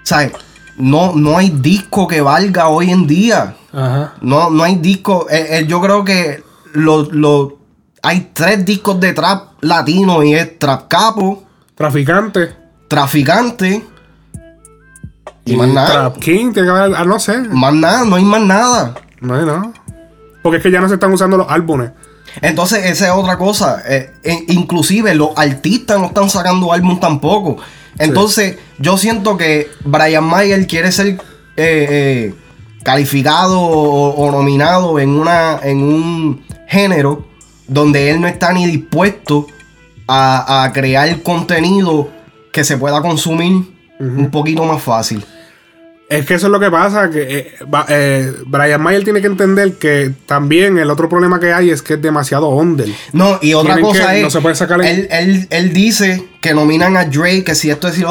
¿Sabes? 0.02 0.33
No, 0.76 1.14
no 1.14 1.38
hay 1.38 1.50
disco 1.50 2.06
que 2.09 2.20
valga 2.20 2.68
hoy 2.68 2.90
en 2.90 3.06
día. 3.06 3.54
Ajá. 3.72 4.14
No, 4.20 4.50
no 4.50 4.62
hay 4.64 4.76
disco. 4.76 5.26
eh, 5.30 5.59
eh, 5.59 5.64
yo 5.66 5.80
creo 5.80 6.04
que 6.04 6.42
lo, 6.72 7.02
lo- 7.11 7.59
hay 8.02 8.30
tres 8.33 8.64
discos 8.64 8.98
de 9.00 9.12
trap 9.12 9.62
latino 9.62 10.22
y 10.22 10.35
es 10.35 10.59
Trap 10.59 10.88
Capo, 10.88 11.44
Traficante. 11.74 12.50
Traficante 12.88 13.85
y, 15.44 15.56
más 15.56 15.68
nada. 15.68 15.88
Trap 16.11 16.18
King, 16.18 16.52
tiene 16.52 16.68
que 16.68 16.70
haber. 16.70 16.96
ah, 16.96 17.04
no 17.04 17.18
sé. 17.18 17.38
Más 17.40 17.72
nada, 17.74 18.04
no 18.04 18.16
hay 18.16 18.24
más 18.24 18.42
nada. 18.42 18.94
No 19.20 19.35
hay 19.35 19.44
nada. 19.46 19.72
Porque 20.42 20.59
es 20.59 20.62
que 20.62 20.70
ya 20.70 20.80
no 20.80 20.88
se 20.88 20.94
están 20.94 21.12
usando 21.12 21.37
los 21.37 21.50
álbumes. 21.50 21.90
Entonces, 22.42 22.85
esa 22.87 23.06
es 23.06 23.12
otra 23.12 23.37
cosa. 23.37 23.83
Eh, 23.87 24.12
e- 24.22 24.44
inclusive 24.48 25.14
los 25.14 25.30
artistas 25.37 25.98
no 25.98 26.06
están 26.06 26.30
sacando 26.30 26.72
álbum 26.72 26.98
tampoco. 27.00 27.56
Entonces, 27.98 28.56
yo 28.78 28.96
siento 28.96 29.37
que 29.37 29.68
Brian 29.85 30.24
Mayer 30.24 30.66
quiere 30.66 30.92
ser 30.92 31.06
eh, 31.09 31.18
eh, 31.56 32.35
calificado 32.82 33.60
o, 33.60 34.10
o 34.10 34.30
nominado 34.30 34.98
en, 34.98 35.10
una, 35.10 35.58
en 35.62 35.82
un 35.82 36.44
género 36.68 37.26
donde 37.68 38.10
él 38.10 38.20
no 38.20 38.26
está 38.26 38.52
ni 38.52 38.66
dispuesto 38.66 39.46
a, 40.06 40.64
a 40.64 40.72
crear 40.72 41.22
contenido 41.22 42.08
que 42.52 42.64
se 42.64 42.76
pueda 42.76 43.00
consumir 43.00 43.62
un 44.00 44.30
poquito 44.30 44.64
más 44.64 44.82
fácil. 44.82 45.24
Es 46.08 46.26
que 46.26 46.34
eso 46.34 46.46
es 46.46 46.50
lo 46.52 46.58
que 46.58 46.70
pasa, 46.70 47.08
que 47.10 47.22
eh, 47.38 47.52
eh, 47.88 48.32
Brian 48.46 48.82
Mayer 48.82 49.04
tiene 49.04 49.20
que 49.20 49.28
entender 49.28 49.74
que 49.74 50.12
también 50.26 50.76
el 50.78 50.90
otro 50.90 51.08
problema 51.08 51.38
que 51.38 51.52
hay 51.52 51.70
es 51.70 51.82
que 51.82 51.94
es 51.94 52.02
demasiado 52.02 52.48
under. 52.48 52.88
No, 53.12 53.38
y 53.40 53.54
otra 53.54 53.74
Tienen 53.74 53.84
cosa 53.92 54.16
es. 54.16 54.22
no 54.24 54.30
se 54.30 54.40
puede 54.40 54.56
sacar 54.56 54.80
el- 54.80 54.86
él, 54.88 55.08
él- 55.12 55.46
él 55.50 55.72
dice 55.72 56.26
que 56.40 56.52
nominan 56.54 56.96
a 56.96 57.04
Drake, 57.04 57.44
que 57.44 57.54
si 57.54 57.70
esto 57.70 57.86
es 57.86 58.02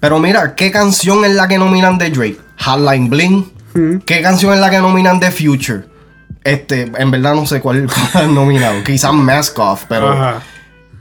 Pero 0.00 0.18
mira, 0.18 0.54
¿qué 0.54 0.70
canción 0.70 1.26
es 1.26 1.32
la 1.34 1.46
que 1.46 1.58
nominan 1.58 1.98
de 1.98 2.08
Drake? 2.08 2.38
Hotline 2.64 3.10
Bling. 3.10 3.52
¿Qué 4.04 4.22
canción 4.22 4.52
es 4.54 4.60
la 4.60 4.70
que 4.70 4.78
nominan 4.78 5.18
de 5.20 5.30
Future? 5.30 5.84
Este, 6.44 6.90
en 6.96 7.10
verdad 7.10 7.34
no 7.34 7.46
sé 7.46 7.60
cuál 7.60 7.86
cuál 8.12 8.24
es 8.24 8.30
nominado. 8.30 8.82
Quizás 8.84 9.12
Mask 9.12 9.58
Off, 9.58 9.84
pero. 9.88 10.10
Ajá. 10.12 10.42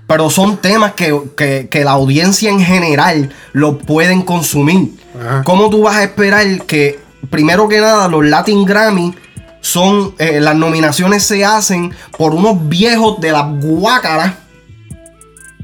Pero 0.07 0.29
son 0.29 0.57
temas 0.57 0.91
que, 0.93 1.17
que- 1.37 1.69
que 1.69 1.83
la 1.85 1.91
audiencia 1.91 2.49
en 2.49 2.59
general 2.61 3.31
lo 3.53 3.77
pueden 3.77 4.23
consumir. 4.23 4.93
Ajá. 5.19 5.43
¿Cómo 5.43 5.69
tú 5.69 5.83
vas 5.83 5.95
a 5.95 6.03
esperar 6.03 6.45
que, 6.65 6.99
primero 7.29 7.67
que 7.69 7.79
nada, 7.79 8.07
los 8.09 8.25
Latin 8.25 8.65
Grammy 8.65 9.15
son. 9.61 10.13
eh, 10.19 10.39
las 10.41 10.55
nominaciones 10.55 11.23
se 11.23 11.45
hacen 11.45 11.93
por 12.17 12.33
unos 12.35 12.67
viejos 12.67 13.19
de 13.21 13.31
las 13.31 13.45
guácaras 13.63 14.33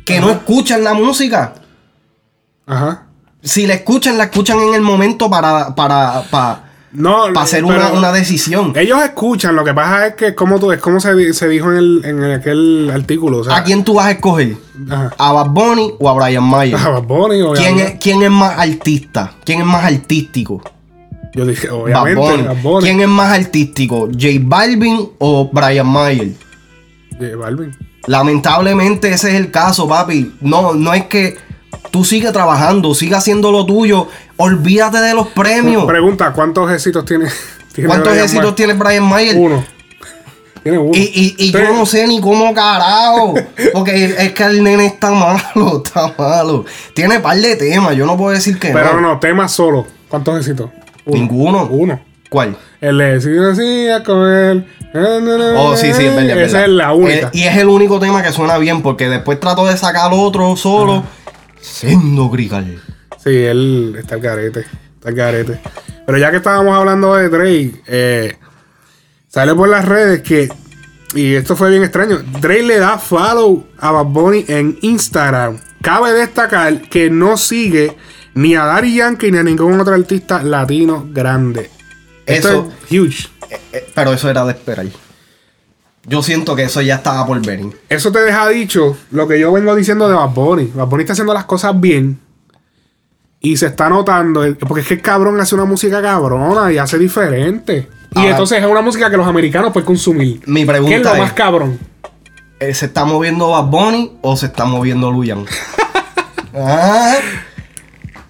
que 0.06 0.20
no 0.22 0.32
escuchan 0.32 0.84
la 0.84 0.94
música? 0.94 1.54
Ajá. 2.66 3.04
Si 3.44 3.68
la 3.68 3.76
escuchan, 3.76 4.18
la 4.18 4.26
escuchan 4.26 4.60
en 4.60 4.74
el 4.74 4.82
momento 4.82 5.30
para, 5.30 5.76
para, 5.76 6.24
para, 6.32 6.67
No, 6.92 7.26
para 7.34 7.42
hacer 7.42 7.66
una, 7.66 7.92
una 7.92 8.12
decisión. 8.12 8.74
Ellos 8.76 9.02
escuchan, 9.04 9.56
lo 9.56 9.64
que 9.64 9.74
pasa 9.74 10.08
es 10.08 10.14
que 10.16 10.34
como 10.34 10.60
tú, 10.60 10.72
es 10.72 10.80
como 10.80 11.00
se, 11.00 11.34
se 11.34 11.48
dijo 11.48 11.72
en, 11.72 11.78
el, 11.78 12.02
en 12.06 12.24
aquel 12.24 12.90
artículo. 12.94 13.40
O 13.40 13.44
sea, 13.44 13.58
¿A 13.58 13.64
quién 13.64 13.84
tú 13.84 13.96
vas 13.96 14.08
a 14.08 14.12
escoger? 14.12 14.56
Ajá. 14.90 15.14
¿A 15.18 15.34
Bad 15.34 15.50
Bunny 15.50 15.94
o 16.00 16.10
a 16.10 16.14
Brian 16.14 16.44
Mayer? 16.44 16.76
A 16.80 16.90
Bad 16.90 17.04
Bunny, 17.04 17.42
¿Quién 17.56 17.80
es, 17.80 17.96
¿Quién 18.00 18.24
es 18.24 18.32
más 18.32 18.58
artista? 18.58 19.34
¿Quién 19.44 19.60
es 19.60 19.66
más 19.66 19.84
artístico? 19.84 20.62
Yo 21.34 21.46
dije, 21.46 21.68
Bad 21.68 21.78
obviamente, 21.78 22.16
Bunny. 22.16 22.44
Bad 22.44 22.62
Bunny. 22.64 22.84
¿Quién 22.86 23.02
es 23.02 23.08
más 23.08 23.38
artístico? 23.38 24.08
¿J 24.12 24.28
Balvin 24.42 25.10
o 25.20 25.50
Brian 25.52 25.88
Mayer? 25.88 26.32
J 27.20 27.36
Balvin. 27.36 27.76
Lamentablemente 28.08 29.10
ese 29.10 29.30
es 29.30 29.36
el 29.36 29.52
caso, 29.52 29.88
papi. 29.88 30.34
No, 30.40 30.74
no 30.74 30.94
es 30.94 31.06
que 31.06 31.38
tú 31.92 32.06
sigue 32.06 32.32
trabajando, 32.32 32.96
sigue 32.96 33.16
haciendo 33.16 33.52
lo 33.52 33.66
tuyo. 33.66 34.08
Olvídate 34.38 34.98
de 35.00 35.14
los 35.14 35.28
premios. 35.28 35.86
Pregunta, 35.86 36.32
¿cuántos 36.34 36.72
éxitos 36.72 37.06
tiene? 37.06 37.26
tiene 37.74 37.88
¿Cuántos 37.88 38.10
Brian 38.12 38.24
éxitos 38.26 38.44
Mayer? 38.44 38.56
tiene 38.56 38.74
Brian 38.74 39.04
Mayer? 39.04 39.36
Uno. 39.38 39.66
Tiene 40.64 40.78
uno. 40.80 40.92
Y, 40.94 41.00
y, 41.38 41.46
y 41.48 41.52
yo 41.52 41.74
no 41.74 41.86
sé 41.86 42.08
ni 42.08 42.20
cómo 42.22 42.54
carajo. 42.54 43.34
Porque 43.74 44.06
es 44.18 44.34
que 44.34 44.44
el 44.44 44.64
nene 44.64 44.86
está 44.88 45.12
malo, 45.12 45.82
está 45.86 46.14
malo. 46.18 46.66
Tiene 46.94 47.20
par 47.20 47.38
de 47.38 47.56
temas, 47.56 47.96
yo 47.96 48.06
no 48.06 48.18
puedo 48.18 48.32
decir 48.32 48.60
que 48.60 48.70
Pero 48.70 48.94
no. 48.96 49.02
no, 49.02 49.20
tema 49.20 49.48
solo. 49.48 49.88
¿Cuántos 50.10 50.38
éxitos? 50.38 50.70
Uno. 51.06 51.18
Ninguno. 51.18 51.66
Uno. 51.72 52.00
¿Cuál? 52.30 52.58
El 52.82 52.98
de 52.98 53.22
si 53.22 53.30
decía 53.30 54.04
con 54.04 54.30
él. 54.30 54.68
Oh, 55.56 55.76
sí, 55.76 55.94
sí, 55.94 56.06
es 56.06 56.16
verdad. 56.16 56.38
es 56.42 56.48
Esa 56.50 56.58
verdad. 56.60 56.64
es 56.64 56.70
la 56.70 56.94
única. 56.94 57.30
Y 57.34 57.44
es 57.44 57.56
el 57.58 57.68
único 57.70 58.00
tema 58.00 58.22
que 58.22 58.32
suena 58.32 58.58
bien, 58.58 58.82
porque 58.82 59.08
después 59.10 59.40
trato 59.40 59.66
de 59.66 59.78
sacar 59.78 60.12
otro 60.14 60.56
solo. 60.58 61.04
Siendo 61.62 62.30
Grigal. 62.30 62.82
Sí, 63.28 63.36
él 63.44 63.96
está 64.00 64.16
al 64.16 64.22
garete. 64.22 64.62
Está 64.96 65.10
al 65.10 65.16
garete. 65.16 65.60
Pero 66.06 66.18
ya 66.18 66.32
que 66.32 66.38
estábamos 66.38 66.74
hablando 66.78 67.14
de 67.16 67.28
Drake, 67.28 67.82
eh, 67.88 68.38
sale 69.28 69.54
por 69.54 69.68
las 69.68 69.84
redes 69.86 70.22
que. 70.22 70.50
Y 71.14 71.34
esto 71.36 71.56
fue 71.56 71.70
bien 71.70 71.84
extraño. 71.84 72.20
Drake 72.40 72.64
le 72.64 72.78
da 72.80 72.98
follow 72.98 73.66
a 73.80 73.92
Bad 73.92 74.06
Bunny 74.06 74.46
en 74.48 74.78
Instagram. 74.82 75.58
Cabe 75.82 76.14
destacar 76.14 76.82
que 76.90 77.10
no 77.10 77.36
sigue 77.38 77.98
ni 78.36 78.56
a 78.56 78.64
Daddy 78.64 78.96
Yankee 78.96 79.32
ni 79.32 79.38
a 79.40 79.44
ningún 79.44 79.80
otro 79.80 79.94
artista 79.94 80.42
latino 80.44 81.08
grande. 81.12 81.70
Esto 82.26 82.50
Eso- 82.50 82.72
es 82.86 82.92
huge. 82.92 83.30
Eh, 83.74 83.90
pero 83.94 84.14
eso 84.14 84.30
era 84.30 84.46
de 84.46 84.52
esperar. 84.52 84.86
Yo 86.06 86.24
siento 86.24 86.56
que 86.56 86.64
eso 86.64 86.82
ya 86.82 86.96
estaba 86.96 87.26
por 87.26 87.46
venir. 87.46 87.78
Eso 87.90 88.12
te 88.14 88.20
deja 88.20 88.48
dicho 88.48 88.98
lo 89.12 89.28
que 89.28 89.38
yo 89.40 89.52
vengo 89.52 89.76
diciendo 89.76 90.08
de 90.08 90.16
Bad 90.16 90.30
Bunny. 90.30 90.72
Bad 90.74 90.88
Bunny 90.88 91.04
está 91.04 91.14
haciendo 91.14 91.34
las 91.34 91.46
cosas 91.46 91.78
bien. 91.80 92.20
Y 93.40 93.56
se 93.58 93.68
está 93.68 93.88
notando, 93.90 94.44
eh, 94.44 94.56
porque 94.56 94.82
es 94.82 94.88
que 94.88 94.94
el 94.96 95.02
cabrón 95.02 95.40
hace 95.40 95.54
una 95.56 95.66
música 95.66 96.02
cabrona 96.02 96.72
y 96.72 96.78
hace 96.78 96.98
diferente. 96.98 97.88
Y 98.16 98.20
Ahora- 98.20 98.32
entonces 98.32 98.60
es 98.60 98.66
una 98.66 98.82
música 98.82 99.10
que 99.12 99.18
los 99.18 99.28
americanos 99.28 99.72
pueden 99.72 99.86
consumir. 99.86 100.42
Mi 100.48 100.62
¿Qué 100.62 100.62
es 100.62 100.68
pregunta 100.68 101.10
lo 101.10 101.16
es, 101.16 101.22
más 101.22 101.34
cabrón? 101.34 101.78
eh, 102.60 102.74
¿se 102.74 102.88
está 102.88 103.06
moviendo 103.06 103.50
Bad 103.50 103.66
Bunny 103.66 104.18
o 104.22 104.36
se 104.36 104.48
está 104.48 104.66
moviendo 104.66 105.12
Luyan? 105.12 105.46
ah, 106.56 107.16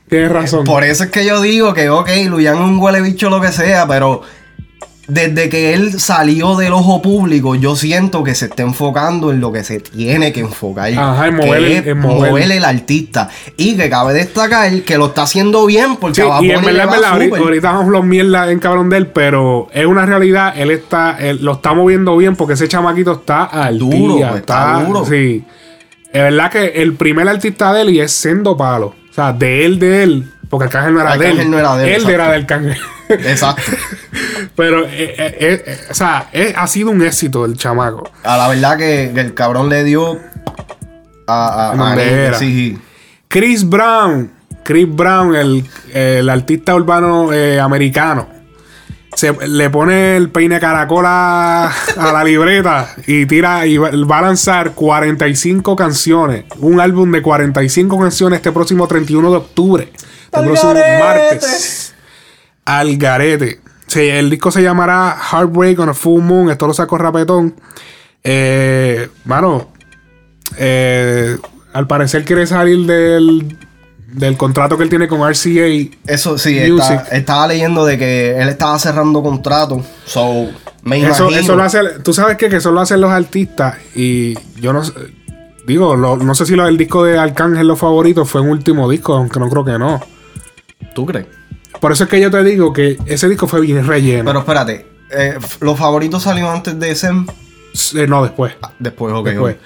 Tienes 0.10 0.32
razón. 0.32 0.64
por 0.66 0.84
eso 0.84 1.06
es 1.06 1.10
que 1.12 1.26
yo 1.26 1.42
digo 1.42 1.74
que, 1.74 1.90
ok, 1.90 2.10
Luyan 2.28 2.56
es 2.56 2.62
un 2.62 2.80
huele 2.80 3.02
bicho 3.02 3.30
lo 3.30 3.42
que 3.42 3.52
sea, 3.52 3.88
pero 3.88 4.22
desde 5.08 5.48
que 5.50 5.74
él 5.74 6.00
salió 6.02 6.58
del 6.58 6.74
ojo 6.74 7.02
público, 7.02 7.56
yo 7.56 7.76
siento 7.78 8.24
que 8.24 8.36
se 8.36 8.46
está 8.46 8.64
enfocando 8.64 9.32
en 9.32 9.40
lo 9.40 9.52
que 9.54 9.64
se 9.64 9.80
tiene 9.80 10.34
que 10.34 10.42
enfocar. 10.42 10.92
Ajá, 10.98 11.28
en 11.28 11.38
que 11.38 11.46
mover 11.46 11.64
el- 11.64 11.72
es 11.72 11.88
en 11.88 12.00
mover. 12.00 12.32
mover 12.32 12.52
el 12.52 12.66
artista. 12.66 13.30
Y 13.56 13.78
que 13.78 13.90
cabe 13.90 14.14
destacar 14.14 14.82
que 14.82 14.98
lo 14.98 15.08
está 15.08 15.22
haciendo 15.24 15.66
bien 15.66 15.96
porque 15.96 16.16
Sí, 16.16 16.22
a 16.22 16.26
Bad 16.28 16.42
y 16.42 16.52
en 16.52 16.62
verdad, 16.62 16.84
en 16.84 16.90
va 16.90 16.92
verdad, 17.18 17.38
ahorita, 17.40 17.72
vamos 17.72 17.88
los 17.92 18.04
mierda 18.06 18.52
en 18.52 18.60
cabrón 18.60 18.90
de 18.90 18.98
él, 18.98 19.08
pero 19.08 19.68
es 19.74 19.86
una 19.86 20.06
realidad, 20.06 20.54
él 20.58 20.72
está, 20.72 21.18
él 21.20 21.40
lo 21.42 21.54
está 21.54 21.74
moviendo 21.74 22.18
bien 22.18 22.36
porque 22.36 22.56
ese 22.56 22.68
chamaquito 22.68 23.14
está 23.14 23.46
al 23.46 23.80
Duro, 23.80 24.16
día, 24.18 24.30
pues, 24.30 24.42
está 24.42 24.84
duro. 24.84 25.06
Sí. 25.06 25.44
Es 26.12 26.22
verdad 26.22 26.52
que 26.52 26.66
el 26.82 26.94
primer 26.96 27.28
artista 27.30 27.74
de 27.74 27.82
él 27.82 27.90
y 27.92 28.00
es 28.02 28.12
Sendo 28.12 28.56
Palo. 28.58 28.94
O 29.18 29.20
sea, 29.20 29.34
de 29.34 29.66
él, 29.66 29.80
de 29.80 30.04
él. 30.04 30.32
Porque 30.48 30.66
Arcángel 30.66 30.94
no 30.94 31.02
era 31.02 31.18
de 31.18 31.32
él. 31.32 31.50
No 31.50 31.58
era 31.58 31.76
de 31.76 31.84
él, 31.86 31.90
Él 31.90 31.96
exacto. 31.96 32.14
era 32.14 32.32
del 32.32 32.42
Arcángel. 32.42 32.78
Exacto. 33.10 33.72
pero, 34.56 34.86
eh, 34.86 35.16
eh, 35.18 35.64
eh, 35.66 35.80
o 35.90 35.94
sea, 35.96 36.30
ha 36.56 36.68
sido 36.68 36.92
un 36.92 37.02
éxito 37.02 37.44
el 37.46 37.58
chamaco. 37.58 38.12
A 38.24 38.38
la 38.38 38.48
verdad 38.48 38.78
que, 38.78 39.06
el 39.06 39.34
cabrón 39.34 39.70
le 39.70 39.84
dio 39.84 40.20
a, 41.26 41.72
a, 41.74 41.94
a- 41.94 42.34
sí, 42.36 42.78
Chris 43.28 43.68
Brown. 43.68 44.32
Chris 44.64 44.88
Brown, 44.88 45.36
el, 45.36 45.66
el 45.96 46.30
artista 46.30 46.76
urbano 46.76 47.32
americano. 47.60 48.37
Se, 49.18 49.34
le 49.48 49.72
pone 49.72 50.16
el 50.16 50.30
peine 50.30 50.60
caracola 50.60 51.66
a 51.98 52.12
la 52.14 52.24
libreta 52.24 52.94
y 53.08 53.26
tira 53.26 53.66
y 53.66 53.78
va, 53.78 53.90
a 53.90 54.22
lanzar 54.22 54.74
45 54.74 55.76
canciones. 55.76 56.46
Un 56.60 56.80
álbum 56.80 57.12
de 57.12 57.24
45 57.24 57.98
canciones 57.98 58.38
este 58.38 58.52
próximo 58.52 58.88
31 58.88 59.32
de 59.32 59.38
octubre. 59.38 59.92
Este 59.92 60.40
próximo 60.40 60.76
martes. 61.00 61.96
Al 62.64 62.96
garete. 62.98 63.60
Sí, 63.88 64.02
el 64.02 64.30
disco 64.30 64.52
se 64.52 64.62
llamará 64.62 65.18
Heartbreak 65.32 65.80
on 65.80 65.90
a 65.90 65.96
Full 65.96 66.22
Moon. 66.22 66.52
Esto 66.52 66.68
lo 66.68 66.76
sacó 66.76 67.00
Rapetón. 67.00 67.56
Eh, 68.24 69.10
mano, 69.26 69.72
eh, 70.58 71.38
al 71.74 71.88
parecer 71.88 72.24
quiere 72.24 72.46
salir 72.46 72.86
del, 72.86 73.58
del 74.08 74.38
contrato 74.38 74.78
que 74.78 74.84
él 74.84 74.90
tiene 74.90 75.08
con 75.08 75.22
RCA. 75.22 75.68
Eso 76.08 76.38
sí, 76.38 76.60
Music. 76.70 76.92
está- 76.92 77.16
estaba 77.16 77.48
leyendo 77.48 77.86
de 77.86 77.98
que 77.98 78.40
él 78.42 78.50
estaba 78.50 78.78
cerrando 78.80 79.22
contrato. 79.22 79.84
So, 80.06 80.48
me 80.84 80.98
Eso, 81.00 81.24
imagino. 81.26 81.30
eso 81.42 81.56
lo 81.56 81.64
hace, 81.64 81.80
tú 82.04 82.14
sabes 82.14 82.38
que, 82.38 82.50
que 82.50 82.56
eso 82.58 82.72
lo 82.72 82.80
hacen 82.82 83.02
los 83.02 83.12
artistas 83.12 83.76
y 83.96 84.36
yo 84.62 84.72
no 84.74 84.84
sé, 84.84 84.94
digo, 85.68 85.96
lo- 85.96 86.16
no 86.18 86.34
sé 86.36 86.46
si 86.46 86.56
lo- 86.56 86.68
el 86.68 86.78
disco 86.78 87.04
de 87.04 87.18
Arcángel 87.18 87.68
los 87.68 87.78
favoritos 87.80 88.30
fue 88.30 88.42
un 88.42 88.50
último 88.50 88.90
disco, 88.90 89.14
aunque 89.16 89.40
no 89.40 89.50
creo 89.50 89.66
que 89.66 89.78
no. 89.78 90.00
¿Tú 90.96 91.06
crees? 91.06 91.26
Por 91.82 91.92
eso 91.92 92.06
es 92.06 92.10
que 92.10 92.20
yo 92.22 92.32
te 92.32 92.44
digo 92.44 92.72
que 92.74 92.98
ese 93.06 93.28
disco 93.30 93.48
fue 93.48 93.62
bien 93.62 93.86
relleno. 93.86 94.24
Pero 94.26 94.40
espérate, 94.40 94.88
eh, 95.12 95.38
¿los 95.60 95.78
favoritos 95.78 96.24
salieron 96.24 96.52
antes 96.56 96.80
de 96.80 96.92
ese? 96.92 97.10
Eh, 97.96 98.08
no, 98.08 98.24
después. 98.24 98.54
Después, 98.80 99.14
ok. 99.14 99.26
después. 99.28 99.56
ok. 99.56 99.62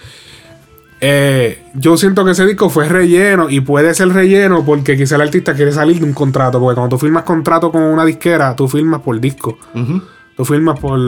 Eh, 1.03 1.63
yo 1.73 1.97
siento 1.97 2.23
que 2.23 2.31
ese 2.31 2.45
disco 2.45 2.69
fue 2.69 2.87
relleno 2.87 3.49
y 3.49 3.61
puede 3.61 3.91
ser 3.95 4.09
relleno 4.09 4.63
porque 4.63 4.95
quizá 4.95 5.15
el 5.15 5.21
artista 5.21 5.55
quiere 5.55 5.71
salir 5.71 5.97
de 5.99 6.05
un 6.05 6.13
contrato. 6.13 6.59
Porque 6.59 6.75
cuando 6.75 6.95
tú 6.95 6.99
firmas 6.99 7.23
contrato 7.23 7.71
con 7.71 7.81
una 7.81 8.05
disquera, 8.05 8.55
tú 8.55 8.67
firmas 8.67 9.01
por 9.01 9.19
disco. 9.19 9.57
Tú 10.37 10.45
firmas 10.45 10.79
por 10.79 10.99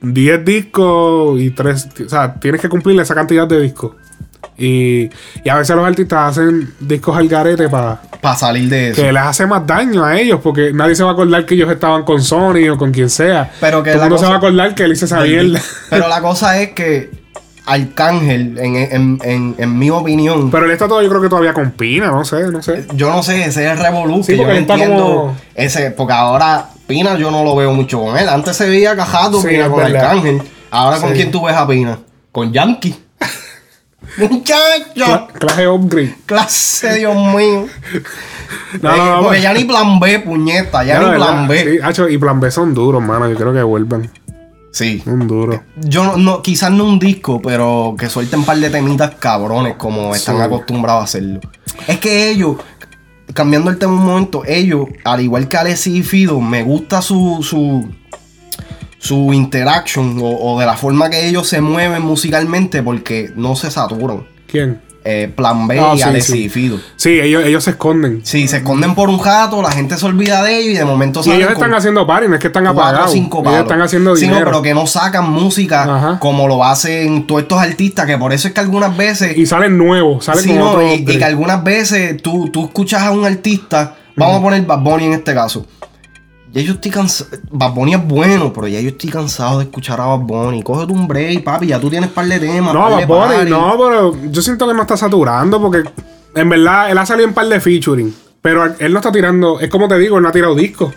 10 0.00 0.44
discos 0.44 1.38
y 1.40 1.50
3. 1.50 1.88
O 2.06 2.08
sea, 2.08 2.34
tienes 2.34 2.60
que 2.62 2.68
cumplir 2.70 2.98
esa 3.00 3.14
cantidad 3.14 3.46
de 3.46 3.60
discos. 3.60 3.92
Y, 4.58 5.10
y 5.44 5.48
a 5.50 5.56
veces 5.56 5.76
los 5.76 5.84
artistas 5.86 6.30
hacen 6.30 6.72
discos 6.80 7.14
al 7.14 7.28
garete 7.28 7.68
para 7.68 8.00
Para 8.22 8.36
salir 8.36 8.70
de 8.70 8.88
eso. 8.90 9.02
que 9.02 9.12
les 9.12 9.22
hace 9.22 9.46
más 9.46 9.66
daño 9.66 10.02
a 10.02 10.18
ellos. 10.18 10.40
Porque 10.42 10.72
nadie 10.72 10.94
se 10.94 11.04
va 11.04 11.10
a 11.10 11.12
acordar 11.12 11.44
que 11.44 11.54
ellos 11.56 11.70
estaban 11.70 12.04
con 12.04 12.22
Sony 12.22 12.70
o 12.72 12.78
con 12.78 12.90
quien 12.90 13.10
sea. 13.10 13.50
Pero 13.60 13.82
que 13.82 13.90
Todo 13.90 13.98
la 14.00 14.04
el 14.06 14.10
mundo 14.12 14.24
se 14.24 14.28
va 14.30 14.34
a 14.34 14.38
acordar 14.38 14.74
que 14.74 14.84
él 14.84 14.92
hizo 14.92 15.04
esa 15.04 15.20
mierda. 15.20 15.60
Pero 15.90 16.08
la 16.08 16.22
cosa 16.22 16.58
es 16.62 16.70
que 16.70 17.25
Arcángel, 17.66 18.56
en, 18.58 18.76
en, 18.76 19.18
en, 19.22 19.54
en 19.58 19.78
mi 19.78 19.90
opinión, 19.90 20.50
Pero 20.50 20.66
él 20.66 20.70
está 20.70 20.86
todo, 20.88 21.02
yo 21.02 21.08
creo 21.08 21.20
que 21.20 21.28
todavía 21.28 21.52
con 21.52 21.72
Pina, 21.72 22.06
no 22.12 22.24
sé, 22.24 22.46
no 22.50 22.62
sé. 22.62 22.86
yo 22.94 23.10
no 23.10 23.22
sé, 23.22 23.40
ese 23.44 23.66
es 23.66 23.72
el 23.72 23.78
revolú. 23.78 24.22
Sí, 24.22 24.32
que 24.32 24.36
yo 24.38 24.42
porque 24.44 24.52
él 24.56 24.62
está 24.62 24.74
entiendo 24.74 25.04
como- 25.04 25.36
ese, 25.54 25.90
porque 25.90 26.12
ahora 26.12 26.68
Pina 26.86 27.16
yo 27.18 27.30
no 27.30 27.42
lo 27.44 27.56
veo 27.56 27.72
mucho 27.72 28.00
con 28.00 28.16
él. 28.16 28.28
Antes 28.28 28.56
se 28.56 28.68
veía 28.68 28.94
cajado 28.96 29.40
Sí, 29.42 29.48
Pina 29.48 29.68
con 29.68 29.78
verdad. 29.78 30.04
Arcángel. 30.10 30.42
Ahora 30.70 30.98
con 31.00 31.12
quién 31.12 31.30
tú 31.30 31.44
ves 31.44 31.56
a 31.56 31.66
Pina? 31.66 31.98
Con 32.32 32.52
Yankee. 32.52 32.94
Muchacho. 34.18 34.94
Cla- 34.94 35.26
Clase 35.38 35.68
upgrade. 35.68 36.14
Clase, 36.26 36.94
Dios 36.94 37.14
mío. 37.16 37.66
No, 38.80 38.94
Eh, 38.94 38.96
no, 38.96 39.16
no, 39.16 39.22
porque 39.24 39.40
ya 39.40 39.52
ni 39.52 39.64
plan 39.64 39.98
B, 39.98 40.20
puñeta. 40.20 40.84
Ya, 40.84 40.94
Ya, 40.94 41.00
ni 41.00 41.10
la 41.10 41.16
plan 41.16 41.48
B. 41.48 41.64
Sí, 41.64 41.78
hacho, 41.82 42.08
y 42.08 42.16
plan 42.16 42.38
B 42.38 42.48
son 42.50 42.74
duros, 42.74 43.02
mano. 43.02 43.28
Yo 43.28 43.34
creo 43.36 43.52
que 43.52 43.62
vuelvan. 43.62 44.08
Sí. 44.70 45.02
Un 45.06 45.26
duro. 45.26 45.62
Yo 45.76 46.04
no, 46.04 46.16
no- 46.16 46.42
quizás 46.42 46.70
no 46.70 46.84
un 46.84 46.98
disco, 46.98 47.40
pero 47.42 47.94
que 47.98 48.08
suelten 48.10 48.40
un 48.40 48.44
par 48.44 48.58
de 48.58 48.68
temitas 48.70 49.14
cabrones 49.14 49.76
como 49.76 50.14
están 50.14 50.36
Sí. 50.36 50.42
acostumbrados 50.42 51.00
a 51.00 51.04
hacerlo. 51.04 51.40
Es 51.86 51.98
que 51.98 52.30
ellos, 52.30 52.56
cambiando 53.32 53.70
el 53.70 53.78
tema 53.78 53.92
un 53.94 54.04
momento, 54.04 54.42
ellos, 54.46 54.86
al 55.04 55.20
igual 55.22 55.48
que 55.48 55.56
Alessi 55.56 55.96
y 55.98 56.02
Fido, 56.02 56.40
me 56.40 56.62
gusta 56.62 57.00
su, 57.00 57.38
su, 57.42 57.88
su 58.98 59.32
interaction 59.32 60.18
o, 60.20 60.52
o 60.54 60.60
de 60.60 60.66
la 60.66 60.76
forma 60.76 61.08
que 61.08 61.26
ellos 61.28 61.48
se 61.48 61.60
mueven 61.60 62.02
musicalmente 62.02 62.82
porque 62.82 63.30
no 63.34 63.56
se 63.56 63.70
saturan. 63.70 64.26
¿Quién? 64.46 64.80
Eh, 65.08 65.28
Plan 65.34 65.68
B 65.68 65.78
Ah, 65.78 65.92
y 65.94 65.98
sí, 65.98 66.02
Alessi 66.02 66.32
sí. 66.32 66.38
y 66.44 66.48
Fido. 66.48 66.78
Sí, 66.96 67.20
ellos, 67.20 67.44
ellos 67.44 67.62
se 67.62 67.70
esconden. 67.70 68.22
Sí, 68.24 68.48
se 68.48 68.56
esconden 68.56 68.94
por 68.96 69.08
un 69.08 69.18
jato, 69.18 69.62
la 69.62 69.70
gente 69.70 69.96
se 69.96 70.04
olvida 70.04 70.42
de 70.42 70.58
ellos 70.58 70.74
y 70.74 70.76
de 70.78 70.84
momento 70.84 71.20
Y 71.20 71.24
salen 71.24 71.38
ellos 71.40 71.52
con- 71.54 71.62
están 71.62 71.74
haciendo 71.78 72.06
party, 72.06 72.28
no 72.28 72.34
es 72.34 72.40
que 72.40 72.48
están 72.48 72.66
apagados. 72.66 73.12
cinco 73.12 73.40
Ellos 73.46 73.60
están 73.60 73.80
haciendo 73.82 74.16
Sí, 74.16 74.26
no, 74.26 74.32
dinero. 74.32 74.50
pero 74.50 74.62
que 74.62 74.74
no 74.74 74.86
sacan 74.88 75.30
música 75.30 75.82
Ajá. 75.84 76.18
como 76.18 76.48
lo 76.48 76.64
hacen 76.64 77.26
todos 77.26 77.42
estos 77.42 77.60
artistas, 77.60 78.06
que 78.06 78.18
por 78.18 78.32
eso 78.32 78.48
es 78.48 78.54
que 78.54 78.60
algunas 78.60 78.96
veces. 78.96 79.36
Y 79.38 79.46
salen 79.46 79.78
nuevos, 79.78 80.24
salen 80.24 80.42
Sí, 80.42 80.48
con 80.50 80.58
no, 80.58 80.70
otro 80.70 80.82
y, 80.86 80.94
y 80.94 81.04
que 81.04 81.24
algunas 81.24 81.62
veces 81.62 82.20
tú, 82.20 82.50
tú 82.50 82.64
escuchas 82.64 83.02
a 83.02 83.12
un 83.12 83.24
artista, 83.24 83.94
vamos 84.16 84.40
a 84.40 84.42
poner 84.42 84.62
Bad 84.62 84.80
Bunny 84.80 85.04
en 85.06 85.12
este 85.12 85.34
caso. 85.34 85.64
Ya 86.56 86.62
yo 86.62 86.72
estoy 86.72 86.90
cansado. 86.90 87.28
Bad 87.50 87.72
Bunny 87.74 87.94
es 87.94 88.02
bueno, 88.08 88.50
pero 88.50 88.66
ya 88.66 88.80
yo 88.80 88.88
estoy 88.88 89.10
cansado 89.10 89.58
de 89.58 89.64
escuchar 89.64 90.00
a 90.00 90.06
Bad 90.06 90.20
Bunny. 90.20 90.62
Cógete 90.62 90.90
un 90.90 91.06
break, 91.06 91.44
papi, 91.44 91.66
ya 91.66 91.78
tú 91.78 91.90
tienes 91.90 92.08
par 92.08 92.24
de 92.26 92.38
temas. 92.40 92.72
No, 92.72 92.90
Bad 92.90 93.06
Bunny, 93.06 93.50
no, 93.50 93.76
pero 93.78 94.16
yo 94.30 94.40
siento 94.40 94.66
que 94.66 94.72
no 94.72 94.80
está 94.80 94.96
saturando 94.96 95.60
porque 95.60 95.84
en 96.34 96.48
verdad 96.48 96.90
él 96.90 96.96
ha 96.96 97.04
salido 97.04 97.28
en 97.28 97.34
par 97.34 97.46
de 97.46 97.60
featuring. 97.60 98.14
Pero 98.40 98.64
él 98.78 98.90
no 98.90 99.00
está 99.00 99.12
tirando, 99.12 99.60
es 99.60 99.68
como 99.68 99.86
te 99.86 99.98
digo, 99.98 100.16
él 100.16 100.22
no 100.22 100.30
ha 100.30 100.32
tirado 100.32 100.54
discos. 100.54 100.94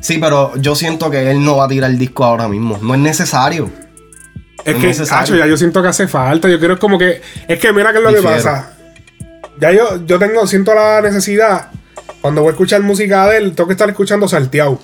Sí, 0.00 0.18
pero 0.18 0.52
yo 0.56 0.76
siento 0.76 1.10
que 1.10 1.30
él 1.32 1.44
no 1.44 1.56
va 1.56 1.64
a 1.64 1.68
tirar 1.68 1.90
el 1.90 1.98
disco 1.98 2.24
ahora 2.24 2.46
mismo. 2.46 2.78
No 2.80 2.94
es 2.94 3.00
necesario. 3.00 3.70
Es 4.64 4.74
No 4.76 4.80
que, 4.80 4.90
es 4.90 4.98
necesario. 5.00 5.34
ya 5.36 5.46
yo 5.48 5.56
siento 5.56 5.82
que 5.82 5.88
hace 5.88 6.06
falta. 6.06 6.48
Yo 6.48 6.60
quiero 6.60 6.78
como 6.78 6.96
que. 6.96 7.20
Es 7.48 7.58
que 7.58 7.72
mira 7.72 7.90
qué 7.92 7.98
es 7.98 8.04
lo 8.04 8.14
que 8.14 8.22
pasa. 8.22 8.74
Ya 9.60 9.72
yo, 9.72 10.06
yo 10.06 10.20
tengo, 10.20 10.46
siento 10.46 10.72
la 10.74 11.00
necesidad. 11.00 11.70
Cuando 12.20 12.42
voy 12.42 12.50
a 12.50 12.52
escuchar 12.52 12.82
música 12.82 13.26
de 13.26 13.38
él, 13.38 13.54
tengo 13.56 13.66
que 13.66 13.72
estar 13.72 13.88
escuchando 13.88 14.28
salteado. 14.28 14.78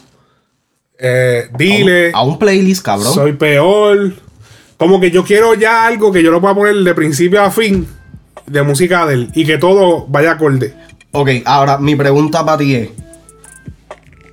Eh, 0.98 1.48
dile, 1.56 2.10
A 2.12 2.22
un 2.22 2.38
playlist, 2.38 2.84
cabrón. 2.84 3.12
soy 3.14 3.32
peor. 3.34 4.12
Como 4.76 5.00
que 5.00 5.10
yo 5.10 5.24
quiero 5.24 5.54
ya 5.54 5.86
algo 5.86 6.12
que 6.12 6.22
yo 6.22 6.30
lo 6.30 6.40
pueda 6.40 6.54
poner 6.54 6.74
de 6.76 6.94
principio 6.94 7.42
a 7.42 7.50
fin 7.50 7.86
de 8.46 8.62
música 8.62 9.06
de 9.06 9.14
él 9.14 9.30
y 9.34 9.44
que 9.44 9.58
todo 9.58 10.06
vaya 10.08 10.32
acorde. 10.32 10.74
Ok, 11.12 11.30
ahora 11.44 11.78
mi 11.78 11.96
pregunta 11.96 12.44
para 12.44 12.58
ti 12.58 12.74
es: 12.74 12.88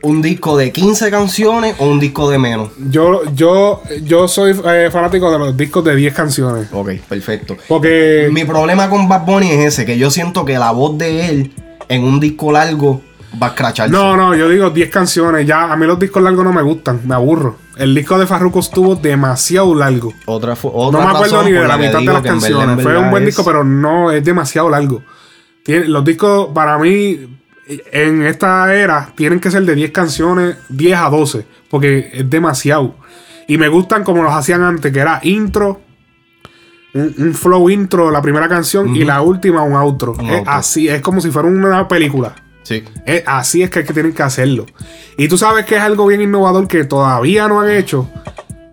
¿un 0.03 0.21
disco 0.21 0.55
de 0.57 0.71
15 0.71 1.09
canciones 1.09 1.75
o 1.79 1.87
un 1.87 1.99
disco 1.99 2.29
de 2.29 2.37
menos? 2.37 2.69
Yo, 2.89 3.21
yo, 3.33 3.81
yo 4.03 4.27
soy 4.27 4.55
eh, 4.65 4.89
fanático 4.91 5.31
de 5.31 5.39
los 5.39 5.57
discos 5.57 5.83
de 5.83 5.95
10 5.95 6.13
canciones. 6.13 6.67
Ok, 6.71 6.91
perfecto. 7.07 7.57
Porque. 7.67 8.29
Mi 8.31 8.43
problema 8.43 8.89
con 8.89 9.07
Bad 9.07 9.25
Bunny 9.25 9.51
es 9.51 9.65
ese, 9.73 9.85
que 9.85 9.97
yo 9.97 10.11
siento 10.11 10.45
que 10.45 10.57
la 10.59 10.71
voz 10.71 10.97
de 10.97 11.27
él 11.29 11.53
en 11.89 12.03
un 12.03 12.19
disco 12.19 12.51
largo 12.51 13.01
va 13.41 13.47
a 13.47 13.49
escracharse. 13.51 13.91
No, 13.91 14.15
no, 14.17 14.35
yo 14.35 14.47
digo 14.49 14.69
10 14.69 14.89
canciones. 14.89 15.45
Ya, 15.45 15.71
a 15.71 15.75
mí 15.75 15.85
los 15.85 15.99
discos 15.99 16.21
largos 16.23 16.43
no 16.43 16.53
me 16.53 16.61
gustan, 16.61 17.01
me 17.05 17.15
aburro. 17.15 17.57
El 17.77 17.93
disco 17.93 18.17
de 18.17 18.25
Farruko 18.27 18.59
estuvo 18.59 18.95
demasiado 18.95 19.73
largo. 19.75 20.13
Otra, 20.25 20.55
fu- 20.55 20.69
No 20.69 20.75
otra 20.75 20.99
me 21.05 21.09
acuerdo 21.11 21.43
ni 21.43 21.51
de 21.51 21.67
la 21.67 21.77
mitad 21.77 21.99
de 21.99 22.05
las 22.05 22.21
que 22.21 22.29
en 22.29 22.39
verdad, 22.39 22.49
canciones. 22.57 22.83
Fue 22.83 22.97
un 22.97 23.09
buen 23.11 23.23
es- 23.23 23.27
disco, 23.27 23.43
pero 23.43 23.63
no 23.63 24.11
es 24.11 24.23
demasiado 24.23 24.69
largo. 24.69 25.03
Tiene- 25.63 25.85
los 25.87 26.05
discos, 26.05 26.49
para 26.53 26.77
mí, 26.77 27.19
en 27.91 28.21
esta 28.25 28.73
era, 28.75 29.09
tienen 29.15 29.39
que 29.39 29.49
ser 29.51 29.63
de 29.65 29.75
10 29.75 29.91
canciones, 29.91 30.57
10 30.69 30.97
a 30.97 31.09
12, 31.09 31.45
porque 31.69 32.09
es 32.13 32.29
demasiado. 32.29 32.95
Y 33.47 33.57
me 33.57 33.67
gustan 33.67 34.03
como 34.03 34.23
los 34.23 34.33
hacían 34.33 34.61
antes, 34.63 34.91
que 34.93 34.99
era 34.99 35.19
intro, 35.23 35.81
un, 36.93 37.13
un 37.17 37.33
flow 37.33 37.69
intro, 37.69 38.09
la 38.09 38.21
primera 38.21 38.47
canción, 38.47 38.95
y 38.95 39.03
la 39.03 39.21
última 39.21 39.63
un 39.63 39.73
outro. 39.75 40.13
Un 40.17 40.25
Es 40.29 40.37
outro. 40.37 40.51
así, 40.53 40.87
es 40.87 41.01
como 41.01 41.19
si 41.19 41.29
fuera 41.29 41.47
una 41.49 41.87
película. 41.87 42.33
Sí. 42.65 42.83
Eh, 43.05 43.23
así 43.25 43.61
es 43.63 43.69
que, 43.69 43.79
hay 43.79 43.85
que 43.85 43.93
tienen 43.93 44.11
que 44.13 44.23
hacerlo. 44.23 44.65
Y 45.17 45.27
tú 45.29 45.37
sabes 45.37 45.65
que 45.65 45.75
es 45.77 45.81
algo 45.81 46.07
bien 46.07 46.21
innovador 46.21 46.67
que 46.67 46.83
todavía 46.83 47.47
no 47.47 47.61
han 47.61 47.69
hecho 47.69 48.09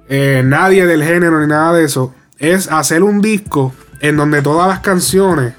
eh, 0.08 0.42
nadie 0.44 0.86
del 0.86 1.04
género 1.04 1.40
ni 1.40 1.46
nada 1.46 1.74
de 1.74 1.84
eso. 1.84 2.12
Es 2.38 2.68
hacer 2.72 3.02
un 3.02 3.20
disco 3.20 3.72
en 4.00 4.16
donde 4.16 4.40
todas 4.42 4.66
las 4.66 4.80
canciones 4.80 5.52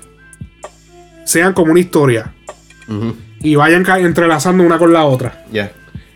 sean 1.25 1.53
como 1.53 1.71
una 1.71 1.79
historia 1.79 2.34
y 3.41 3.55
vayan 3.55 3.84
ca- 3.84 3.99
entrelazando 3.99 4.63
una 4.63 4.77
con 4.77 4.91
la 4.91 5.05
otra. 5.05 5.45
Yeah. 5.51 5.71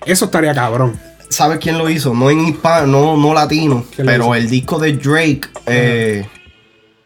Eso 0.06 0.26
estaría 0.26 0.54
cabrón. 0.54 1.00
¿Sabes 1.30 1.60
quién 1.60 1.78
lo 1.78 1.90
hizo? 1.90 2.14
No 2.14 2.30
en 2.30 2.40
hispano, 2.48 2.88
no, 2.88 3.18
no 3.18 3.34
latino, 3.34 3.86
¿Quién 3.96 4.06
lo 4.08 4.12
pero 4.12 4.24
hizo? 4.26 4.36
el 4.36 4.50
disco 4.50 4.80
de 4.80 4.94
Drake, 4.94 5.42
eh, 5.66 6.26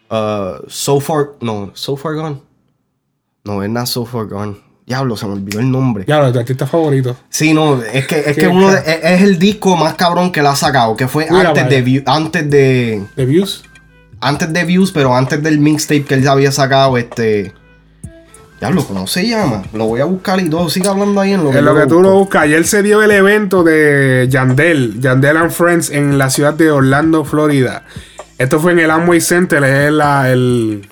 uh, 0.09 0.63
So 0.67 0.99
Far, 0.99 1.31
no, 1.41 1.71
So 1.73 1.95
Far 1.97 2.15
Gone. 2.15 2.41
No, 3.43 3.63
es 3.63 3.69
not 3.69 3.87
So 3.87 4.05
Far 4.05 4.27
Gone. 4.27 4.57
Diablo, 4.85 5.15
se 5.15 5.25
me 5.25 5.33
olvidó 5.33 5.59
el 5.59 5.71
nombre. 5.71 6.03
Ya, 6.07 6.19
lo 6.19 6.25
de 6.25 6.33
tu 6.33 6.39
artista 6.39 6.67
favorito. 6.67 7.15
Sí, 7.29 7.53
no, 7.53 7.81
es 7.81 8.07
que, 8.07 8.19
es 8.25 8.35
que 8.35 8.47
uno 8.47 8.71
de- 8.71 8.83
ca- 8.83 8.91
es, 8.91 8.99
es 9.03 9.21
el 9.21 9.39
disco 9.39 9.77
más 9.77 9.93
cabrón 9.93 10.31
que 10.31 10.41
la 10.41 10.51
ha 10.51 10.55
sacado, 10.55 10.95
que 10.97 11.07
fue 11.07 11.27
Mira, 11.29 11.49
antes 11.49 11.69
de, 11.69 12.03
antes 12.05 12.49
de 12.49 13.03
¿De 13.15 13.25
Views? 13.25 13.63
antes 14.19 14.51
de 14.51 14.63
Views, 14.65 14.91
pero 14.91 15.15
antes 15.15 15.41
del 15.41 15.59
mixtape 15.59 16.03
que 16.03 16.15
él 16.15 16.27
había 16.27 16.51
sacado, 16.51 16.97
este. 16.97 17.53
Diablo, 18.59 18.85
¿cómo 18.85 19.07
se 19.07 19.27
llama? 19.27 19.63
Lo 19.73 19.85
voy 19.85 20.01
a 20.01 20.05
buscar 20.05 20.39
y 20.39 20.47
todo. 20.47 20.69
Sigue 20.69 20.87
hablando 20.87 21.19
ahí 21.19 21.31
en 21.33 21.43
lo 21.43 21.49
que, 21.51 21.57
En 21.57 21.65
lo 21.65 21.73
que 21.73 21.81
tú 21.87 21.95
busco. 21.95 22.01
lo 22.01 22.13
buscas. 22.19 22.43
Ayer 22.43 22.63
se 22.67 22.83
dio 22.83 23.01
el 23.01 23.09
evento 23.09 23.63
de 23.63 24.27
Yandel, 24.29 24.99
Yandel 25.01 25.37
and 25.37 25.49
Friends 25.51 25.89
en 25.89 26.19
la 26.19 26.29
ciudad 26.29 26.53
de 26.53 26.69
Orlando, 26.69 27.25
Florida. 27.25 27.83
Esto 28.37 28.59
fue 28.59 28.73
en 28.73 28.79
el 28.79 28.91
Amway 28.91 29.19
Center, 29.21 29.63
es 29.63 29.91
la, 29.91 30.29
el... 30.31 30.87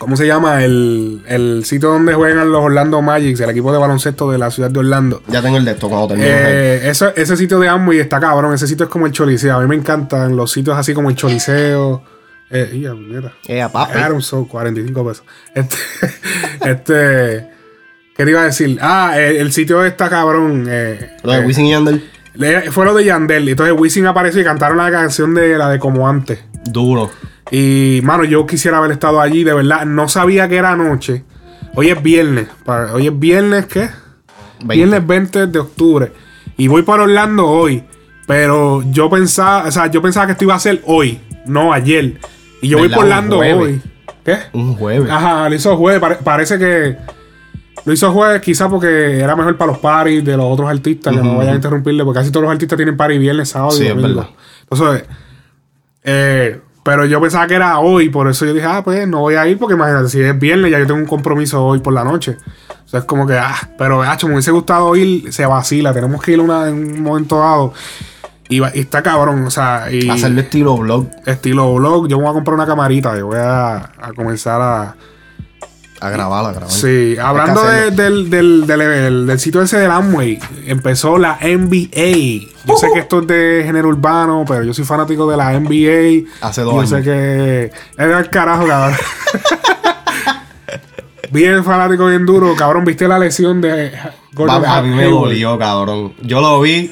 ¿Cómo 0.00 0.16
se 0.16 0.26
llama? 0.26 0.64
El, 0.64 1.20
el 1.28 1.62
sitio 1.66 1.90
donde 1.90 2.14
juegan 2.14 2.50
los 2.50 2.64
Orlando 2.64 3.02
Magic, 3.02 3.38
el 3.38 3.50
equipo 3.50 3.70
de 3.70 3.78
baloncesto 3.78 4.30
de 4.32 4.38
la 4.38 4.50
ciudad 4.50 4.70
de 4.70 4.78
Orlando. 4.78 5.22
Ya 5.28 5.42
tengo 5.42 5.58
el 5.58 5.64
de 5.66 5.72
esto 5.72 5.90
cuando 5.90 6.08
termine. 6.08 6.26
Eh, 6.30 6.88
eso- 6.88 7.14
ese 7.14 7.36
sitio 7.36 7.60
de 7.60 7.68
Amway 7.68 7.98
está 8.00 8.18
cabrón. 8.18 8.54
Ese 8.54 8.66
sitio 8.66 8.84
es 8.86 8.90
como 8.90 9.04
el 9.04 9.12
Choliseo. 9.12 9.54
A 9.56 9.60
mí 9.60 9.66
me 9.68 9.74
encantan 9.76 10.34
los 10.36 10.50
sitios 10.50 10.76
así 10.78 10.94
como 10.94 11.10
el 11.10 11.16
Choliseo. 11.16 12.02
Eh, 12.50 12.80
ya, 12.82 12.94
mira. 12.94 13.34
Eh, 13.46 13.64
papi. 13.70 13.98
Aaron 13.98 14.22
Soul, 14.22 14.48
45 14.48 15.06
pesos. 15.06 15.24
Este, 15.54 15.76
este, 16.70 17.50
¿qué 18.16 18.24
te 18.24 18.30
iba 18.30 18.40
a 18.40 18.44
decir? 18.44 18.78
Ah, 18.80 19.12
el, 19.18 19.36
el 19.36 19.52
sitio 19.52 19.84
está 19.84 20.08
cabrón. 20.08 20.66
eh, 20.68 21.10
Lo 21.22 21.32
de 21.32 21.40
eh, 21.40 21.46
Wisin 21.46 21.66
y 21.66 21.70
Yandel. 21.72 22.10
le- 22.34 22.70
fue 22.72 22.84
lo 22.86 22.94
de 22.94 23.04
Yandel. 23.04 23.48
Entonces 23.48 23.74
Wisin 23.78 24.06
apareció 24.06 24.40
y 24.40 24.44
cantaron 24.44 24.78
la 24.78 24.90
canción 24.90 25.34
de 25.34 25.56
la 25.58 25.68
de 25.68 25.78
Como 25.78 26.08
Antes. 26.08 26.40
Duro. 26.64 27.10
Y, 27.50 28.00
mano, 28.04 28.24
yo 28.24 28.46
quisiera 28.46 28.78
haber 28.78 28.92
estado 28.92 29.20
allí, 29.20 29.42
de 29.44 29.52
verdad. 29.54 29.84
No 29.84 30.08
sabía 30.08 30.48
que 30.48 30.56
era 30.56 30.76
noche. 30.76 31.24
Hoy 31.74 31.88
es 31.90 32.02
viernes. 32.02 32.46
para- 32.64 32.92
Hoy 32.94 33.06
es 33.08 33.18
viernes, 33.18 33.66
¿qué? 33.66 33.88
Viernes 34.64 35.06
20 35.06 35.46
de 35.46 35.58
octubre. 35.58 36.12
Y 36.56 36.68
voy 36.68 36.82
para 36.82 37.04
Orlando 37.04 37.46
hoy. 37.46 37.82
Pero 38.26 38.82
yo 38.92 39.10
pensaba, 39.10 39.66
o 39.66 39.70
sea, 39.72 39.86
yo 39.88 40.00
pensaba 40.02 40.26
que 40.26 40.32
esto 40.32 40.44
iba 40.44 40.54
a 40.54 40.58
ser 40.60 40.82
hoy, 40.86 41.18
no 41.46 41.72
ayer. 41.72 42.18
Y 42.62 42.68
yo 42.68 42.78
voy 42.78 42.88
por 42.88 43.04
Orlando 43.04 43.38
hoy. 43.38 43.80
¿Qué? 44.24 44.36
Un 44.52 44.74
jueves. 44.76 45.10
Ajá, 45.10 45.48
lo 45.48 45.54
hizo 45.54 45.76
jueves. 45.76 46.00
Pare- 46.00 46.16
parece 46.22 46.58
que 46.58 46.96
lo 47.84 47.92
hizo 47.92 48.12
jueves 48.12 48.40
quizá 48.42 48.68
porque 48.68 49.18
era 49.18 49.34
mejor 49.34 49.56
para 49.56 49.72
los 49.72 49.80
paris 49.80 50.22
de 50.24 50.36
los 50.36 50.46
otros 50.46 50.68
artistas, 50.68 51.14
que 51.16 51.22
no 51.22 51.36
vayan 51.38 51.54
a 51.54 51.56
interrumpirle, 51.56 52.04
porque 52.04 52.20
casi 52.20 52.30
todos 52.30 52.42
los 52.44 52.52
artistas 52.52 52.76
tienen 52.76 52.96
party 52.96 53.16
viernes, 53.18 53.48
sábado 53.48 53.70
Sí, 53.72 53.84
y 53.84 53.86
es 53.86 53.96
domingo. 53.96 54.20
verdad. 54.20 54.30
Entonces, 54.70 55.04
eh, 56.04 56.60
pero 56.82 57.04
yo 57.04 57.20
pensaba 57.20 57.46
que 57.46 57.54
era 57.54 57.78
hoy, 57.78 58.08
por 58.08 58.28
eso 58.28 58.44
yo 58.46 58.54
dije, 58.54 58.66
ah, 58.66 58.82
pues 58.82 59.06
no 59.06 59.20
voy 59.20 59.34
a 59.34 59.46
ir, 59.46 59.58
porque 59.58 59.74
imagínate, 59.74 60.08
si 60.08 60.20
es 60.20 60.38
viernes, 60.38 60.70
ya 60.70 60.78
yo 60.78 60.86
tengo 60.86 61.00
un 61.00 61.06
compromiso 61.06 61.64
hoy 61.64 61.80
por 61.80 61.92
la 61.92 62.04
noche. 62.04 62.36
O 62.84 62.88
sea, 62.88 63.00
es 63.00 63.06
como 63.06 63.26
que, 63.26 63.38
ah, 63.38 63.54
pero, 63.78 64.02
hacho, 64.02 64.26
me 64.26 64.34
hubiese 64.34 64.50
gustado 64.50 64.94
ir, 64.96 65.32
se 65.32 65.46
vacila, 65.46 65.92
tenemos 65.92 66.22
que 66.22 66.32
ir 66.32 66.40
una, 66.40 66.68
en 66.68 66.74
un 66.96 67.02
momento 67.02 67.38
dado. 67.38 67.72
Y, 68.48 68.58
va- 68.58 68.72
y 68.74 68.80
está 68.80 69.02
cabrón, 69.02 69.44
o 69.44 69.50
sea, 69.50 69.86
y 69.92 70.08
Hacerlo 70.08 70.40
estilo 70.40 70.76
blog. 70.76 71.06
estilo 71.26 71.72
vlog, 71.74 72.08
yo 72.08 72.16
me 72.16 72.24
voy 72.24 72.30
a 72.30 72.34
comprar 72.34 72.54
una 72.54 72.66
camarita, 72.66 73.16
yo 73.16 73.26
voy 73.28 73.38
a, 73.38 73.76
a 73.76 74.12
comenzar 74.16 74.60
a... 74.60 74.96
A 76.02 76.08
grabar, 76.08 76.46
a 76.46 76.52
grabar. 76.52 76.70
Sí, 76.70 77.14
hablando 77.22 77.62
de- 77.62 77.90
del, 77.90 78.30
del, 78.30 78.66
del, 78.66 79.26
del- 79.26 79.38
sitio 79.38 79.60
ese 79.60 79.78
del 79.78 79.90
Amway, 79.90 80.38
empezó 80.66 81.18
la 81.18 81.36
NBA. 81.42 82.48
Yo 82.64 82.76
sé 82.76 82.88
que 82.94 83.00
esto 83.00 83.20
es 83.20 83.26
de 83.26 83.62
género 83.66 83.88
urbano, 83.88 84.44
pero 84.48 84.64
yo 84.64 84.72
soy 84.72 84.86
fanático 84.86 85.30
de 85.30 85.36
la 85.36 85.52
NBA. 85.60 86.30
Hace 86.40 86.62
dos 86.62 86.72
Yo 86.74 86.78
años. 86.80 86.90
sé 86.90 87.02
que. 87.02 87.70
Era 87.98 88.18
el 88.18 88.30
carajo, 88.30 88.66
cabrón. 88.66 88.96
bien 91.30 91.64
fanático, 91.64 92.06
bien 92.06 92.26
duro. 92.26 92.54
Cabrón, 92.56 92.84
¿viste 92.84 93.06
la 93.06 93.18
lesión 93.18 93.60
de 93.60 93.92
Gordon 94.32 94.64
a 94.64 94.82
mí 94.82 94.90
me 94.90 95.04
dolió, 95.04 95.58
cabrón. 95.58 96.14
Yo 96.22 96.40
lo 96.40 96.60
vi. 96.60 96.90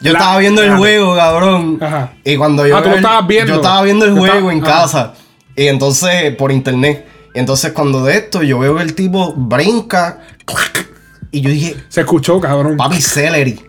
Yo 0.00 0.12
La- 0.12 0.18
estaba 0.18 0.38
viendo 0.38 0.62
el 0.62 0.76
juego, 0.76 1.14
cabrón. 1.16 1.78
Ajá. 1.80 2.12
Y 2.24 2.36
cuando 2.36 2.66
yo. 2.66 2.76
Ah, 2.76 2.82
tú 2.82 2.88
lo 2.90 2.96
estabas 2.96 3.26
viendo. 3.26 3.52
Yo 3.52 3.56
estaba 3.60 3.82
viendo 3.82 4.04
el 4.06 4.18
juego 4.18 4.50
en 4.50 4.62
ajá. 4.64 4.72
casa. 4.82 5.14
Y 5.56 5.66
entonces, 5.66 6.34
por 6.36 6.52
internet. 6.52 7.06
Entonces, 7.34 7.72
cuando 7.72 8.04
de 8.04 8.16
esto, 8.16 8.42
yo 8.42 8.58
veo 8.58 8.76
que 8.76 8.82
el 8.82 8.94
tipo 8.94 9.32
brinca. 9.34 10.18
Y 11.30 11.40
yo 11.42 11.50
dije, 11.50 11.76
Se 11.88 12.00
escuchó, 12.00 12.40
cabrón. 12.40 12.76
papi, 12.76 13.00
celery. 13.00 13.60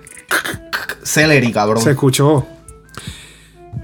Celery, 1.04 1.52
cabrón. 1.52 1.82
Se 1.84 1.92
escuchó. 1.92 2.46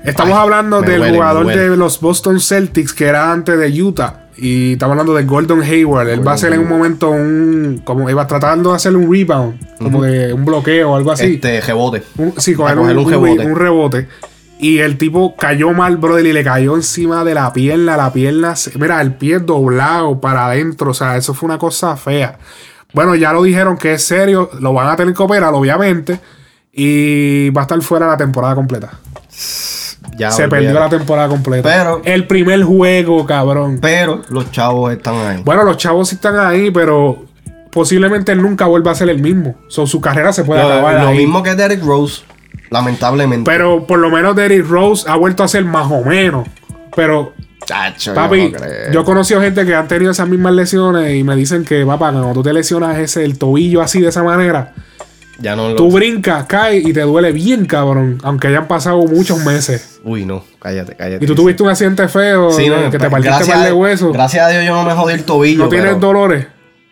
Estamos 0.04 0.34
Ay, 0.38 0.44
hablando 0.44 0.82
del 0.82 1.00
duele, 1.00 1.14
jugador 1.18 1.48
de 1.48 1.76
los 1.76 2.00
Boston 2.00 2.40
Celtics 2.40 2.94
que 2.94 3.06
era 3.06 3.32
antes 3.32 3.58
de 3.58 3.82
Utah. 3.82 4.24
Y 4.38 4.74
estamos 4.74 4.94
hablando 4.94 5.16
de 5.16 5.24
Gordon 5.24 5.62
Hayward. 5.64 6.10
Él 6.10 6.26
va 6.26 6.32
a 6.32 6.36
hacer 6.36 6.54
en 6.54 6.60
un 6.60 6.70
momento 6.70 7.10
un. 7.10 7.82
Como 7.84 8.08
iba 8.10 8.26
tratando 8.28 8.70
de 8.70 8.76
hacer 8.76 8.96
un 8.96 9.12
rebound. 9.12 9.60
Como 9.80 10.04
de 10.04 10.32
un 10.34 10.46
bloqueo 10.46 10.92
o 10.92 10.96
algo 10.96 11.12
así. 11.12 11.36
Este, 11.36 11.60
rebote. 11.62 12.04
Un- 12.18 12.34
sí, 12.38 12.54
coger 12.54 12.78
un 12.78 12.90
un 12.98 13.10
rebote. 13.10 13.46
un 13.46 13.56
rebote. 13.56 14.08
Y 14.60 14.80
el 14.80 14.98
tipo 14.98 15.36
cayó 15.36 15.72
mal, 15.74 15.98
brother, 15.98 16.26
y 16.26 16.34
le 16.34 16.44
cayó 16.44 16.76
encima 16.76 17.24
de 17.24 17.36
la 17.36 17.54
pierna. 17.54 17.96
La 17.96 18.12
pierna, 18.12 18.56
mira, 18.80 19.00
el 19.02 19.14
pie 19.14 19.40
doblado 19.40 20.20
para 20.20 20.48
adentro. 20.48 20.92
O 20.92 20.94
sea, 20.94 21.16
eso 21.18 21.34
fue 21.34 21.48
una 21.48 21.58
cosa 21.60 21.96
fea. 21.96 22.38
Bueno, 22.94 23.14
ya 23.16 23.34
lo 23.34 23.44
dijeron 23.44 23.78
que 23.78 23.94
es 23.94 24.04
serio. 24.04 24.50
Lo 24.60 24.74
van 24.74 24.88
a 24.90 24.96
tener 24.96 25.14
que 25.14 25.22
operar, 25.22 25.54
obviamente. 25.54 26.20
Y 26.74 27.50
va 27.52 27.62
a 27.62 27.64
estar 27.64 27.80
fuera 27.82 28.08
la 28.08 28.18
temporada 28.18 28.56
completa. 28.56 28.92
Ya, 30.18 30.32
Se 30.32 30.48
perdió 30.48 30.74
la 30.74 30.90
temporada 30.90 31.28
completa. 31.28 31.70
Pero- 31.70 32.02
El 32.04 32.26
primer 32.26 32.64
juego, 32.64 33.26
cabrón. 33.26 33.78
Pero 33.82 34.22
los 34.30 34.50
chavos 34.52 34.92
están 34.92 35.16
ahí. 35.16 35.42
Bueno, 35.44 35.64
los 35.64 35.78
chavos 35.78 36.10
sí 36.10 36.16
están 36.16 36.40
ahí, 36.40 36.72
pero 36.72 37.26
posiblemente 37.72 38.32
él 38.32 38.42
nunca 38.42 38.66
vuelva 38.66 38.92
a 38.92 38.96
ser 38.96 39.10
el 39.10 39.22
mismo. 39.22 39.56
So, 39.68 39.86
su 39.86 40.02
carrera 40.02 40.34
se 40.34 40.44
puede 40.44 40.62
lo, 40.64 40.68
acabar 40.74 40.96
lo 41.02 41.08
ahí. 41.10 41.18
mismo 41.20 41.44
que 41.44 41.54
Derek 41.54 41.84
Rose, 41.84 42.24
lamentablemente. 42.70 43.50
Pero 43.50 43.86
por 43.86 44.00
lo 44.00 44.10
menos 44.10 44.36
Derrick 44.36 44.68
Rose 44.68 45.10
ha 45.10 45.16
vuelto 45.16 45.44
a 45.44 45.48
ser 45.48 45.66
más 45.66 45.92
o 45.92 46.04
menos. 46.04 46.48
Pero, 46.96 47.34
Chacho, 47.66 48.14
papi, 48.14 48.50
no 48.52 48.92
yo 48.92 49.02
he 49.02 49.04
conocido 49.04 49.42
gente 49.42 49.66
que 49.66 49.76
han 49.76 49.88
tenido 49.88 50.12
esas 50.12 50.28
mismas 50.28 50.54
lesiones 50.54 51.16
y 51.16 51.24
me 51.24 51.36
dicen 51.36 51.66
que, 51.66 51.86
papá, 51.86 52.12
cuando 52.12 52.34
tú 52.34 52.44
te 52.44 52.54
lesionas 52.54 52.98
ese, 52.98 53.24
el 53.24 53.38
tobillo 53.38 53.82
así 53.82 54.02
de 54.02 54.10
esa 54.10 54.24
manera, 54.24 54.74
ya 55.40 55.56
no 55.56 55.70
lo 55.70 55.76
tú 55.76 55.92
brincas, 55.92 56.46
caes 56.46 56.86
y 56.86 56.94
te 56.94 57.02
duele 57.02 57.32
bien, 57.32 57.66
cabrón. 57.66 58.18
Aunque 58.24 58.48
hayan 58.48 58.68
pasado 58.68 59.04
muchos 59.04 59.44
meses. 59.46 60.00
Uy, 60.04 60.26
no, 60.26 60.44
cállate, 60.60 60.96
cállate. 60.96 61.24
Y 61.24 61.28
tú 61.28 61.36
tuviste 61.36 61.62
un 61.62 61.70
accidente 61.70 62.08
feo, 62.08 62.52
Sí, 62.52 62.68
no, 62.68 62.78
de 62.78 62.90
que 62.90 62.98
te 62.98 63.10
pues, 63.10 63.24
partiste 63.24 63.52
par 63.52 63.66
de 63.66 63.74
huesos. 63.74 64.14
Gracias 64.14 64.46
a 64.46 64.50
Dios 64.50 64.66
yo 64.66 64.74
no 64.74 64.84
me 64.84 64.94
jodí 64.94 65.14
el 65.14 65.24
tobillo. 65.24 65.66
No 65.66 65.70
tienes 65.70 66.00
dolores. 66.00 66.48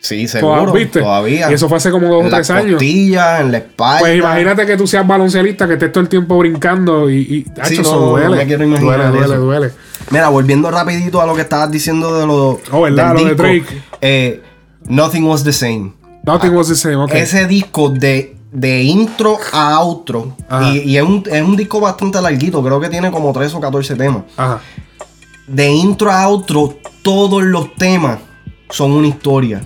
Sí, 0.05 0.27
seguro. 0.27 0.71
¿viste? 0.71 0.99
Todavía. 1.01 1.49
Y 1.49 1.53
eso 1.55 1.67
fue 1.67 1.77
hace 1.77 1.89
como 1.91 2.07
dos 2.07 2.17
o 2.25 2.29
tres 2.29 2.31
las 2.31 2.49
años. 2.51 2.81
en 2.81 3.51
la 3.51 3.57
espalda. 3.57 3.99
Pues 3.99 4.17
imagínate 4.17 4.65
que 4.65 4.77
tú 4.77 4.85
seas 4.87 5.05
baloncelista, 5.07 5.67
que 5.67 5.73
estés 5.73 5.91
todo 5.91 6.01
el 6.01 6.09
tiempo 6.09 6.37
brincando 6.37 7.09
y, 7.09 7.17
y 7.17 7.45
Sí, 7.63 7.77
eso 7.79 7.91
no, 7.99 7.99
duele. 8.11 8.45
no 8.45 8.77
duele, 8.79 9.05
duele, 9.07 9.25
eso. 9.25 9.37
duele. 9.37 9.71
Mira, 10.11 10.29
volviendo 10.29 10.69
rapidito 10.69 11.21
a 11.21 11.25
lo 11.25 11.33
que 11.33 11.41
estabas 11.41 11.71
diciendo 11.71 12.19
de 12.19 12.27
lo, 12.27 12.59
Oh, 12.71 12.81
¿verdad? 12.81 13.15
del 13.15 13.23
Lo 13.23 13.29
de 13.29 13.35
Drake. 13.35 13.81
eh, 14.01 14.41
Nothing 14.87 15.23
Was 15.25 15.43
The 15.43 15.53
Same. 15.53 15.93
Nothing 16.23 16.55
was 16.55 16.67
the 16.67 16.75
same, 16.75 16.95
ok. 16.95 17.11
Ese 17.13 17.45
disco 17.45 17.89
de, 17.89 18.35
de 18.51 18.81
intro 18.81 19.37
a 19.53 19.77
outro. 19.79 20.35
Y, 20.63 20.79
y 20.91 20.97
es, 20.97 21.03
un, 21.03 21.23
es 21.31 21.41
un 21.43 21.55
disco 21.55 21.79
bastante 21.79 22.19
larguito. 22.19 22.63
Creo 22.63 22.79
que 22.79 22.89
tiene 22.89 23.11
como 23.11 23.31
13 23.31 23.57
o 23.57 23.59
14 23.59 23.95
temas. 23.95 24.23
Ajá. 24.35 24.59
De 25.47 25.69
intro 25.69 26.11
a 26.11 26.23
outro, 26.27 26.79
todos 27.03 27.43
los 27.43 27.75
temas 27.75 28.17
son 28.71 28.91
una 28.93 29.07
historia. 29.07 29.61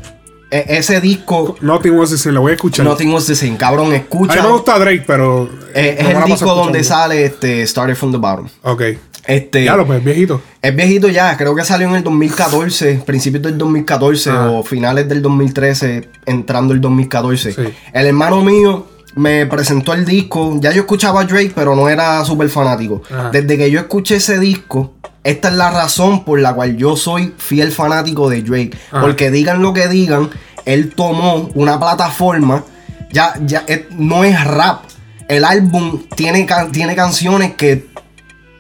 E- 0.52 0.66
ese 0.78 1.00
disco, 1.00 1.56
Nothing 1.62 1.91
was 1.91 2.10
the 2.10 2.18
same, 2.18 2.34
lo 2.34 2.41
voy 2.41 2.52
a 2.52 2.56
escuchar. 2.56 2.86
Nothing 2.86 3.14
Was 3.14 3.28
The 3.28 3.36
Same. 3.36 3.56
Cabrón, 3.58 3.91
a 3.93 3.97
escucha. 3.97 4.36
mí 4.38 4.41
me 4.41 4.52
gusta 4.54 4.80
Drake, 4.80 5.04
pero. 5.06 5.47
Eh, 5.76 5.97
es 6.00 6.08
no 6.08 6.14
la 6.20 6.26
el 6.26 6.32
disco 6.32 6.54
donde 6.56 6.84
sale 6.84 7.26
este 7.26 7.66
Started 7.68 7.95
from 7.95 8.12
the 8.12 8.18
Bottom. 8.18 8.47
Ok. 8.64 8.82
Este, 9.28 9.64
Ya 9.64 9.76
lo 9.76 9.86
pues, 9.86 10.04
viejito. 10.04 10.41
Es 10.62 10.76
viejito 10.76 11.08
ya, 11.08 11.38
creo 11.38 11.54
que 11.54 11.64
salió 11.64 11.88
en 11.89 11.95
el 11.95 12.04
2014, 12.04 13.04
principios 13.06 13.43
del 13.43 13.58
2014 13.60 14.30
Ah. 14.32 14.50
o 14.52 14.64
finales 14.64 15.08
del 15.08 15.22
2013, 15.22 16.10
entrando 16.26 16.74
el 16.74 16.82
2014. 16.82 17.52
Sí. 17.54 17.62
El 17.93 18.08
hermano 18.08 18.41
mío 18.43 18.88
me 19.16 19.45
presentó 19.45 19.93
el 19.93 20.06
disco, 20.06 20.58
ya 20.60 20.72
yo 20.72 20.82
escuchaba 20.82 21.22
a 21.22 21.26
Drake, 21.26 21.52
pero 21.54 21.76
no 21.76 21.89
era 21.89 22.24
súper 22.26 22.50
fanático. 22.50 23.04
Desde 23.32 23.58
que 23.58 23.70
yo 23.70 23.80
escuché 23.80 24.16
ese 24.16 24.39
disco, 24.39 24.93
esta 25.24 25.49
es 25.49 25.53
la 25.55 25.70
razón 25.72 26.24
por 26.24 26.39
la 26.39 26.53
cual 26.53 26.78
yo 26.78 26.95
soy 26.95 27.34
fiel 27.38 27.72
fanático 27.72 28.30
de 28.30 28.41
Drake. 28.41 28.72
Ajá. 28.91 29.01
Porque 29.01 29.32
digan 29.32 29.61
lo 29.61 29.74
que 29.74 29.88
digan, 29.88 30.30
él 30.65 30.93
tomó 30.95 31.49
una 31.55 31.80
plataforma, 31.80 32.63
ya, 33.11 33.34
ya 33.45 33.63
eh, 33.67 33.88
no 33.91 34.24
es 34.24 34.41
rap. 34.43 34.84
El 35.28 35.45
álbum 35.45 36.03
tiene, 36.15 36.47
tiene 36.72 36.95
canciones 36.95 37.53
que 37.55 37.88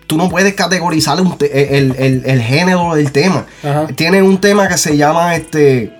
tú 0.05 0.17
no 0.17 0.27
puedes 0.29 0.53
categorizar 0.53 1.17
el, 1.19 1.95
el- 1.97 2.23
el 2.25 2.41
género 2.41 2.93
del 2.95 3.11
tema. 3.11 3.45
Ajá. 3.63 3.87
Tiene 3.95 4.21
un 4.21 4.39
tema 4.39 4.67
que 4.67 4.77
se 4.77 4.95
llama 4.97 5.35
este. 5.35 5.95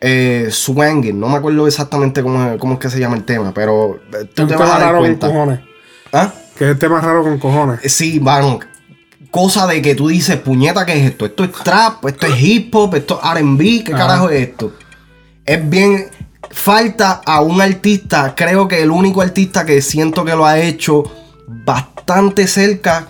Eh, 0.00 0.48
Swangin. 0.50 1.18
No 1.18 1.28
me 1.28 1.36
acuerdo 1.38 1.66
exactamente 1.66 2.22
cómo, 2.22 2.58
cómo 2.58 2.74
es 2.74 2.78
que 2.80 2.90
se 2.90 2.98
llama 3.00 3.16
el 3.16 3.24
tema, 3.24 3.52
pero 3.54 3.96
eh, 4.12 4.18
Es 4.22 4.34
tú 4.34 4.46
te 4.46 4.52
tema 4.54 4.60
vas 4.66 4.70
a 4.70 4.78
dar 4.78 4.80
raro 4.88 4.98
con 4.98 5.06
cuenta. 5.06 5.26
cojones. 5.28 5.60
¿Ah? 6.12 6.32
Que 6.56 6.64
es 6.64 6.70
el 6.70 6.78
tema 6.78 7.00
raro 7.00 7.22
con 7.22 7.38
cojones. 7.38 7.80
Sí, 7.92 8.20
mano. 8.20 8.60
Cosa 9.30 9.66
de 9.66 9.82
que 9.82 9.94
tú 9.94 10.08
dices, 10.08 10.36
puñeta, 10.36 10.86
¿qué 10.86 10.98
es 10.98 11.10
esto? 11.10 11.26
Esto 11.26 11.44
es 11.44 11.52
trap, 11.52 12.04
esto 12.06 12.26
es 12.26 12.42
hip 12.42 12.74
hop, 12.74 12.94
esto 12.94 13.20
es 13.22 13.42
RB, 13.42 13.84
¿qué 13.84 13.92
carajo 13.92 14.30
es 14.30 14.48
esto? 14.48 14.72
Es 15.44 15.68
bien. 15.68 16.06
Falta 16.48 17.20
a 17.24 17.40
un 17.40 17.60
artista, 17.60 18.34
creo 18.36 18.68
que 18.68 18.80
el 18.82 18.90
único 18.90 19.20
artista 19.20 19.66
que 19.66 19.82
siento 19.82 20.24
que 20.24 20.34
lo 20.34 20.46
ha 20.46 20.58
hecho 20.58 21.02
bastante 21.46 22.46
cerca, 22.46 23.08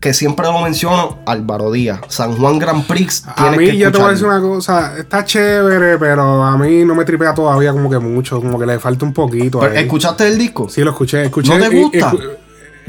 que 0.00 0.12
siempre 0.12 0.46
lo 0.46 0.60
menciono, 0.60 1.20
Álvaro 1.26 1.70
Díaz. 1.70 2.00
San 2.08 2.36
Juan 2.36 2.58
Grand 2.58 2.84
Prix. 2.86 3.24
A 3.36 3.52
mí, 3.52 3.66
que 3.66 3.76
yo 3.76 3.92
te 3.92 3.98
voy 3.98 4.08
a 4.08 4.10
decir 4.10 4.26
una 4.26 4.40
cosa. 4.40 4.98
Está 4.98 5.24
chévere, 5.24 5.96
pero 5.96 6.42
a 6.42 6.58
mí 6.58 6.84
no 6.84 6.96
me 6.96 7.04
tripea 7.04 7.32
todavía 7.32 7.70
como 7.72 7.88
que 7.88 8.00
mucho. 8.00 8.40
Como 8.40 8.58
que 8.58 8.66
le 8.66 8.80
falta 8.80 9.04
un 9.04 9.12
poquito. 9.12 9.60
Pero. 9.60 9.74
¿Escuchaste 9.74 10.26
el 10.26 10.36
disco? 10.38 10.68
Sí, 10.68 10.82
lo 10.82 10.90
escuché. 10.90 11.22
escuché 11.22 11.56
¿No 11.56 11.68
te 11.68 11.76
gusta? 11.76 12.12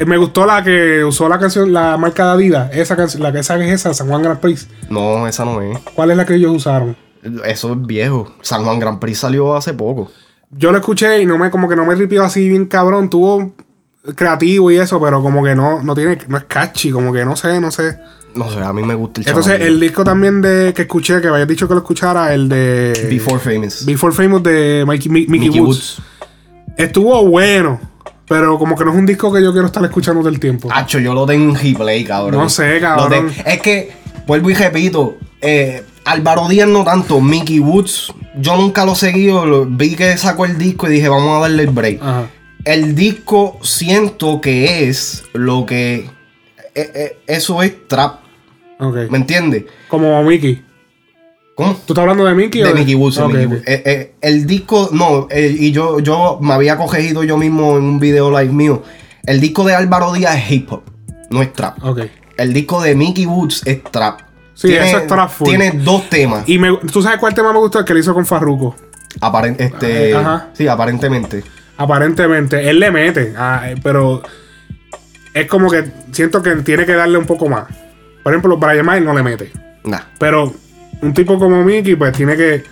Me 0.06 0.18
gustó 0.18 0.45
la 0.45 0.64
que 0.64 1.04
usó 1.04 1.28
la 1.30 1.39
canción, 1.39 1.72
la 1.74 1.97
marca 1.97 2.26
de 2.28 2.32
Adidas. 2.32 2.70
Esa 2.74 2.95
canción, 2.95 3.24
la 3.24 3.32
que 3.32 3.39
esa 3.39 3.58
es 3.64 3.72
esa, 3.72 3.93
San 3.93 4.08
Juan 4.08 4.22
Grand 4.24 4.39
Prix. 4.39 4.68
No, 4.89 5.28
esa 5.28 5.45
no 5.45 5.62
es. 5.62 5.78
¿Cuál 5.95 6.12
es 6.12 6.18
la 6.18 6.26
que 6.26 6.36
ellos 6.36 6.56
usaron? 6.56 6.95
Eso 7.45 7.74
es 7.74 7.82
viejo. 7.86 8.34
San 8.41 8.64
Juan 8.64 8.80
Grand 8.80 8.99
Prix 8.99 9.20
salió 9.20 9.56
hace 9.56 9.74
poco. 9.74 10.12
Yo 10.51 10.72
lo 10.72 10.78
escuché 10.78 11.22
y 11.22 11.26
no 11.26 11.38
me, 11.38 11.49
como 11.49 11.68
que 11.70 11.76
no 11.76 11.86
me 11.86 11.95
ripió 11.95 12.24
así 12.24 12.47
bien 12.49 12.66
cabrón. 12.66 13.10
Tuvo 13.10 13.54
creativo 14.16 14.70
y 14.72 14.78
eso, 14.78 15.01
pero 15.01 15.22
como 15.22 15.43
que 15.43 15.56
no, 15.56 15.82
no 15.82 15.95
tiene, 15.95 16.18
no 16.28 16.38
es 16.38 16.43
catchy, 16.43 16.91
como 16.91 17.14
que 17.14 17.24
no 17.26 17.36
sé, 17.36 17.60
no 17.62 17.72
sé. 17.72 17.97
No 18.36 18.49
sé, 18.49 18.60
a 18.60 18.74
mí 18.74 18.82
me 18.84 18.95
gusta 18.95 19.22
el 19.22 19.28
Entonces, 19.28 19.62
el 19.62 19.80
disco 19.80 20.04
también 20.04 20.41
de 20.41 20.74
que 20.76 20.82
escuché, 20.84 21.22
que 21.22 21.28
habías 21.28 21.47
dicho 21.47 21.68
que 21.68 21.76
lo 21.76 21.80
escuchara, 21.82 22.34
el 22.34 22.49
de 22.49 23.08
Before 23.10 23.39
Famous. 23.39 23.86
Before 23.86 24.14
Famous 24.14 24.41
de 24.43 24.84
Mikey, 24.88 25.12
Mi- 25.12 25.20
Mickey, 25.28 25.47
Mickey 25.49 25.60
Woods. 25.62 26.01
Estuvo 26.76 27.24
bueno, 27.28 27.80
pero 28.28 28.58
como 28.58 28.76
que 28.76 28.86
no 28.86 28.92
es 28.92 28.98
un 28.98 29.06
disco 29.06 29.32
que 29.32 29.42
yo 29.42 29.52
quiero 29.52 29.68
estar 29.68 29.84
escuchando 29.84 30.22
todo 30.22 30.30
el 30.30 30.40
tiempo. 30.40 30.70
Hacho, 30.72 31.00
yo 31.00 31.14
lo 31.14 31.26
tengo 31.26 31.50
en 31.50 31.56
replay, 31.56 32.04
cabrón. 32.04 32.42
No 32.42 32.50
sé, 32.50 32.80
cabrón. 32.80 33.32
Es 33.46 33.62
que, 33.62 33.92
vuelvo 34.26 34.50
y 34.50 34.54
repito, 34.54 35.18
eh, 35.42 35.84
Álvaro 36.06 36.48
Díaz 36.48 36.68
no 36.68 36.84
tanto, 36.84 37.20
Mickey 37.22 37.60
Woods, 37.60 38.14
yo 38.38 38.56
nunca 38.58 38.86
lo 38.86 38.94
he 38.94 38.96
seguido, 38.96 39.66
vi 39.66 39.96
que 39.96 40.18
sacó 40.18 40.46
el 40.46 40.58
disco 40.58 40.88
y 40.88 40.94
dije, 40.94 41.10
vamos 41.10 41.38
a 41.38 41.42
darle 41.42 41.64
el 41.64 41.70
break. 41.70 42.02
Ajá. 42.02 42.28
El 42.66 42.96
disco 42.96 43.60
siento 43.62 44.40
que 44.40 44.88
es 44.88 45.26
lo 45.34 45.66
que... 45.66 46.10
eh, 46.76 46.92
eh, 46.96 47.18
eso 47.28 47.62
es 47.62 47.88
trap. 47.88 48.24
¿me 49.10 49.18
entiendes? 49.18 49.66
Como 49.88 50.22
Mickey. 50.24 50.64
¿Cómo? 51.56 51.74
¿Tú 51.86 51.93
estás 51.93 51.99
hablando 51.99 52.26
de 52.26 52.34
Mickey 52.34 52.64
o 52.64 52.68
De 52.68 52.74
Mickey 52.74 52.95
Woods, 52.95 53.16
de 53.18 53.24
Ok, 53.24 53.30
Mickey 53.32 53.45
ok. 53.45 53.51
Woods. 53.54 53.64
Eh, 53.68 53.84
eh, 53.86 54.16
el 54.22 54.45
disco, 54.47 54.89
no, 54.91 55.28
eh, 55.30 55.56
y 55.58 55.72
yo, 55.72 55.99
yo 55.99 56.39
me 56.41 56.54
había 56.54 56.78
cogido 56.78 57.24
yo 57.24 57.38
mismo 57.38 57.78
en 57.78 57.84
un 57.84 57.99
video 57.99 58.32
live 58.32 58.51
mío. 58.54 58.82
El 59.26 59.39
disco 59.39 59.64
de 59.64 59.76
Álvaro 59.76 60.12
Díaz 60.14 60.36
es 60.38 60.51
hip 60.51 60.72
hop, 60.72 60.84
no 61.30 61.41
es 61.41 61.54
trap. 61.54 61.84
Ok. 61.84 61.99
El 62.38 62.54
disco 62.54 62.82
de 62.82 62.95
Mickey 62.95 63.26
Woods 63.28 63.62
es 63.66 63.84
trap. 63.84 64.22
Sí, 64.56 64.74
eso 64.74 64.97
es 64.97 65.08
trap 65.08 65.30
full. 65.30 65.47
Tiene 65.49 65.72
dos 65.72 66.10
temas. 66.10 66.47
Y 66.47 66.58
me, 66.58 66.76
tú 66.91 67.01
sabes 67.01 67.20
cuál 67.20 67.34
tema 67.34 67.54
me 67.54 67.60
gustó, 67.60 67.80
el 67.80 67.86
que 67.86 67.93
le 67.93 67.99
hizo 67.99 68.14
con 68.14 68.26
Farruko. 68.26 68.76
Aparen- 69.22 69.56
este, 69.60 70.10
Eh, 70.10 70.16
ajá. 70.16 70.47
Sí, 70.54 70.68
aparentemente. 70.68 71.43
Aparentemente, 71.78 72.70
él 72.70 72.80
le 72.80 72.91
mete, 72.91 73.34
ah, 73.38 73.64
pero 73.84 74.22
es 75.34 75.47
como 75.47 75.70
que 75.70 75.84
siento 76.12 76.41
que 76.41 76.56
tiene 76.58 76.86
que 76.86 76.93
darle 76.93 77.18
un 77.18 77.26
poco 77.26 77.47
más. 77.49 77.66
Por 78.24 78.32
ejemplo, 78.34 78.58
Brian 78.58 78.86
Myers 78.86 79.04
no 79.06 79.14
le 79.14 79.22
mete. 79.24 79.51
Nah. 79.84 79.99
Pero 80.20 80.54
un 81.04 81.14
tipo 81.14 81.38
como 81.39 81.64
Mickey, 81.64 81.95
pues 81.95 82.14
tiene 82.14 82.36
que. 82.36 82.64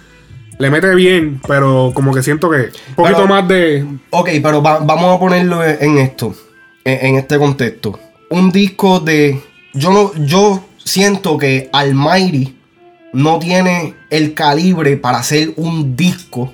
Le 0.57 0.69
mete 0.69 0.93
bien, 0.93 1.41
pero 1.47 1.91
como 1.93 2.13
que 2.13 2.21
siento 2.21 2.49
que 2.49 2.57
un 2.89 2.95
poquito 2.95 3.17
Pero- 3.23 3.27
más 3.27 3.47
de. 3.47 3.85
Ok, 4.11 4.29
pero 4.43 4.61
va- 4.61 4.79
vamos 4.79 5.15
a 5.15 5.19
ponerlo 5.19 5.63
en 5.63 5.97
esto, 5.97 6.35
en, 6.83 7.05
en 7.07 7.15
este 7.15 7.37
contexto. 7.37 7.99
Un 8.29 8.51
disco 8.51 8.99
de. 8.99 9.41
Yo 9.73 9.91
no, 9.91 10.11
yo 10.25 10.63
siento 10.77 11.37
que 11.37 11.69
Almighty 11.73 12.55
no 13.13 13.39
tiene 13.39 13.95
el 14.09 14.33
calibre 14.33 14.97
para 14.97 15.19
hacer 15.19 15.53
un 15.55 15.95
disco 15.95 16.53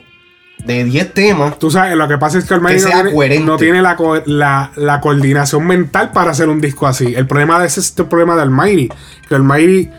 de 0.65 0.83
10 0.85 1.13
temas. 1.13 1.59
Tú 1.59 1.69
sabes, 1.69 1.95
lo 1.97 2.07
que 2.07 2.17
pasa 2.17 2.37
es 2.37 2.45
que 2.45 2.53
Almighty 2.53 2.77
Que 2.83 2.89
no 2.89 2.93
tiene, 3.01 3.11
coherente. 3.13 3.45
no 3.45 3.57
tiene 3.57 3.81
la, 3.81 3.97
la, 4.25 4.71
la 4.75 5.01
coordinación 5.01 5.65
mental 5.67 6.11
para 6.11 6.31
hacer 6.31 6.47
un 6.49 6.61
disco 6.61 6.87
así. 6.87 7.13
El 7.15 7.27
problema 7.27 7.59
de 7.59 7.67
ese 7.67 7.79
es 7.81 7.93
el 7.97 8.05
problema 8.05 8.35
de 8.35 8.41
Almighty. 8.43 8.89
Que 9.27 9.35
Almighty 9.35 9.89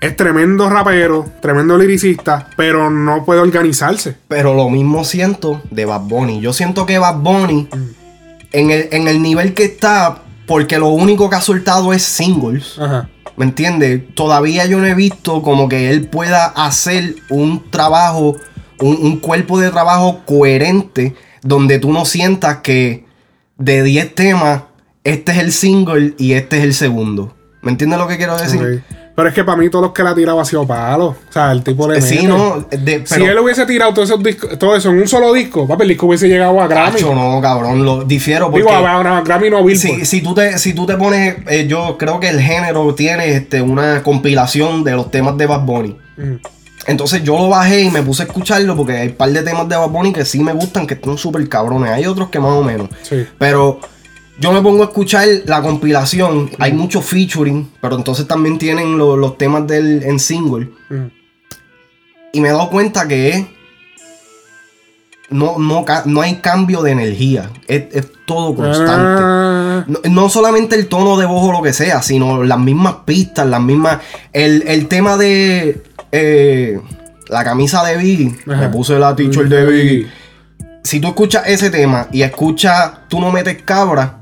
es 0.00 0.16
tremendo 0.16 0.68
rapero, 0.68 1.26
tremendo 1.40 1.76
liricista, 1.78 2.48
pero 2.56 2.90
no 2.90 3.24
puede 3.24 3.40
organizarse. 3.40 4.16
Pero 4.28 4.54
lo 4.54 4.68
mismo 4.68 5.04
siento 5.04 5.62
de 5.70 5.84
Bad 5.84 6.02
Bunny. 6.02 6.40
Yo 6.40 6.52
siento 6.52 6.86
que 6.86 6.98
Bad 6.98 7.18
Bunny, 7.18 7.68
en, 8.52 8.70
el, 8.70 8.88
en 8.92 9.08
el 9.08 9.22
nivel 9.22 9.54
que 9.54 9.64
está, 9.64 10.22
porque 10.46 10.78
lo 10.78 10.88
único 10.88 11.30
que 11.30 11.36
ha 11.36 11.40
soltado 11.40 11.92
es 11.92 12.02
singles. 12.02 12.78
Ajá. 12.78 13.08
¿Me 13.36 13.44
entiendes? 13.44 14.02
Todavía 14.14 14.64
yo 14.66 14.78
no 14.78 14.86
he 14.86 14.94
visto 14.94 15.42
como 15.42 15.68
que 15.68 15.90
él 15.90 16.08
pueda 16.08 16.46
hacer 16.46 17.16
un 17.28 17.70
trabajo, 17.70 18.36
un, 18.80 18.96
un 18.96 19.18
cuerpo 19.18 19.58
de 19.58 19.70
trabajo 19.70 20.22
coherente 20.26 21.14
donde 21.42 21.78
tú 21.78 21.92
no 21.92 22.04
sientas 22.04 22.58
que 22.58 23.04
de 23.58 23.82
10 23.82 24.14
temas, 24.14 24.62
este 25.04 25.32
es 25.32 25.38
el 25.38 25.52
single 25.52 26.14
y 26.18 26.32
este 26.32 26.58
es 26.58 26.64
el 26.64 26.74
segundo. 26.74 27.34
¿Me 27.62 27.70
entiendes 27.70 27.98
lo 27.98 28.08
que 28.08 28.16
quiero 28.16 28.36
decir? 28.36 28.82
Pero 29.16 29.28
es 29.30 29.34
que 29.34 29.42
para 29.44 29.56
mí 29.56 29.70
todos 29.70 29.82
los 29.86 29.92
que 29.92 30.02
la 30.02 30.10
ha 30.10 30.14
tirado 30.14 30.38
ha 30.38 30.44
sido 30.44 30.66
palo. 30.66 31.06
O 31.06 31.16
sea, 31.32 31.50
el 31.50 31.62
tipo 31.62 31.88
le 31.90 31.98
Eh, 31.98 32.02
Sí, 32.02 32.16
mete. 32.16 32.28
no, 32.28 32.66
de- 32.70 33.06
si 33.06 33.22
él 33.22 33.38
hubiese 33.38 33.64
tirado 33.64 33.94
todos 33.94 34.10
esos 34.10 34.22
discos, 34.22 34.58
todo 34.58 34.76
eso 34.76 34.90
en 34.90 34.98
un 35.00 35.08
solo 35.08 35.32
disco, 35.32 35.66
papi, 35.66 35.84
el 35.84 35.88
disco 35.88 36.06
hubiese 36.06 36.28
llegado 36.28 36.60
a 36.60 36.66
Grammy. 36.68 37.00
No, 37.00 37.40
cabrón, 37.40 37.82
lo 37.82 38.04
difiero 38.04 38.50
porque... 38.50 38.58
Digo, 38.66 38.70
a, 38.76 38.90
a- 38.92 39.18
a 39.18 39.20
Grammy 39.22 39.48
no 39.48 39.56
a 39.56 39.62
Billboard. 39.62 40.00
Si, 40.00 40.04
si 40.04 40.20
tú 40.20 40.34
te, 40.34 40.58
si 40.58 40.74
tú 40.74 40.84
te 40.84 40.96
pones, 40.98 41.36
eh, 41.48 41.66
yo 41.66 41.96
creo 41.98 42.20
que 42.20 42.28
el 42.28 42.40
género 42.42 42.94
tiene 42.94 43.30
este, 43.36 43.62
una 43.62 44.02
compilación 44.02 44.84
de 44.84 44.92
los 44.92 45.10
temas 45.10 45.38
de 45.38 45.46
Bad 45.46 45.62
Bunny. 45.62 45.96
Mm. 46.18 46.34
Entonces 46.88 47.22
yo 47.24 47.36
lo 47.38 47.48
bajé 47.48 47.82
y 47.84 47.90
me 47.90 48.02
puse 48.02 48.22
a 48.22 48.26
escucharlo 48.26 48.76
porque 48.76 48.92
hay 48.98 49.08
un 49.08 49.14
par 49.14 49.30
de 49.30 49.42
temas 49.42 49.66
de 49.68 49.76
Bad 49.76 49.88
Bunny 49.88 50.12
que 50.12 50.24
sí 50.26 50.40
me 50.40 50.52
gustan, 50.52 50.86
que 50.86 50.94
están 50.94 51.16
súper 51.18 51.48
cabrones. 51.48 51.90
Hay 51.90 52.06
otros 52.06 52.28
que 52.28 52.38
más 52.38 52.52
o 52.52 52.62
menos. 52.62 52.88
Sí. 53.02 53.26
Pero 53.38 53.80
yo 54.38 54.52
me 54.52 54.60
pongo 54.60 54.82
a 54.82 54.86
escuchar 54.86 55.26
la 55.46 55.62
compilación. 55.62 56.50
Hay 56.58 56.72
mucho 56.72 57.00
featuring, 57.00 57.70
pero 57.80 57.96
entonces 57.96 58.26
también 58.26 58.58
tienen 58.58 58.98
lo- 58.98 59.16
los 59.16 59.38
temas 59.38 59.66
del 59.66 60.02
en 60.02 60.18
single. 60.20 60.68
Mm. 60.90 61.06
Y 62.32 62.40
me 62.40 62.48
he 62.48 62.52
dado 62.52 62.68
cuenta 62.70 63.06
que. 63.08 63.54
No, 65.28 65.58
no, 65.58 65.84
no 66.04 66.20
hay 66.20 66.36
cambio 66.36 66.82
de 66.82 66.92
energía. 66.92 67.50
Es, 67.66 67.84
es 67.92 68.06
todo 68.26 68.54
constante. 68.54 69.22
Ah, 69.24 69.84
No, 69.88 69.98
no 70.08 70.28
solamente 70.28 70.76
el 70.76 70.86
tono 70.86 71.16
de 71.16 71.26
voz 71.26 71.48
o 71.48 71.52
lo 71.52 71.62
que 71.62 71.72
sea, 71.72 72.00
sino 72.02 72.44
las 72.44 72.58
mismas 72.60 72.94
pistas, 73.04 73.44
las 73.46 73.60
mismas. 73.60 73.98
El, 74.32 74.62
el 74.68 74.86
tema 74.86 75.16
de 75.16 75.82
eh, 76.12 76.80
la 77.28 77.42
camisa 77.42 77.84
de 77.84 77.96
Biggie. 77.96 78.36
Ajá. 78.48 78.60
Me 78.62 78.68
puse 78.68 78.98
la 79.00 79.16
t-shirt 79.16 79.48
de 79.48 79.66
Biggie. 79.66 80.06
Si 80.84 81.00
tú 81.00 81.08
escuchas 81.08 81.42
ese 81.48 81.70
tema 81.70 82.06
y 82.12 82.22
escuchas 82.22 82.92
Tú 83.08 83.20
no 83.20 83.32
metes 83.32 83.60
cabra, 83.64 84.20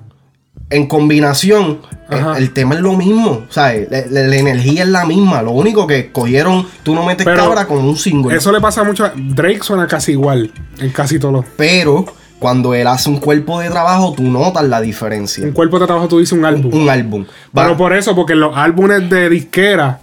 en 0.71 0.87
combinación, 0.87 1.81
eh, 2.11 2.23
el, 2.39 2.53
tema 2.53 2.75
es 2.75 2.81
lo 2.81 2.95
mismo. 2.95 3.45
O 3.49 3.53
sea, 3.53 3.73
la, 3.91 4.05
la- 4.11 4.23
la 4.29 4.37
energía 4.37 4.83
es 4.85 4.89
la 4.89 5.05
misma. 5.05 5.43
Lo 5.43 5.53
único 5.53 5.87
que 5.87 6.11
cogieron 6.11 6.67
Tú 6.83 6.95
no 6.95 7.05
metes 7.05 7.25
Pero 7.25 7.37
cabra 7.37 7.67
con 7.67 7.79
un 7.85 7.97
single. 7.97 8.35
Eso 8.37 8.51
le 8.51 8.61
pasa 8.61 8.83
mucho. 8.83 9.05
a- 9.05 9.13
Drake 9.15 9.61
suena 9.63 9.87
casi 9.87 10.13
igual 10.13 10.51
en 10.79 10.91
casi 10.91 11.19
todos 11.19 11.35
los. 11.35 11.45
Pero 11.57 12.05
cuando 12.39 12.75
él 12.75 12.87
hace 12.87 13.09
un 13.09 13.19
cuerpo 13.21 13.61
de 13.61 13.71
trabajo, 13.71 14.15
tú 14.17 14.23
notas 14.25 14.65
la 14.65 14.81
diferencia. 14.81 15.45
Un 15.45 15.53
cuerpo 15.53 15.79
de 15.79 15.87
trabajo 15.87 16.09
tú 16.09 16.19
dices 16.19 16.33
un 16.37 16.45
álbum. 16.45 16.75
Un 16.75 16.89
álbum. 16.89 17.25
Pero 17.55 17.71
Va- 17.71 17.77
por 17.77 17.93
eso, 17.95 18.15
porque 18.15 18.35
los 18.35 18.57
álbumes 18.57 19.09
de 19.09 19.29
disquera, 19.31 20.01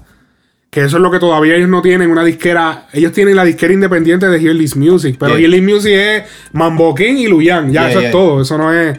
que 0.70 0.82
eso 0.86 0.98
es 0.98 1.04
lo 1.04 1.12
que 1.12 1.20
todavía 1.20 1.56
ellos 1.56 1.70
no 1.70 1.82
tienen, 1.82 2.10
una 2.10 2.24
disquera, 2.24 2.88
ellos 2.94 3.12
tienen 3.12 3.36
la 3.36 3.44
disquera 3.44 3.74
independiente 3.74 4.28
de 4.28 4.40
Hearless 4.40 4.76
Music, 4.78 5.18
pero 5.20 5.38
Yeah. 5.38 5.42
Hearless 5.50 5.64
Music 5.74 5.92
es 5.94 6.24
Mambo 6.54 6.96
King 6.96 7.16
y 7.18 7.28
Luyan, 7.28 7.72
ya, 7.74 7.82
Yeah, 7.82 7.90
eso 7.90 8.00
yeah. 8.00 8.08
es 8.08 8.12
todo, 8.14 8.42
eso 8.42 8.58
no 8.58 8.72
es... 8.74 8.98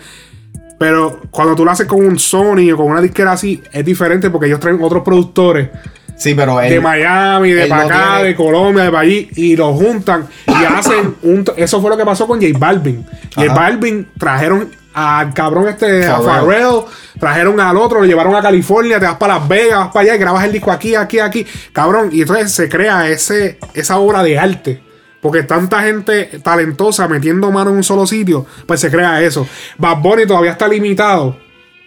Pero 0.83 1.21
cuando 1.31 1.55
tú 1.55 1.65
lo 1.65 1.71
haces 1.71 1.87
con 1.87 2.05
un 2.05 2.19
Sony 2.19 2.73
o 2.75 2.77
con 2.77 2.87
una 2.87 3.01
disquera 3.01 3.31
así, 3.31 3.63
es 3.73 3.85
diferente 3.85 4.31
porque 4.31 4.49
ellos 4.49 4.59
traen 4.59 4.83
otros 4.83 5.05
productores 5.05 5.69
Sí, 6.17 6.35
pero 6.35 6.61
él, 6.61 6.71
de 6.71 6.81
Miami, 6.81 7.53
de 7.53 7.67
para 7.67 7.83
no 7.83 7.87
acá, 7.89 8.07
tiene- 8.17 8.29
de 8.29 8.35
Colombia, 8.35 8.85
de 8.85 8.91
para 8.91 9.03
allí, 9.03 9.29
y 9.37 9.55
los 9.55 9.77
juntan 9.77 10.27
y 10.49 10.65
hacen 10.77 11.15
un... 11.23 11.45
Eso 11.57 11.81
fue 11.81 11.89
lo 11.89 11.97
que 11.97 12.05
pasó 12.05 12.27
con 12.27 12.41
J 12.41 12.53
Balvin. 12.59 13.07
J 13.35 13.47
Ajá. 13.51 13.55
Balvin 13.61 14.09
trajeron 14.19 14.71
al 14.93 15.33
cabrón 15.35 15.69
este, 15.69 16.05
a 16.05 16.19
Pharrell. 16.19 16.63
Pharrell, 16.65 16.81
trajeron 17.21 17.61
al 17.61 17.77
otro, 17.77 18.01
lo 18.01 18.07
llevaron 18.07 18.35
a 18.35 18.43
California, 18.43 18.99
te 18.99 19.07
vas 19.07 19.17
para 19.17 19.39
Las 19.39 19.47
Vegas, 19.49 19.79
vas 19.79 19.89
para 19.93 20.01
allá 20.01 20.15
y 20.17 20.19
grabas 20.19 20.45
el 20.45 20.53
disco 20.53 20.73
aquí, 20.73 20.97
aquí, 20.97 21.21
aquí. 21.21 21.47
Cabrón, 21.73 22.09
y 22.13 22.23
entonces 22.23 22.51
se 22.51 22.69
crea 22.69 23.09
ese, 23.09 23.59
esa 23.75 23.99
obra 23.99 24.23
de 24.25 24.37
arte. 24.37 24.83
Porque 25.23 25.45
tanta 25.45 25.81
gente 25.83 26.41
talentosa 26.43 27.07
metiendo 27.07 27.51
mano 27.53 27.71
en 27.71 27.77
un 27.77 27.85
solo 27.85 28.07
sitio, 28.07 28.45
pues 28.67 28.81
se 28.81 28.91
crea 28.91 29.23
eso. 29.23 29.47
Bad 29.79 30.03
Bunny 30.03 30.27
todavía 30.27 30.51
está 30.51 30.67
limitado 30.67 31.37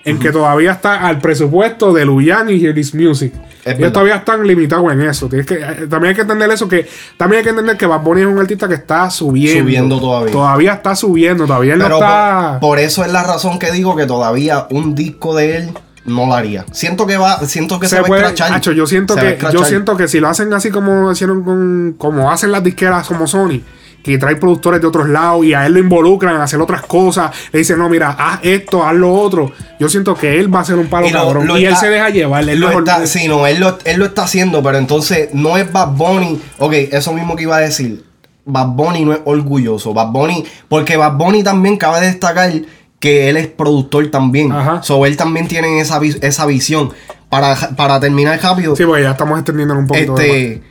en 0.06 0.20
que 0.20 0.32
todavía 0.32 0.72
está 0.72 1.06
al 1.06 1.20
presupuesto 1.20 1.92
de 1.92 2.06
Luyan 2.06 2.50
y 2.50 2.60
This 2.74 2.96
Music. 2.96 3.34
Ellos 3.66 3.80
verdad. 3.80 3.92
todavía 3.92 4.16
están 4.16 4.48
limitados 4.48 4.90
en 4.94 5.02
eso. 5.02 5.28
Tienes 5.28 5.48
que, 5.48 5.58
también 5.90 6.10
hay 6.10 6.16
que 6.16 6.22
entender 6.22 6.50
eso, 6.52 6.70
que 6.70 6.88
también 7.18 7.40
hay 7.40 7.44
que 7.44 7.50
entender 7.50 7.76
que 7.76 7.88
Bad 7.88 8.02
Bunny 8.02 8.22
es 8.22 8.28
un 8.28 8.40
artista 8.40 8.68
que 8.70 8.76
está 8.76 9.10
subiendo. 9.10 9.64
Subiendo 9.64 10.00
todavía. 10.00 10.32
Todavía 10.32 10.74
está 10.74 10.96
subiendo, 10.96 11.46
todavía 11.46 11.76
no 11.76 11.84
Pero 11.84 11.96
está... 11.96 12.58
por, 12.62 12.70
por 12.70 12.80
eso 12.80 13.04
es 13.04 13.12
la 13.12 13.24
razón 13.24 13.60
que 13.60 13.72
digo 13.72 13.98
que 13.98 14.06
todavía 14.06 14.68
un 14.70 14.96
disco 14.96 15.36
de 15.36 15.58
él 15.58 15.74
no 16.06 16.26
lo 16.26 16.34
haría. 16.34 16.66
Siento 16.72 17.06
que 17.08 17.18
va, 17.18 17.40
siento 17.46 17.80
que 17.80 17.88
se, 17.88 17.96
se 17.96 18.02
va 18.02 18.06
a 18.06 18.08
puede. 18.08 18.24
Hacho, 18.26 18.72
yo 18.72 18.86
siento 18.88 19.16
Se 19.16 19.38
que 19.38 19.46
yo 19.52 19.64
siento 19.66 19.98
que 19.98 20.08
si 20.08 20.20
lo 20.20 20.28
hacen 20.30 20.54
así 20.54 20.70
como 20.72 21.12
hicieron 21.12 21.44
con 21.44 21.96
como 21.98 22.32
hacen 22.32 22.52
las 22.52 22.64
disqueras 22.64 23.08
como 23.08 23.28
Sony 23.28 23.62
que 24.04 24.20
trae 24.20 24.36
productores 24.36 24.80
de 24.82 24.86
otros 24.86 25.10
lados 25.10 25.44
y 25.46 25.56
a 25.56 25.66
él 25.66 25.74
lo 25.74 25.80
involucran 25.80 26.36
a 26.36 26.44
hacer 26.44 26.62
otras 26.62 26.84
cosas 26.84 27.32
le 27.52 27.58
dicen 27.58 27.80
no 27.80 27.90
mira 27.90 28.12
haz 28.12 28.40
esto 28.44 28.86
haz 28.86 28.94
lo 28.94 29.12
otro 29.12 29.52
yo 29.80 29.90
siento 29.90 30.14
que 30.14 30.40
él 30.40 30.54
va 30.54 30.60
a 30.60 30.64
ser 30.64 30.76
un 30.76 30.86
palo 30.86 31.08
Y 31.08 31.12
cabrón 31.12 31.48
lo 31.48 31.58
y 31.58 31.66
él 31.66 31.76
se 31.76 31.90
deja 31.90 32.10
llevar 32.12 32.48
él 32.48 32.60
lo 32.60 32.70
lo- 32.70 32.78
está- 32.80 33.08
sí, 33.08 33.28
no, 33.28 33.48
él 33.48 33.60
lo, 33.60 33.80
él 33.84 33.98
lo 33.98 34.06
está 34.06 34.26
haciendo, 34.26 34.62
pero 34.62 34.78
entonces 34.78 35.30
no 35.34 35.58
es 35.58 35.72
Bad 35.72 35.94
Bunny. 35.94 36.40
Ok, 36.60 36.74
eso 36.92 37.14
mismo 37.14 37.36
que 37.36 37.44
iba 37.44 37.56
a 37.58 37.62
decir. 37.62 38.04
Bad 38.48 38.68
Bunny 38.68 39.06
no 39.06 39.14
es 39.14 39.22
orgulloso. 39.26 39.92
Bad 39.96 40.10
Bunny, 40.12 40.46
porque 40.70 40.98
Bad 40.98 41.14
Bunny 41.14 41.42
también 41.42 41.78
cabe 41.78 42.02
destacar 42.06 42.52
que 43.00 43.30
él 43.30 43.38
es 43.38 43.48
productor 43.48 44.10
también. 44.10 44.52
Ajá. 44.52 44.82
So 44.84 45.06
él 45.06 45.16
también 45.18 45.48
tiene 45.48 45.80
esa, 45.80 46.00
esa 46.22 46.46
visión. 46.46 46.92
Para, 47.30 47.56
para 47.76 48.00
terminar 48.00 48.40
rápido, 48.42 48.76
sí 48.76 48.86
porque 48.86 49.02
ya 49.04 49.12
estamos 49.12 49.38
extendiendo 49.40 49.74
un 49.76 49.88
poquito 49.88 50.14
de 50.16 50.54
este. 50.54 50.64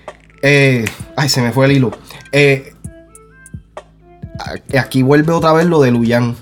eh, 0.43 0.85
ay, 1.17 1.29
se 1.29 1.43
me 1.43 1.53
fue 1.53 1.67
el 1.67 1.73
hilo. 1.73 1.91
Eh, 2.33 2.73
aquí 4.79 5.03
vuelve 5.03 5.33
otra 5.33 5.53
vez 5.53 5.67
lo 5.67 5.81
de 5.83 5.91
Luyan. 5.91 6.35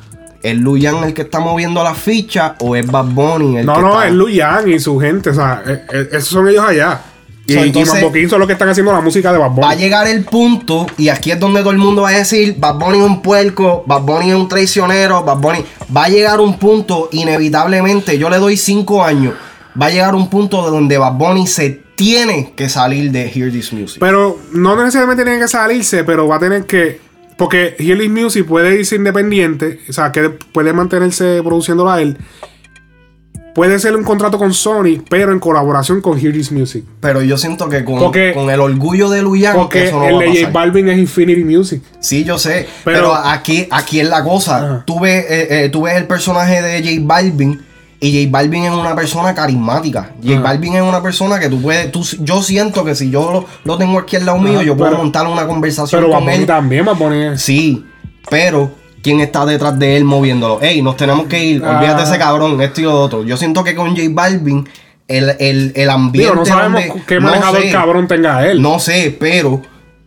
¿Es 0.42 0.56
Luyan 0.56 1.04
el 1.04 1.14
que 1.14 1.22
está 1.22 1.38
moviendo 1.40 1.82
la 1.84 1.94
ficha 1.94 2.56
o 2.60 2.74
es 2.74 2.84
Bad 2.86 3.04
Bunny 3.06 3.58
el 3.58 3.66
no 3.66 3.74
que 3.74 3.80
no 3.80 3.88
está- 3.94 4.08
es 4.08 4.12
Luyan 4.12 4.68
y 4.70 4.80
su 4.80 4.98
gente 4.98 5.30
o 5.30 5.34
sea 5.34 5.62
eh, 5.64 6.08
esos 6.10 6.28
son 6.28 6.48
ellos 6.48 6.64
allá 6.64 7.00
y, 7.46 7.52
So, 7.54 7.60
y 7.60 7.62
entonces- 7.68 7.94
Mambo 7.94 8.12
King 8.12 8.28
son 8.28 8.38
los 8.40 8.46
que 8.46 8.52
están 8.52 8.68
haciendo 8.68 8.92
la 8.92 9.00
música 9.00 9.32
de 9.32 9.38
Bad 9.38 9.50
Bunny 9.50 9.62
Va 9.62 9.70
a 9.70 9.74
llegar 9.76 10.06
el 10.06 10.24
punto, 10.24 10.86
y 10.98 11.08
aquí 11.08 11.30
es 11.30 11.40
donde 11.40 11.60
todo 11.60 11.70
el 11.72 11.78
mundo 11.78 12.02
va 12.02 12.10
a 12.10 12.18
decir, 12.18 12.56
Bad 12.58 12.78
Bunny 12.78 12.98
es 12.98 13.04
un 13.04 13.22
puerco, 13.22 13.82
Bad 13.86 14.02
Bunny 14.02 14.30
es 14.30 14.36
un 14.36 14.48
traicionero, 14.48 15.22
Bad 15.24 15.38
Bunny... 15.38 15.64
Va 15.94 16.04
a 16.04 16.08
llegar 16.08 16.40
un 16.40 16.58
punto, 16.58 17.08
inevitablemente, 17.12 18.16
yo 18.18 18.30
le 18.30 18.38
doy 18.38 18.56
cinco 18.56 19.04
años, 19.04 19.34
va 19.80 19.86
a 19.86 19.90
llegar 19.90 20.14
un 20.14 20.28
punto 20.30 20.64
de 20.64 20.70
donde 20.70 20.98
Bad 20.98 21.14
Bunny 21.14 21.46
se 21.46 21.82
tiene 21.94 22.52
que 22.56 22.68
salir 22.68 23.10
de 23.12 23.30
Hear 23.30 23.50
This 23.52 23.72
Music. 23.72 23.98
Pero 24.00 24.38
no 24.52 24.76
necesariamente 24.76 25.24
tiene 25.24 25.38
que 25.38 25.48
salirse, 25.48 26.04
pero 26.04 26.26
va 26.26 26.36
a 26.36 26.38
tener 26.38 26.64
que. 26.66 27.00
Porque 27.36 27.76
Healing 27.78 28.12
Music 28.12 28.46
puede 28.46 28.78
irse 28.78 28.96
independiente, 28.96 29.80
o 29.88 29.92
sea, 29.92 30.10
que 30.12 30.30
puede 30.30 30.72
mantenerse 30.72 31.42
produciéndolo 31.42 31.90
a 31.90 32.00
él. 32.00 32.16
Puede 33.54 33.78
ser 33.78 33.94
un 33.94 34.02
contrato 34.02 34.38
con 34.38 34.54
Sony, 34.54 35.02
pero 35.10 35.30
en 35.32 35.38
colaboración 35.38 36.00
con 36.00 36.18
Hear 36.18 36.32
This 36.32 36.50
Music. 36.52 36.84
Pero 37.00 37.20
yo 37.20 37.36
siento 37.36 37.68
que 37.68 37.84
con, 37.84 37.98
Porque- 37.98 38.32
con 38.32 38.48
el 38.48 38.60
orgullo 38.60 39.10
de 39.10 39.20
Luyan, 39.20 39.54
Porque 39.54 39.88
eso 39.88 39.98
no 39.98 40.08
el 40.08 40.14
va 40.16 40.20
de 40.22 40.40
J. 40.44 40.50
Balvin 40.50 40.88
es 40.88 40.98
Infinity 40.98 41.44
Music. 41.44 41.82
Sí, 42.00 42.24
yo 42.24 42.38
sé. 42.38 42.66
Pero- 42.84 42.98
Pero, 42.98 43.14
aquí, 43.14 43.68
aquí 43.70 44.00
es 44.00 44.08
la 44.08 44.24
cosa. 44.24 44.82
Tú 44.86 45.00
ves, 45.00 45.26
eh, 45.28 45.64
eh, 45.64 45.68
tú 45.68 45.82
ves 45.82 45.96
el 45.96 46.06
personaje 46.06 46.62
de 46.62 46.78
J 46.82 47.02
Balvin. 47.06 47.60
Y 48.00 48.24
J 48.24 48.32
Balvin 48.32 48.64
es 48.64 48.72
una 48.72 48.96
persona 48.96 49.34
carismática. 49.34 50.10
J. 50.26 50.40
Balvin 50.40 50.74
es 50.76 50.82
una 50.82 51.02
persona 51.02 51.38
que 51.38 51.48
tú 51.50 51.60
puedes. 51.60 51.92
Tú, 51.92 52.02
yo 52.20 52.42
siento 52.42 52.84
que 52.84 52.94
si 52.96 53.10
yo 53.10 53.30
lo, 53.32 53.46
lo 53.64 53.76
tengo 53.78 53.98
aquí 53.98 54.16
al 54.16 54.24
lado 54.26 54.38
mío, 54.38 54.54
Ajá, 54.54 54.62
yo 54.64 54.76
puedo 54.76 54.90
pero- 54.92 55.02
montar 55.02 55.26
una 55.28 55.46
conversación 55.46 56.00
Pero 56.02 56.12
con 56.18 56.28
él. 56.28 56.46
también 56.46 56.88
va 56.88 56.92
a 56.92 56.96
poner. 56.96 57.38
Sí, 57.38 57.84
pero 58.30 58.72
¿quién 59.02 59.20
está 59.20 59.44
detrás 59.44 59.78
de 59.78 59.96
él 59.96 60.04
moviéndolo? 60.04 60.60
Ey, 60.62 60.80
nos 60.82 60.96
tenemos 60.96 61.26
que 61.26 61.42
ir. 61.44 61.62
Ah. 61.64 61.76
Olvídate 61.78 62.02
de 62.02 62.08
ese 62.08 62.18
cabrón, 62.18 62.60
esto 62.60 62.80
y 62.80 62.84
lo 62.84 63.00
otro. 63.00 63.24
Yo 63.24 63.36
siento 63.36 63.62
que 63.64 63.74
con 63.74 63.90
J 63.90 64.02
Balvin, 64.10 64.68
el, 65.08 65.30
el, 65.40 65.72
el 65.74 65.90
ambiente. 65.90 66.30
Digo, 66.30 66.34
no 66.34 66.46
sabemos 66.46 66.86
donde- 66.86 67.02
qué 67.06 67.16
no 67.16 67.22
manejador 67.28 67.62
sé. 67.62 67.70
cabrón 67.72 68.08
tenga 68.08 68.46
él. 68.46 68.62
No 68.62 68.78
sé, 68.78 69.14
pero 69.18 69.60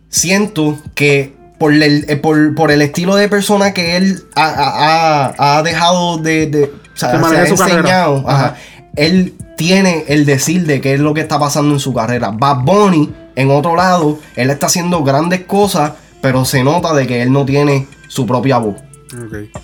siento 0.08 0.78
que 0.94 1.34
por 1.58 1.72
el, 1.72 2.04
eh, 2.08 2.16
por, 2.16 2.54
por 2.54 2.70
el 2.70 2.82
estilo 2.82 3.16
de 3.16 3.28
persona 3.28 3.72
que 3.72 3.96
él 3.96 4.22
ha, 4.34 4.44
ha- 4.46 5.56
ha- 5.58 5.62
dejado 5.62 6.18
de, 6.18 6.46
de- 6.46 6.64
o 6.64 6.70
sea, 6.98 7.12
se 7.12 7.18
maneje 7.18 7.42
ha 7.42 7.56
su 7.56 7.62
enseñado, 7.62 8.24
Ajá. 8.26 8.44
ajá, 8.46 8.56
él 8.96 9.34
tiene 9.56 10.04
el 10.08 10.26
decir 10.26 10.66
de 10.66 10.80
qué 10.80 10.94
es 10.94 11.00
lo 11.00 11.14
que 11.14 11.20
está 11.22 11.38
pasando 11.38 11.72
en 11.74 11.80
su 11.80 11.94
carrera. 11.94 12.30
Bad 12.30 12.58
Bunny, 12.64 13.12
en 13.36 13.50
otro 13.50 13.74
lado, 13.76 14.18
él 14.34 14.50
está 14.50 14.66
haciendo 14.66 15.02
grandes 15.02 15.40
cosas, 15.42 15.92
pero 16.20 16.44
se 16.44 16.62
nota 16.62 16.94
de 16.94 17.06
que 17.06 17.22
él 17.22 17.32
no 17.32 17.44
tiene 17.46 17.86
su 18.08 18.26
propia 18.26 18.58
voz. 18.58 18.76
Ok. 19.14 19.60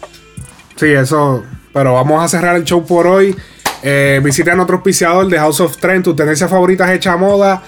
Sí, 0.76 0.86
eso. 0.86 1.44
Pero 1.72 1.94
vamos 1.94 2.22
a 2.22 2.28
cerrar 2.28 2.56
el 2.56 2.64
show 2.64 2.84
por 2.86 3.06
hoy. 3.06 3.34
Eh, 3.82 4.20
visiten 4.22 4.60
otro 4.60 4.76
auspiciador 4.76 5.28
de 5.28 5.38
House 5.38 5.60
of 5.60 5.76
Trend, 5.78 6.04
tus 6.04 6.16
tendencias 6.16 6.48
favoritas 6.48 6.90
hecha 6.90 7.16
moda. 7.16 7.62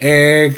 Eh, 0.00 0.54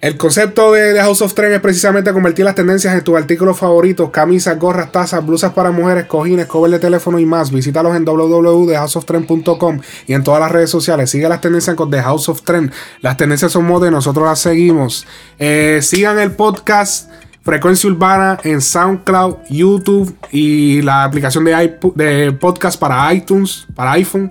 el 0.00 0.16
concepto 0.16 0.72
de, 0.72 0.98
House 0.98 1.20
of 1.20 1.34
Trend 1.34 1.54
es 1.54 1.60
precisamente 1.60 2.12
convertir 2.12 2.44
las 2.44 2.54
tendencias 2.54 2.94
en 2.94 3.04
tus 3.04 3.16
artículos 3.16 3.58
favoritos: 3.58 4.10
camisas, 4.10 4.58
gorras, 4.58 4.90
tazas, 4.90 5.24
blusas 5.24 5.52
para 5.52 5.70
mujeres, 5.70 6.06
cojines, 6.06 6.46
cover 6.46 6.70
de 6.70 6.78
teléfono 6.78 7.18
y 7.18 7.26
más. 7.26 7.50
Visítalos 7.50 7.94
en 7.94 8.04
www.thehouseoftrend.com 8.04 9.80
y 10.06 10.14
en 10.14 10.24
todas 10.24 10.40
las 10.40 10.50
redes 10.50 10.70
sociales. 10.70 11.10
Sigue 11.10 11.28
las 11.28 11.40
tendencias 11.40 11.76
con 11.76 11.90
The 11.90 12.02
House 12.02 12.28
of 12.28 12.42
Trend. 12.42 12.72
Las 13.00 13.16
tendencias 13.16 13.52
son 13.52 13.66
moda 13.66 13.88
y 13.88 13.90
nosotros 13.90 14.26
las 14.26 14.40
seguimos. 14.40 15.06
Eh, 15.38 15.80
sigan 15.82 16.18
el 16.18 16.32
podcast. 16.32 17.10
Frecuencia 17.42 17.88
Urbana 17.88 18.38
en 18.44 18.60
SoundCloud, 18.60 19.36
YouTube 19.48 20.14
y 20.30 20.82
la 20.82 21.04
aplicación 21.04 21.44
de, 21.44 21.78
de 21.94 22.32
podcast 22.32 22.78
para 22.78 23.12
iTunes, 23.14 23.66
para 23.74 23.92
iPhone. 23.92 24.30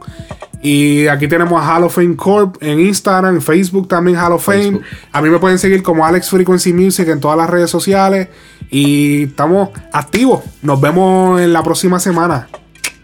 Y 0.61 1.07
aquí 1.07 1.27
tenemos 1.27 1.61
a 1.61 1.75
Hall 1.75 1.85
of 1.85 1.95
Fame 1.95 2.15
Corp 2.15 2.57
en 2.61 2.79
Instagram, 2.81 3.35
en 3.35 3.41
Facebook 3.41 3.87
también 3.87 4.17
Hall 4.17 4.33
of 4.33 4.43
Fame. 4.43 4.61
Facebook. 4.61 4.83
A 5.11 5.21
mí 5.21 5.29
me 5.29 5.39
pueden 5.39 5.57
seguir 5.57 5.81
como 5.81 6.05
Alex 6.05 6.29
Frequency 6.29 6.73
Music 6.73 7.07
en 7.07 7.19
todas 7.19 7.37
las 7.37 7.49
redes 7.49 7.69
sociales. 7.69 8.27
Y 8.69 9.23
estamos 9.23 9.69
activos. 9.93 10.43
Nos 10.61 10.79
vemos 10.79 11.41
en 11.41 11.53
la 11.53 11.63
próxima 11.63 11.99
semana. 11.99 12.47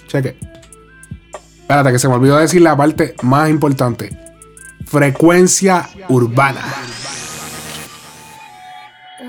Cheque. 0.07 0.37
Espérate, 1.61 1.91
que 1.91 1.99
se 1.99 2.07
me 2.07 2.13
olvidó 2.13 2.37
decir 2.37 2.61
la 2.61 2.77
parte 2.77 3.15
más 3.23 3.49
importante. 3.49 4.15
Frecuencia 4.85 5.89
Urbana. 6.09 6.61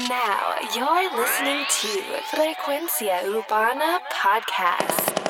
Now 0.09 0.56
you're 0.75 1.17
listening 1.17 1.65
to 1.69 1.89
Frecuencia 2.31 3.23
Urbana 3.25 4.01
Podcast. 4.11 5.26